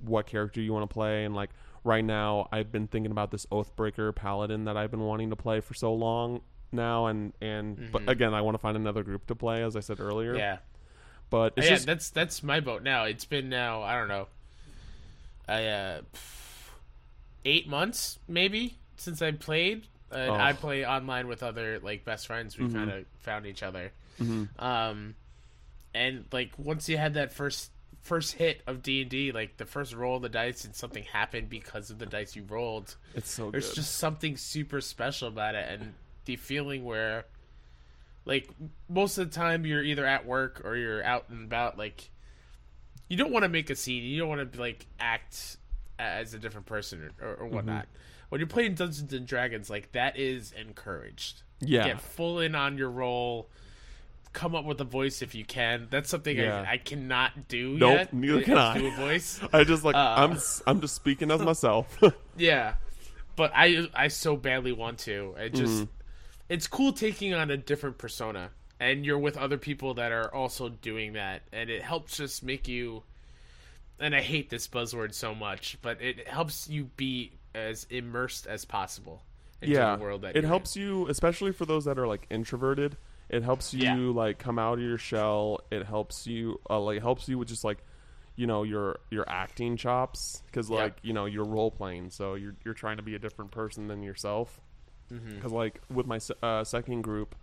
[0.00, 1.50] what character you want to play and like
[1.84, 5.60] right now I've been thinking about this Oathbreaker paladin that I've been wanting to play
[5.60, 6.40] for so long
[6.72, 9.80] now and and but again I want to find another group to play as I
[9.80, 10.32] said earlier.
[10.32, 10.40] Mm-hmm.
[10.40, 10.58] Yeah.
[11.30, 13.04] But it's yeah, just that's that's my boat now.
[13.04, 14.28] It's been now I don't know,
[15.48, 16.00] I uh,
[17.44, 19.86] eight months maybe since I played.
[20.10, 20.34] And Oh.
[20.34, 22.56] I play online with other like best friends.
[22.56, 23.90] We kind of found each other.
[24.58, 25.16] Um,
[25.92, 27.70] and like once you had that first
[28.02, 31.02] first hit of D and D, like the first roll of the dice, and something
[31.04, 32.94] happened because of the dice you rolled.
[33.14, 33.76] it's so There's good.
[33.76, 35.94] just something super special about it, and
[36.26, 37.24] the feeling where,
[38.24, 38.48] like,
[38.88, 41.76] most of the time you're either at work or you're out and about.
[41.78, 42.10] Like,
[43.08, 44.02] you don't want to make a scene.
[44.02, 45.56] You don't want to like act
[45.98, 47.86] as a different person or, or, or whatnot.
[48.30, 51.42] when you're playing Dungeons and Dragons, like that is encouraged.
[51.60, 51.84] Yeah.
[51.88, 53.48] Get full in on your role.
[54.32, 55.86] Come up with a voice if you can.
[55.90, 56.64] That's something Yeah.
[56.66, 58.12] I, I cannot do Nope, yet.
[58.14, 58.78] neither can I.
[58.78, 59.38] Do a voice.
[59.52, 60.14] I just like Uh.
[60.18, 61.96] I'm I'm just speaking as myself.
[62.36, 62.74] Yeah,
[63.36, 65.36] but I I so badly want to.
[65.38, 65.84] I just Mm-hmm.
[66.48, 68.50] It's cool taking on a different persona,
[68.80, 72.68] and you're with other people that are also doing that, and it helps just make
[72.68, 73.02] you.
[73.98, 78.64] And I hate this buzzword so much, but it helps you be as immersed as
[78.64, 79.22] possible
[79.62, 82.96] into yeah, the world that it helps you, especially for those that are like introverted.
[83.28, 84.12] It helps you Yeah.
[84.12, 85.60] like come out of your shell.
[85.70, 87.78] It helps you uh, like helps you with just like
[88.36, 90.70] you know your your acting chops because Yep.
[90.70, 93.88] like you know you're role playing, so you're you're trying to be a different person
[93.88, 94.60] than yourself.
[95.12, 95.34] Mm-hmm.
[95.36, 97.34] Because like with my uh, second group,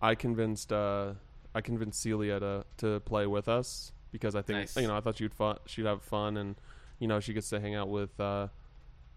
[0.00, 1.12] I convinced uh,
[1.54, 4.76] I convinced Celia to to play with us because I think Nice.
[4.76, 6.56] you know I thought she'd fun she'd have fun and
[6.98, 8.48] you know she gets to hang out with uh,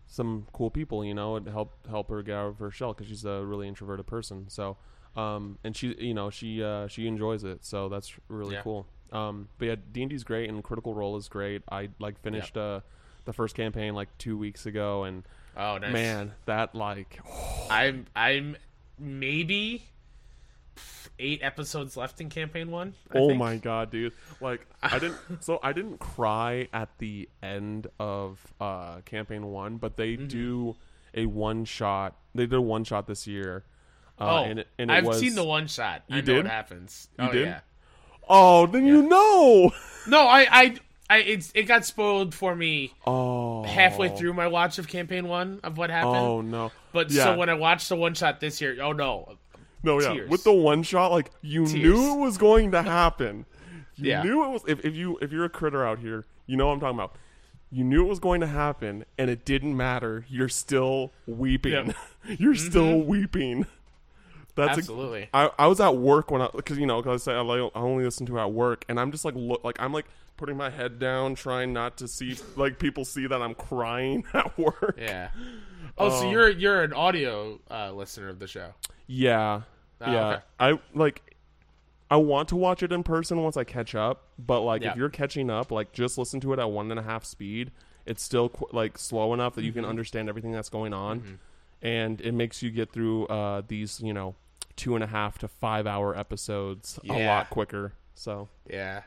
[0.07, 3.07] some cool people you know and help help her get out of her shell because
[3.07, 4.77] she's a really introverted person so
[5.15, 8.61] um and she you know she uh, she enjoys it so that's really Yeah.
[8.61, 12.81] cool um but yeah D&D's great and Critical Role is great I like finished uh
[13.26, 15.23] the first campaign like two weeks ago and
[15.57, 17.19] oh nice man that like
[17.69, 18.57] I'm I'm
[18.99, 19.84] maybe
[21.18, 22.94] eight episodes left in campaign one.
[23.14, 23.40] I oh think.
[23.40, 24.11] my god dude
[24.41, 29.95] like i didn't so i didn't cry at the end of uh campaign one but
[29.95, 30.27] they Mm-hmm.
[30.27, 30.76] do
[31.14, 33.64] a one shot they did a one shot this year
[34.19, 36.03] uh, Oh, and it, and it I've was, seen the one shot.
[36.10, 36.36] I You know did?
[36.45, 37.10] what happens.
[37.19, 37.45] You oh did?
[37.48, 37.60] yeah.
[38.30, 39.72] oh then you know
[40.07, 40.76] No, I, I,
[41.10, 45.60] I, it's it got spoiled for me oh halfway through my watch of campaign one
[45.64, 46.15] of what happened.
[46.15, 47.26] oh no but yeah.
[47.26, 49.38] so when I watched the one shot this year, oh no,
[49.84, 51.73] no yeah with the one shot like you Tears.
[51.76, 53.45] knew it was going to happen
[53.95, 54.23] you Yeah.
[54.23, 56.73] knew it was if, if you if you're a critter out here you know what
[56.73, 57.15] i'm talking about
[57.72, 61.95] you knew it was going to happen and it didn't matter you're still weeping Yep.
[62.40, 62.69] you're mm-hmm.
[62.69, 63.68] still weeping
[64.56, 65.27] that's absolutely.
[65.34, 67.69] I, I was at work when I because you know because I say I, I
[67.82, 70.06] only listen to it at work and I'm just like look like I'm like
[70.38, 74.57] putting my head down trying not to see like people see that I'm crying at
[74.57, 74.95] work.
[74.98, 75.30] yeah.
[75.98, 78.74] Oh, so you're you're an audio uh, listener of the show.
[79.07, 79.62] Yeah,
[80.02, 80.28] Ah, yeah.
[80.28, 80.41] okay.
[80.60, 81.22] I like.
[82.12, 84.91] I want to watch it in person once I catch up, but like Yeah.
[84.91, 87.72] if you're catching up, like just listen to it at one and a half speed.
[88.06, 89.80] It's still qu- like slow enough that you Mm-hmm.
[89.82, 91.40] can understand everything that's going on,
[91.82, 94.36] and it makes you get through uh, these you know
[94.76, 97.94] two and a half to five hour episodes a lot quicker.
[98.14, 99.02] So Yeah.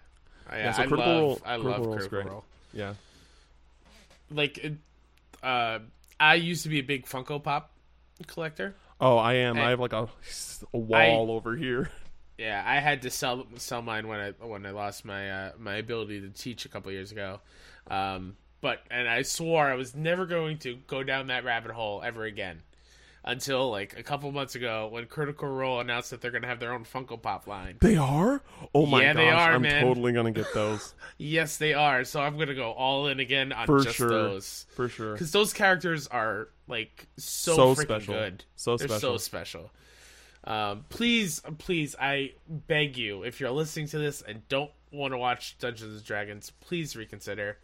[0.49, 2.31] I, Yeah, so I Critical love Role- I Critical love Role's Critical great.
[2.33, 2.45] Role.
[2.73, 2.95] yeah,
[4.31, 4.73] Like,
[5.43, 5.79] uh,
[6.21, 7.71] I used to be a big Funko Pop
[8.27, 8.75] collector.
[9.01, 9.59] oh I am.
[9.59, 10.09] I have like a,
[10.75, 11.91] a wall over here.
[12.41, 15.75] Yeah, I had to sell sell mine when I when I lost my uh, my
[15.75, 17.41] ability to teach a couple years ago.
[17.91, 22.01] Um, but and I swore I was never going to go down that rabbit hole
[22.01, 22.63] ever again
[23.29, 26.59] until like a couple months ago when Critical Role announced that they're going to have
[26.59, 27.77] their own Funko Pop line.
[27.81, 28.43] They are.
[28.75, 29.23] Oh my Yeah, gosh!
[29.23, 29.85] they are, I'm man.
[29.85, 32.03] totally gonna get those Yes, they are.
[32.05, 34.09] So I'm going to go all in again on for just sure.
[34.09, 35.13] those For sure.
[35.13, 38.15] because those characters are like so, So freaking special.
[38.15, 38.45] good.
[38.57, 39.13] So They're special.
[39.13, 39.71] so special.
[40.45, 45.19] Um, please, please, I beg you, if you're listening to this and don't want to
[45.19, 47.59] watch Dungeons and Dragons, please reconsider.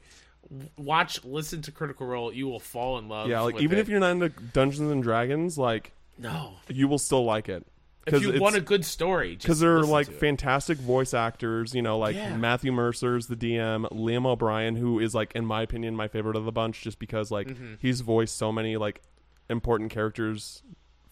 [0.76, 2.32] Watch, listen to Critical Role.
[2.32, 3.28] You will fall in love.
[3.28, 3.80] Yeah, like even it.
[3.82, 7.66] if you're not into Dungeons and Dragons, like no, you will still like it
[8.06, 11.74] if you want a good story, because they're like fantastic voice actors.
[11.74, 12.36] You know, like Yeah.
[12.36, 16.44] Matthew Mercer's the DM, Liam O'Brien, who is like in my opinion my favorite of
[16.44, 17.74] the bunch, just because like Mm-hmm.
[17.80, 19.00] he's voiced so many like
[19.48, 20.62] important characters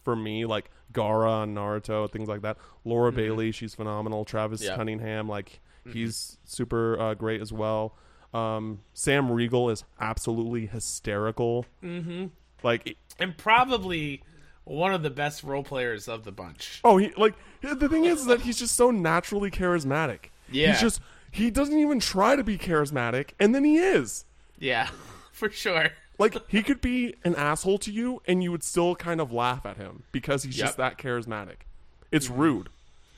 [0.05, 2.59] for me, like Gaara on Naruto, things like that.
[2.85, 4.25] Laura Bailey, she's phenomenal.
[4.25, 4.79] Travis Mm-hmm.
[4.79, 5.61] Willingham, like
[5.91, 7.95] he's super uh, great as well.
[8.33, 11.67] Um, Sam Riegel is absolutely hysterical.
[11.83, 12.27] Mm-hmm.
[12.63, 14.23] Like and probably
[14.65, 16.81] one of the best role players of the bunch.
[16.85, 20.27] Oh, he like the thing is, is that he's just so naturally charismatic.
[20.51, 20.73] Yeah.
[20.73, 21.01] he's just
[21.31, 24.25] he doesn't even try to be charismatic, and then he is.
[24.59, 24.89] Yeah,
[25.33, 25.91] for sure.
[26.19, 29.67] Like he could be an asshole to you, and you would still kind of laugh
[29.67, 31.67] at him because he's just that charismatic.
[32.11, 32.69] It's rude.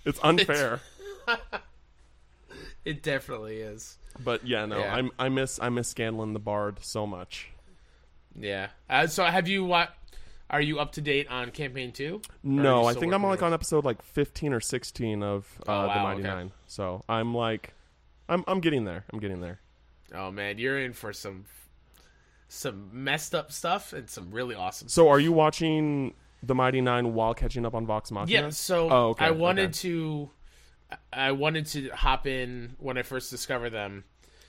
[0.05, 0.81] It's unfair.
[2.85, 3.97] It definitely is.
[4.23, 4.95] But yeah, no, Yeah.
[4.95, 7.49] I'm I miss I miss Scanlan the Bard so much.
[8.39, 8.69] Yeah.
[8.91, 9.91] Uh, so have you what?
[10.51, 12.21] Are you up to date on campaign two?
[12.43, 15.89] No, I think I'm like on episode like 15 or 16 of uh, Oh, the
[15.89, 16.29] wow, Mighty okay.
[16.31, 16.53] Nein.
[16.67, 17.73] So I'm like,
[18.29, 19.05] I'm I'm getting there.
[19.13, 19.61] I'm getting there.
[20.15, 21.47] Oh man, you're in for some
[22.49, 24.89] some messed up stuff and some really awesome.
[24.89, 28.43] So are you watching the Mighty Nein while catching up on Vox Machina?
[28.43, 29.73] Yeah, so Oh, okay, I wanted okay.
[29.89, 30.31] to
[31.13, 34.05] I wanted to hop in when I first discovered them.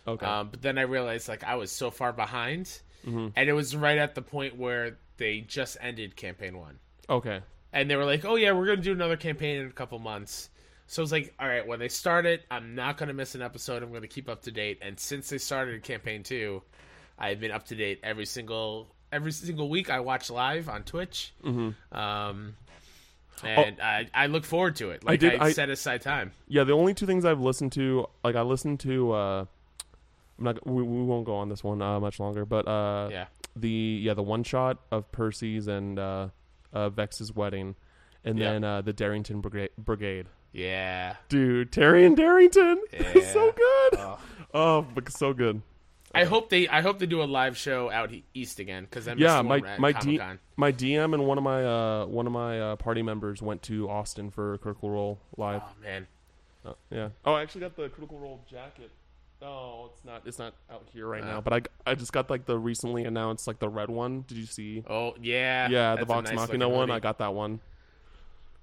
[0.07, 0.26] Okay.
[0.26, 2.65] Um, but then I realized like I was so far behind,
[3.05, 3.27] Mm-hmm.
[3.35, 7.41] and it was right at the point where they just ended campaign one, Okay.
[7.72, 10.49] and they were like, "Oh yeah, we're gonna do another campaign in a couple months."
[10.88, 13.41] So I was like, "All right, when they start it, I'm not gonna miss an
[13.43, 13.84] episode.
[13.84, 16.63] I'm gonna keep up to date." And since they started campaign two,
[17.19, 19.89] I've been up to date every single every single week.
[19.91, 21.97] I watch live on Twitch, mm-hmm.
[21.97, 22.55] um,
[23.44, 25.03] and I I look forward to it.
[25.03, 26.32] Like I, did- I- set aside time.
[26.48, 29.45] Yeah, the only two things I've listened to, like I listened to, uh
[30.38, 30.68] I'm not.
[30.68, 33.26] We, we won't go on this one uh, much longer, but uh, Yeah.
[33.56, 33.70] the
[34.03, 36.28] yeah the one shot of Percy's and uh,
[36.74, 37.76] uh, Vex's wedding,
[38.26, 38.52] and Yeah.
[38.52, 39.70] then uh, the Darrington Brigade.
[39.78, 40.26] Brigade.
[40.52, 41.16] Yeah.
[41.30, 43.99] Dude, Taryon Darrington, is so good.
[43.99, 44.20] Oh.
[44.53, 45.62] Oh, but so good.
[46.15, 49.41] I hope they I hope they do a live show out east again because Yeah,
[49.41, 50.19] my my D,
[50.55, 53.89] my DM and one of my uh one of my uh, party members went to
[53.89, 55.61] Austin for Critical Role live.
[55.65, 56.07] Oh man,
[56.65, 57.09] Uh, yeah.
[57.25, 58.89] Oh, I actually got the Critical Role jacket.
[59.41, 61.25] Oh, it's not it's not out here right Uh.
[61.27, 61.53] now, but
[61.85, 64.23] I I just got like the recently announced like the red one.
[64.27, 64.83] Did you see?
[64.89, 66.87] oh yeah, yeah, the Vox nice Machina one.
[66.87, 66.93] hoodie.
[66.93, 67.59] I got that one.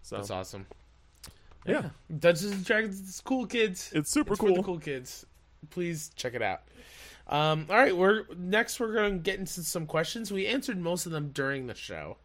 [0.03, 0.67] So That's awesome.
[1.67, 3.93] yeah, Dungeons and Dragons, it's cool kids.
[3.95, 4.55] it's super It's cool.
[4.57, 5.25] the cool kids.
[5.71, 6.63] Please check it out.
[7.29, 8.81] Um, all right, we're next.
[8.81, 10.33] We're going to get into some questions.
[10.33, 12.17] We answered most of them during the show,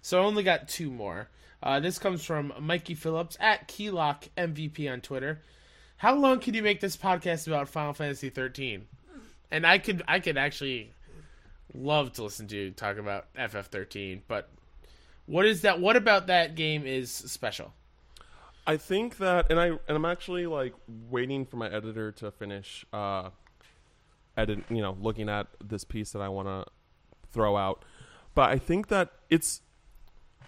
[0.00, 1.28] so I only got two more.
[1.62, 5.40] Uh, this comes from Mikey Phillips at Keylock MVP on Twitter.
[5.96, 8.86] How long can you make this podcast about Final Fantasy 13?
[9.52, 10.90] And I could, I could actually
[11.74, 14.48] love to listen to you talk about FF13, but
[15.26, 15.80] what is that?
[15.80, 17.72] What about that game is special?
[18.66, 20.74] I think that, and I and I'm actually like
[21.10, 23.30] waiting for my editor to finish uh,
[24.36, 24.60] edit.
[24.70, 26.64] You know, looking at this piece that I want to
[27.32, 27.84] throw out.
[28.34, 29.60] But I think that it's,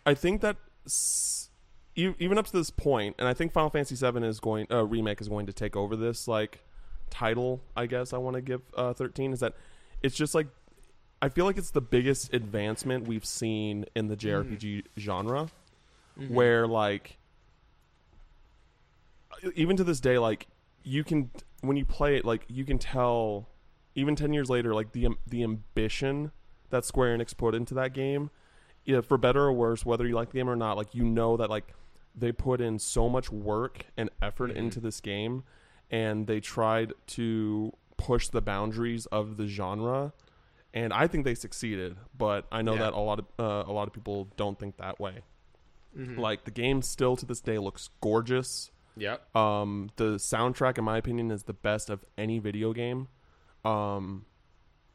[0.06, 0.56] I think that
[0.86, 1.51] s-
[1.97, 5.20] even up to this point, and I think Final Fantasy VII is going uh, remake
[5.20, 6.61] is going to take over this like
[7.11, 7.61] title.
[7.77, 9.55] I guess I want to give uh, 13 is that
[10.02, 10.47] it's just like
[11.23, 15.48] I feel like it's the biggest advancement we've seen in the JRPG genre,
[16.28, 17.19] where like
[19.55, 20.47] even to this day, like
[20.82, 21.31] you can
[21.61, 23.48] when you play it, like you can tell,
[23.95, 26.33] even ten years later, like the the ambition
[26.71, 28.31] that Square Enix put into that game,
[28.85, 31.37] yeah, for better or worse, whether you like the game or not, like you know
[31.37, 31.73] that like
[32.15, 35.45] they put in so much work and effort into this game,
[35.91, 40.12] and they tried to push the boundaries of the genre,
[40.73, 41.97] and I think they succeeded.
[42.16, 42.81] But I know Yeah.
[42.81, 45.21] that a lot of uh, a lot of people don't think that way.
[45.97, 48.73] Like the game still to this day looks gorgeous.
[48.97, 53.07] yeah Um, the soundtrack, in my opinion, is the best of any video game.
[53.65, 54.27] Um,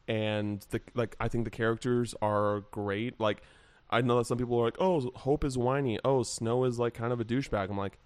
[0.08, 3.20] and the like, I think the characters are great.
[3.20, 3.42] Like,
[3.90, 5.98] I know that some people are like, "Oh, Hope is whiny.
[6.04, 7.98] Oh, Snow is like kind of a douchebag." I'm like,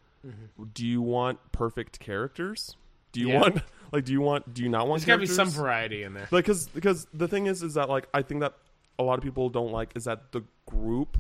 [0.73, 2.77] do you want perfect characters?
[3.13, 3.41] Do you Yeah.
[3.41, 3.63] want
[3.93, 5.01] like do you want do you not want?
[5.03, 6.27] There's got to be some variety in there.
[6.31, 8.55] like because because the thing is is that like I think that
[8.99, 11.19] a lot of people don't like is that the group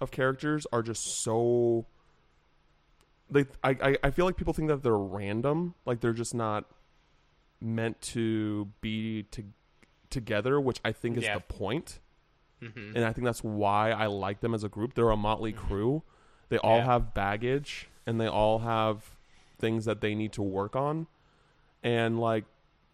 [0.00, 1.86] of characters are just so
[3.30, 6.64] they I, I I feel like people think that they're random like they're just not
[7.60, 9.44] meant to be to,
[10.10, 11.34] together which I think is Yeah.
[11.34, 12.00] the point
[12.62, 12.96] Mm-hmm.
[12.96, 16.02] and I think that's why I like them as a group they're a motley crew
[16.48, 16.84] they all Yeah.
[16.84, 19.16] have baggage and they all have
[19.58, 21.06] things that they need to work on
[21.82, 22.44] and like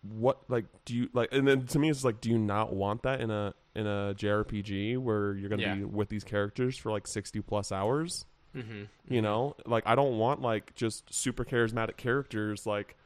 [0.03, 3.03] what like do you like and then to me it's like do you not want
[3.03, 5.75] that in a in a JRPG where you're gonna Yeah.
[5.75, 8.25] be with these characters for like 60 plus hours
[8.57, 8.85] Mm-hmm.
[9.13, 12.97] you know like I don't want like just super charismatic characters like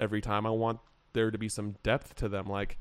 [0.00, 0.80] every time I want
[1.12, 2.78] there to be some depth to them like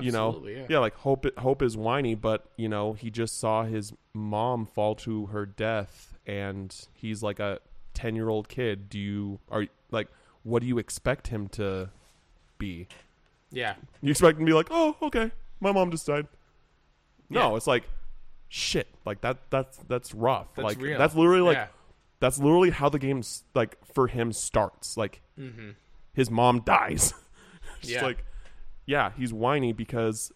[0.00, 0.78] you know Absolutely, yeah.
[0.78, 5.26] like hope hope is whiny but you know he just saw his mom fall to
[5.26, 7.58] her death and he's like a
[7.94, 10.08] 10 year old kid do you are like
[10.44, 11.90] what do you expect him to
[12.58, 12.86] be
[13.50, 13.74] Yeah.
[14.00, 15.30] you expect him to be like oh okay
[15.60, 16.26] my mom just died
[17.28, 17.56] no Yeah.
[17.56, 17.84] it's like
[18.48, 20.98] shit like that that's that's rough That's like real.
[20.98, 21.66] that's literally like Yeah.
[22.20, 25.70] that's literally how the game's like for him starts like Mm-hmm.
[26.14, 27.14] his mom dies
[27.82, 28.02] just Yeah.
[28.04, 28.24] like
[28.86, 30.32] yeah he's whiny because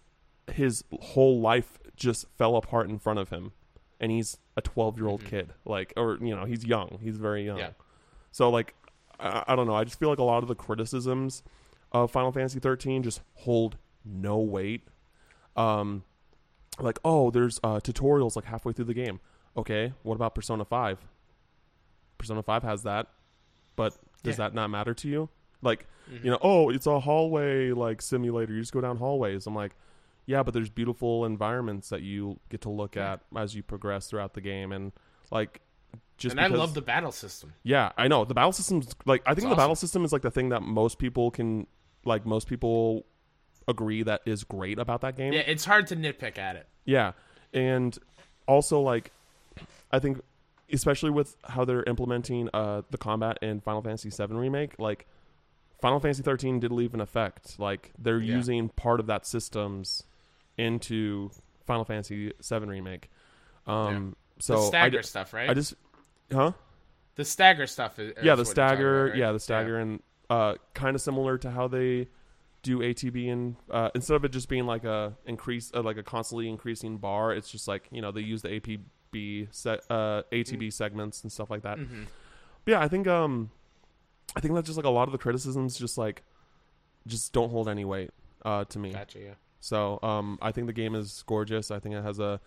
[0.52, 3.52] his whole life just fell apart in front of him
[3.98, 7.44] and he's a 12 year old kid like or you know he's young he's very
[7.44, 7.66] young Mm-hmm.
[7.66, 7.85] Yeah.
[8.32, 8.74] so like
[9.18, 11.43] I, I don't know i just feel like a lot of the criticisms
[11.93, 14.86] of final fantasy 13 just hold no weight
[15.56, 16.05] um
[16.78, 19.18] like oh there's uh tutorials like halfway through the game
[19.56, 20.98] okay what about persona 5
[22.18, 23.06] persona 5 has that
[23.74, 24.47] but does Yeah.
[24.48, 25.28] that not matter to you
[25.62, 25.86] like
[26.22, 29.72] you know oh it's a hallway like simulator you just go down hallways i'm like
[30.26, 34.34] yeah but there's beautiful environments that you get to look at as you progress throughout
[34.34, 34.92] the game and
[35.32, 35.60] like
[36.16, 37.52] just And I love the battle system.
[37.64, 39.56] yeah i know the battle system's like i think the awesome.
[39.56, 41.66] battle system is like the thing that most people can
[42.04, 43.04] like most people
[43.66, 46.68] agree that is great about that game Yeah, it's hard to nitpick at it.
[46.84, 47.12] yeah.
[47.52, 47.98] and
[48.46, 49.10] also like
[49.90, 50.20] I think
[50.72, 55.06] especially with how they're implementing uh the combat in Final Fantasy 7 remake, like
[55.80, 57.58] Final Fantasy 13 did leave an effect.
[57.58, 58.36] Like they're Yeah.
[58.36, 60.04] using part of that systems
[60.56, 61.30] into
[61.66, 63.10] Final Fantasy 7 remake.
[63.66, 65.50] Um so the stagger stuff, right?
[65.50, 65.74] I just
[66.32, 66.52] huh?
[67.16, 67.98] the stagger stuff.
[67.98, 69.18] Is, yeah the what you're talking stagger about, right?
[69.18, 72.08] yeah the stagger and uh kind of similar to how they
[72.62, 76.02] do atb and uh instead of it just being like a increase uh, like a
[76.02, 80.72] constantly increasing bar it's just like you know they use the apb set uh atb
[80.72, 82.02] segments and stuff like that Mm-hmm.
[82.64, 83.50] But yeah i think um
[84.36, 86.22] i think that's just like a lot of the criticisms just like
[87.06, 88.10] just don't hold any weight
[88.44, 89.18] uh to me Gotcha.
[89.18, 89.34] Yeah.
[89.60, 91.70] so um, I think the game is gorgeous.
[91.70, 92.40] I think it has a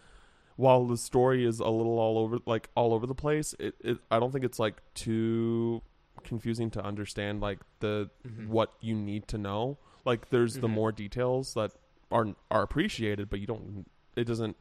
[0.56, 3.56] while the story is a little all over like all over the place.
[3.60, 5.82] It, it I don't think it's like too
[6.24, 8.49] confusing to understand like the Mm-hmm.
[8.52, 9.78] what you need to know.
[10.06, 10.72] Like there's the Mhm.
[10.72, 11.72] more details that
[12.11, 13.86] are are appreciated, but you don't.
[14.16, 14.56] It doesn't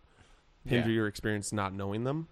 [0.65, 0.95] hinder Yeah.
[0.95, 2.29] your experience not knowing them.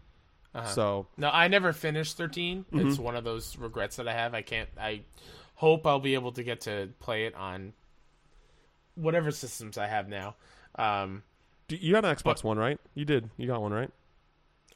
[0.56, 0.68] Uh-huh.
[0.68, 2.64] So No, I never finished 13.
[2.72, 2.88] Mm-hmm.
[2.88, 4.34] It's one of those regrets that I have.
[4.34, 4.68] I can't.
[4.80, 5.02] I
[5.54, 7.72] hope I'll be able to get to play it on
[8.94, 10.34] whatever systems I have now.
[10.76, 11.22] Um,
[11.68, 12.78] you got an Xbox But- One, right?
[12.94, 13.28] You did.
[13.36, 13.90] You got one, right?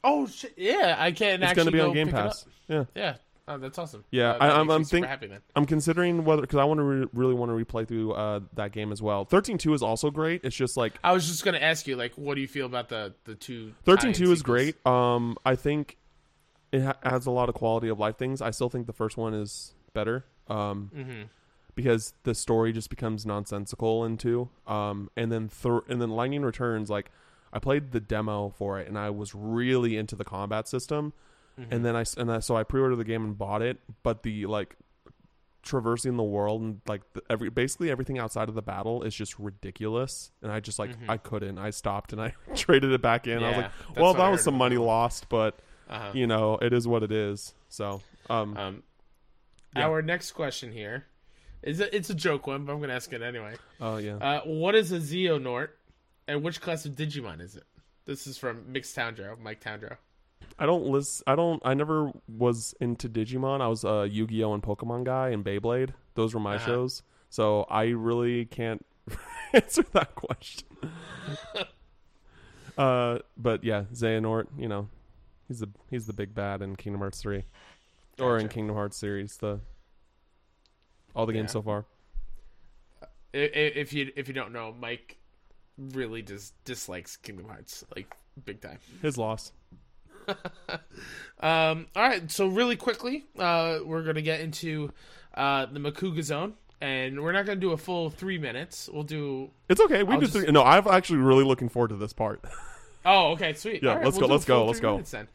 [0.03, 0.53] oh shit!
[0.57, 1.43] Yeah, I can't.
[1.43, 2.45] It's actually going to be go on Game Pass.
[2.67, 2.85] Yeah.
[2.95, 3.15] Yeah,
[3.47, 4.03] oh, that's awesome.
[4.11, 5.31] Yeah, Uh, I- that I'm- makes me I'm think- happy.
[5.55, 8.71] I'm considering whether because I want to re- really want to replay through uh, that
[8.71, 9.25] game as well.
[9.25, 10.41] Thirteen two is also great.
[10.43, 12.89] It's just like I was just gonna ask you, like, what do you feel about
[12.89, 13.73] the the two?
[13.85, 14.75] 13-2 is great.
[14.85, 15.97] Um, I think
[16.71, 18.41] it ha- adds a lot of quality of life things.
[18.41, 20.25] I still think the first one is better.
[20.47, 21.21] Um, Mm-hmm.
[21.75, 24.49] because the story just becomes nonsensical in two.
[24.67, 25.49] Um, and then
[25.89, 26.89] and then Lightning Returns.
[26.89, 27.11] Like
[27.53, 31.13] I played the demo for it, and I was really into the combat system.
[31.59, 31.73] Mm-hmm.
[31.73, 34.23] And then I s- and I, so I pre-ordered the game and bought it, but
[34.23, 34.75] the like
[35.63, 39.37] traversing the world and like the, every basically everything outside of the battle is just
[39.37, 43.43] ridiculous and i just like i couldn't i stopped and i traded it back in
[43.43, 43.87] i was Mm-hmm.
[43.93, 46.09] Like well that was some money that lost but Uh-huh.
[46.15, 48.83] you know it is what it is so um Um,
[49.75, 49.85] Yeah.
[49.85, 51.05] our next question here
[51.61, 53.53] is a, it's a joke one, but I'm gonna ask it anyway.
[53.79, 55.67] oh yeah Uh, what is a Xehanort,
[56.27, 57.65] and which class of Digimon is it?
[58.05, 59.97] This is from Mixed Towndrow, Mike Towndrow.
[60.61, 63.59] I don't list i don't i never was into digimon.
[63.59, 64.53] I was a yu-gi-oh!
[64.53, 65.89] and pokemon guy and beyblade.
[66.15, 66.65] Those were my Uh-huh.
[66.65, 67.03] shows.
[67.29, 68.85] So i really can't
[69.53, 70.67] answer that question.
[72.77, 74.87] Uh but yeah xehanort you know
[75.47, 77.43] he's the he's the big bad in kingdom hearts 3
[78.17, 79.59] or in kingdom hearts series the
[81.13, 81.85] all the games so far.
[83.33, 85.17] If you if you don't know, Mike
[85.77, 88.13] really just dislikes Kingdom Hearts like
[88.45, 88.79] big time.
[89.01, 89.51] his loss
[91.43, 94.91] Um, all right, so really quickly, uh, we're gonna get into
[95.33, 98.87] uh, the Makuga Zone, and we're not gonna do a full three minutes.
[98.93, 99.49] We'll do.
[99.67, 102.13] it's okay we I'll did just- three, no i'm actually really looking forward to this
[102.13, 102.43] part
[103.05, 103.81] Oh, okay, sweet.
[103.81, 104.45] Yeah, right, let's we'll go, do a let's
[104.79, 105.25] go, let's go.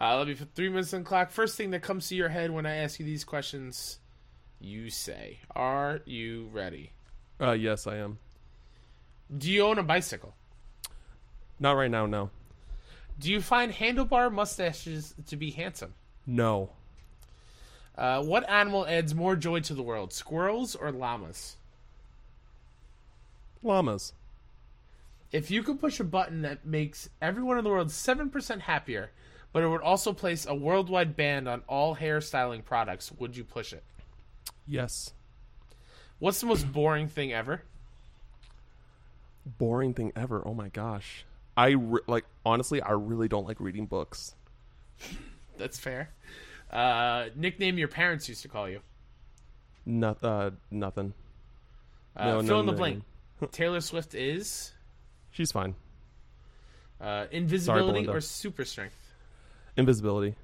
[0.00, 1.32] Uh, let me put three minutes on the clock.
[1.32, 3.98] First thing that comes to your head when I ask you these questions,
[4.60, 6.92] you say, "Are you ready?"
[7.40, 8.18] uh yes i am
[9.36, 10.34] Do you own a bicycle?
[11.58, 12.30] not right now no
[13.18, 15.94] Do you find handlebar mustaches to be handsome?
[16.26, 16.70] no
[17.96, 21.56] Uh, what animal adds more joy to the world, squirrels or llamas?
[23.62, 24.12] llamas
[25.30, 29.10] If you could push a button that makes everyone in the world 7% happier,
[29.52, 33.72] but it would also place a worldwide ban on all hairstyling products, would you push
[33.72, 33.82] it?
[34.66, 35.12] yes
[36.18, 37.62] What's the most boring thing ever?
[39.58, 40.40] boring thing ever.
[40.46, 41.24] Oh my gosh.
[41.56, 44.34] I re- like honestly, I really don't like reading books.
[45.58, 46.10] That's fair.
[46.70, 48.80] Uh, nickname your parents used to call you.
[49.84, 51.12] Not uh, nothing.
[52.16, 52.78] Uh, No, fill no, in the no.
[52.78, 53.02] blank.
[53.52, 54.72] Taylor Swift is
[55.30, 55.74] She's fine.
[57.00, 58.12] uh, invisibility Belinda.
[58.12, 58.96] or super strength.
[59.76, 60.36] Invisibility.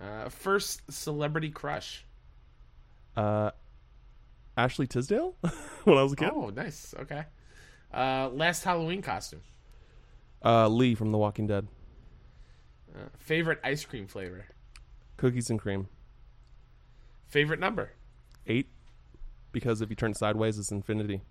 [0.00, 2.04] Uh, first celebrity crush.
[3.16, 3.50] Uh,
[4.56, 5.34] Ashley Tisdale.
[5.84, 6.30] when I was a kid.
[6.32, 6.94] Oh, nice.
[7.00, 7.24] Okay.
[7.92, 9.40] Uh, last Halloween costume.
[10.44, 11.68] Uh, Lee from The Walking Dead.
[12.94, 14.46] Uh, favorite ice cream flavor.
[15.16, 15.88] Cookies and cream.
[17.28, 17.92] Favorite number.
[18.46, 18.68] Eight.
[19.52, 21.22] Because if you turn sideways, it's infinity.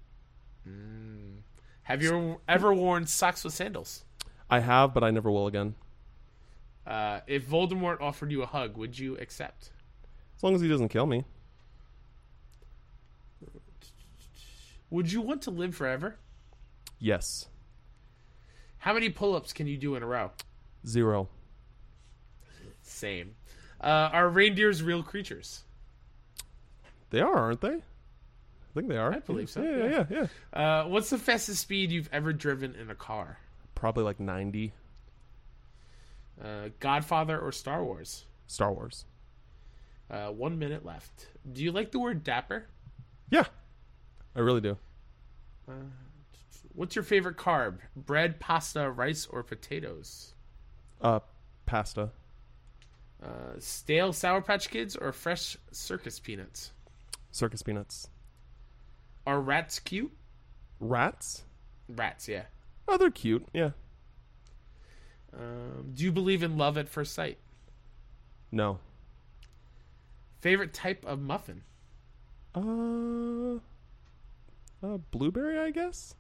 [1.84, 4.06] Have you ever worn socks with sandals?
[4.50, 5.76] I have, but I never will again.
[6.86, 9.72] Uh, if Voldemort offered you a hug, would you accept?
[10.36, 11.26] As long as he doesn't kill me.
[14.90, 16.16] Would you want to live forever?
[17.00, 17.48] Yes.
[18.82, 20.32] How many pull-ups can you do in a row?
[20.88, 21.30] Zero.
[22.82, 23.36] Same.
[23.80, 25.62] Uh, are reindeers real creatures?
[27.12, 27.76] They are, aren't they?
[27.76, 29.14] I think they are.
[29.14, 30.28] I believe so, Yeah, yeah, yeah.
[30.56, 30.82] yeah.
[30.84, 33.38] Uh, what's the fastest speed you've ever driven in a car?
[33.76, 34.74] probably like 90.
[36.44, 38.26] Uh, Godfather or Star Wars?
[38.48, 39.06] Star Wars.
[40.10, 41.28] Uh, one minute left.
[41.52, 42.66] Do you like the word dapper?
[43.30, 43.46] Yeah,
[44.36, 44.78] I really do.
[46.74, 47.80] What's your favorite carb?
[47.96, 50.34] Bread, pasta, rice, or potatoes?
[51.02, 51.20] Uh,
[51.66, 52.12] pasta.
[53.22, 56.72] Uh, stale Sour Patch Kids or fresh circus peanuts?
[57.32, 58.10] Circus peanuts.
[59.28, 60.12] Are rats cute?
[60.80, 61.44] Rats?
[61.88, 62.44] Rats, yeah.
[62.88, 63.46] Oh, they're cute.
[63.54, 63.72] Yeah.
[65.38, 67.38] Um, do you believe in love at first sight?
[68.52, 68.80] No.
[70.40, 71.62] Favorite type of muffin?
[72.56, 73.60] Uh,
[74.86, 76.16] uh, blueberry, I guess.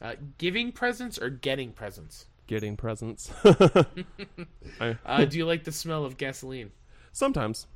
[0.00, 2.26] Uh, giving presents or getting presents?
[2.46, 3.30] Getting presents.
[3.44, 6.70] I, Uh, do you like the smell of gasoline?
[7.12, 7.66] sometimes.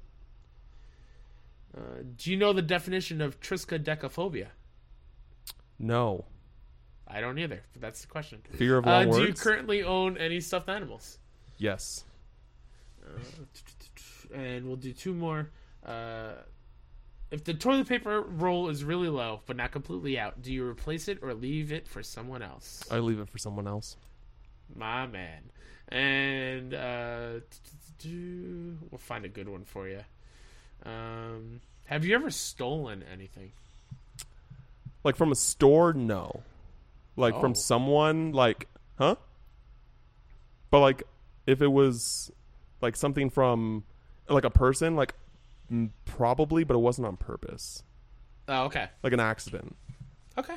[1.76, 1.80] Uh,
[2.16, 4.48] do you know the definition of triskaidekaphobia?
[5.78, 6.26] No.
[7.08, 8.40] I don't either, but that's the question.
[8.52, 11.18] Fear of Uh, long do you currently own any stuffed animals?
[11.58, 12.04] yes.
[14.34, 15.50] And we'll do two more.
[15.84, 16.34] Uh,
[17.32, 21.08] if the toilet paper roll is really low but not completely out, do you replace
[21.08, 22.84] it or leave it for someone else?
[22.90, 23.96] I leave it for someone else.
[24.76, 25.50] My man.
[25.88, 27.40] And uh,
[28.04, 30.00] we'll find a good one for you.
[30.84, 33.52] Um, have you ever stolen anything?
[35.04, 36.42] Like from a store, no.
[37.16, 37.40] Like Oh.
[37.40, 38.68] from someone, like,
[38.98, 39.16] huh?
[40.70, 41.02] But like,
[41.46, 42.30] if it was
[42.80, 43.84] like something from
[44.28, 45.14] like a person, like
[46.04, 47.82] probably, but it wasn't on purpose,
[48.48, 48.88] Oh, okay.
[49.02, 49.76] like an accident.
[50.38, 50.56] Okay.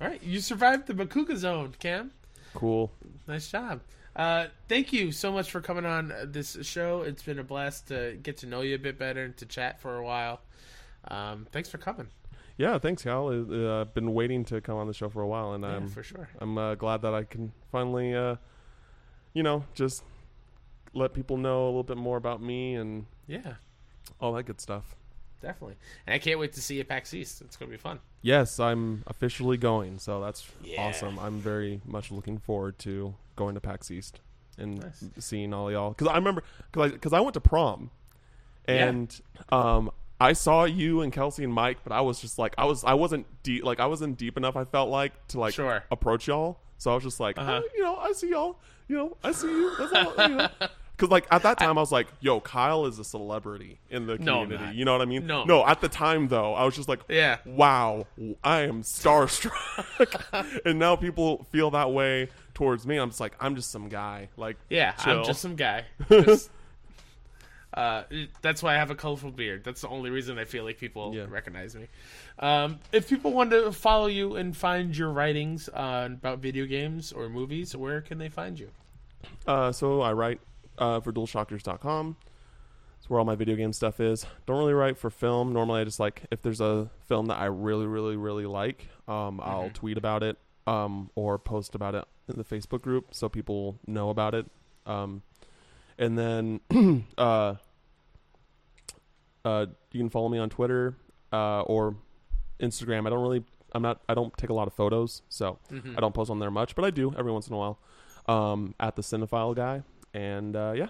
[0.00, 0.22] All right.
[0.22, 2.12] You survived the Bakuga zone, Cam.
[2.54, 2.90] Cool.
[3.28, 3.80] Nice job.
[4.16, 7.02] Uh, thank you so much for coming on uh, this show.
[7.02, 9.80] It's been a blast to get to know you a bit better and to chat
[9.80, 10.40] for a while.
[11.08, 12.08] Um, thanks for coming.
[12.58, 13.28] Yeah, thanks, Cal.
[13.28, 15.88] Uh, I've been waiting to come on the show for a while, and Yeah, I'm
[15.88, 16.28] for sure.
[16.40, 18.36] I'm uh, glad that I can finally, uh,
[19.32, 20.02] you know, just
[20.92, 23.54] let people know a little bit more about me and Yeah,
[24.20, 24.94] all that good stuff.
[25.40, 25.76] definitely.
[26.06, 27.40] And I can't wait to see you at PAX East.
[27.42, 27.98] It's going to be fun.
[28.20, 30.80] Yes, I'm officially going, so that's Yeah.
[30.80, 31.18] awesome.
[31.18, 34.20] I'm very much looking forward to going to PAX East
[34.56, 35.04] and Nice.
[35.18, 35.90] seeing all y'all.
[35.90, 37.90] Because I remember, because I, 'cause I went to prom,
[38.68, 38.86] Yeah.
[38.90, 39.20] and
[39.50, 42.84] um, I saw you and Kelsey and Mike, but I was just like, I was,
[42.84, 44.54] I wasn't deep, like I wasn't deep enough.
[44.54, 45.82] I felt like to like Sure.
[45.90, 47.62] approach y'all, so I was just like, Uh-huh.
[47.64, 49.72] oh, you know, I see y'all, you know, I see you.
[49.76, 50.48] That's all, you know.
[51.02, 54.18] Because like at that time, I was like, "Yo, Kyle is a celebrity in the
[54.18, 54.74] community." not.
[54.76, 55.26] you know what I mean?
[55.26, 55.42] No.
[55.42, 55.66] no.
[55.66, 57.38] At the time, though, I was just like, Yeah.
[57.44, 58.06] wow,
[58.44, 60.60] I am starstruck.
[60.64, 62.98] and now people feel that way towards me.
[62.98, 64.28] I'm just like, I'm just some guy.
[64.36, 65.18] Like, Yeah, chill.
[65.18, 65.86] I'm just some guy.
[66.08, 66.50] Just-
[67.74, 68.04] uh,
[68.42, 69.64] that's why I have a colorful beard.
[69.64, 71.24] That's the only reason I feel like people Yeah.
[71.28, 71.88] recognize me.
[72.38, 77.10] Um, if people want to follow you and find your writings on about video games
[77.12, 78.70] or movies, where can they find you?
[79.48, 80.40] Uh, so I write
[80.78, 82.16] uh, for DualShockers.com.
[82.96, 84.26] That's where all my video game stuff is.
[84.46, 85.52] Don't really write for film.
[85.52, 89.40] Normally, I just like if there's a film that I really, really, really like, um,
[89.42, 93.78] I'll tweet about it um, or post about it in the Facebook group so people
[93.86, 94.46] know about it.
[94.86, 95.22] Um,
[95.98, 96.60] and then
[97.18, 97.54] uh,
[99.44, 100.96] uh, you can follow me on Twitter
[101.32, 101.96] uh, or
[102.60, 103.06] Instagram.
[103.06, 105.58] I don't really, I'm not, I don't take a lot of photos, so
[105.96, 107.78] I don't post on there much, but I do every once in a while.
[108.26, 109.82] Um, at the Cinephile guy,
[110.14, 110.88] and uh, yeah,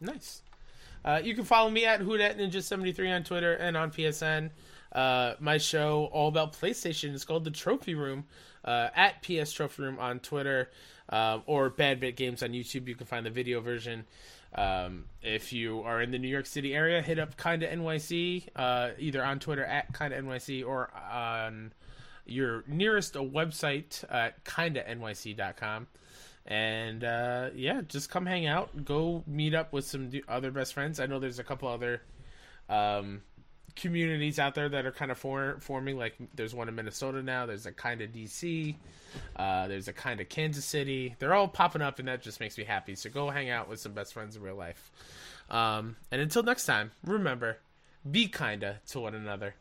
[0.00, 0.42] Nice.
[1.04, 4.50] Uh, you can follow me at Ninja73 on Twitter and on PSN.
[4.92, 8.24] Uh, my show, all about PlayStation, is called The Trophy Room
[8.64, 10.70] uh, at PS Trophy Room on Twitter
[11.10, 12.88] um, or Bad Bit Games on YouTube.
[12.88, 14.04] You can find the video version.
[14.54, 18.90] Um, if you are in the New York City area, hit up Kinda NYC uh,
[18.98, 21.72] either on Twitter at Kinda NYC or on
[22.24, 25.86] your nearest website at kindanyc.com.
[26.48, 28.84] And uh, yeah, just come hang out.
[28.84, 30.98] Go meet up with some other best friends.
[30.98, 32.00] I know there's a couple other
[32.70, 33.20] um,
[33.76, 35.98] communities out there that are kind of for- forming.
[35.98, 37.44] Like there's one in Minnesota now.
[37.44, 38.74] There's a Kinda DC.
[39.36, 41.14] Uh, there's a Kinda Kansas City.
[41.18, 42.94] They're all popping up, and that just makes me happy.
[42.94, 44.90] So go hang out with some best friends in real life.
[45.50, 47.58] Um, and until next time, remember,
[48.10, 49.54] be kinda to one another.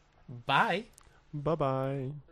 [0.45, 0.85] Bye.
[1.34, 2.11] bye bye.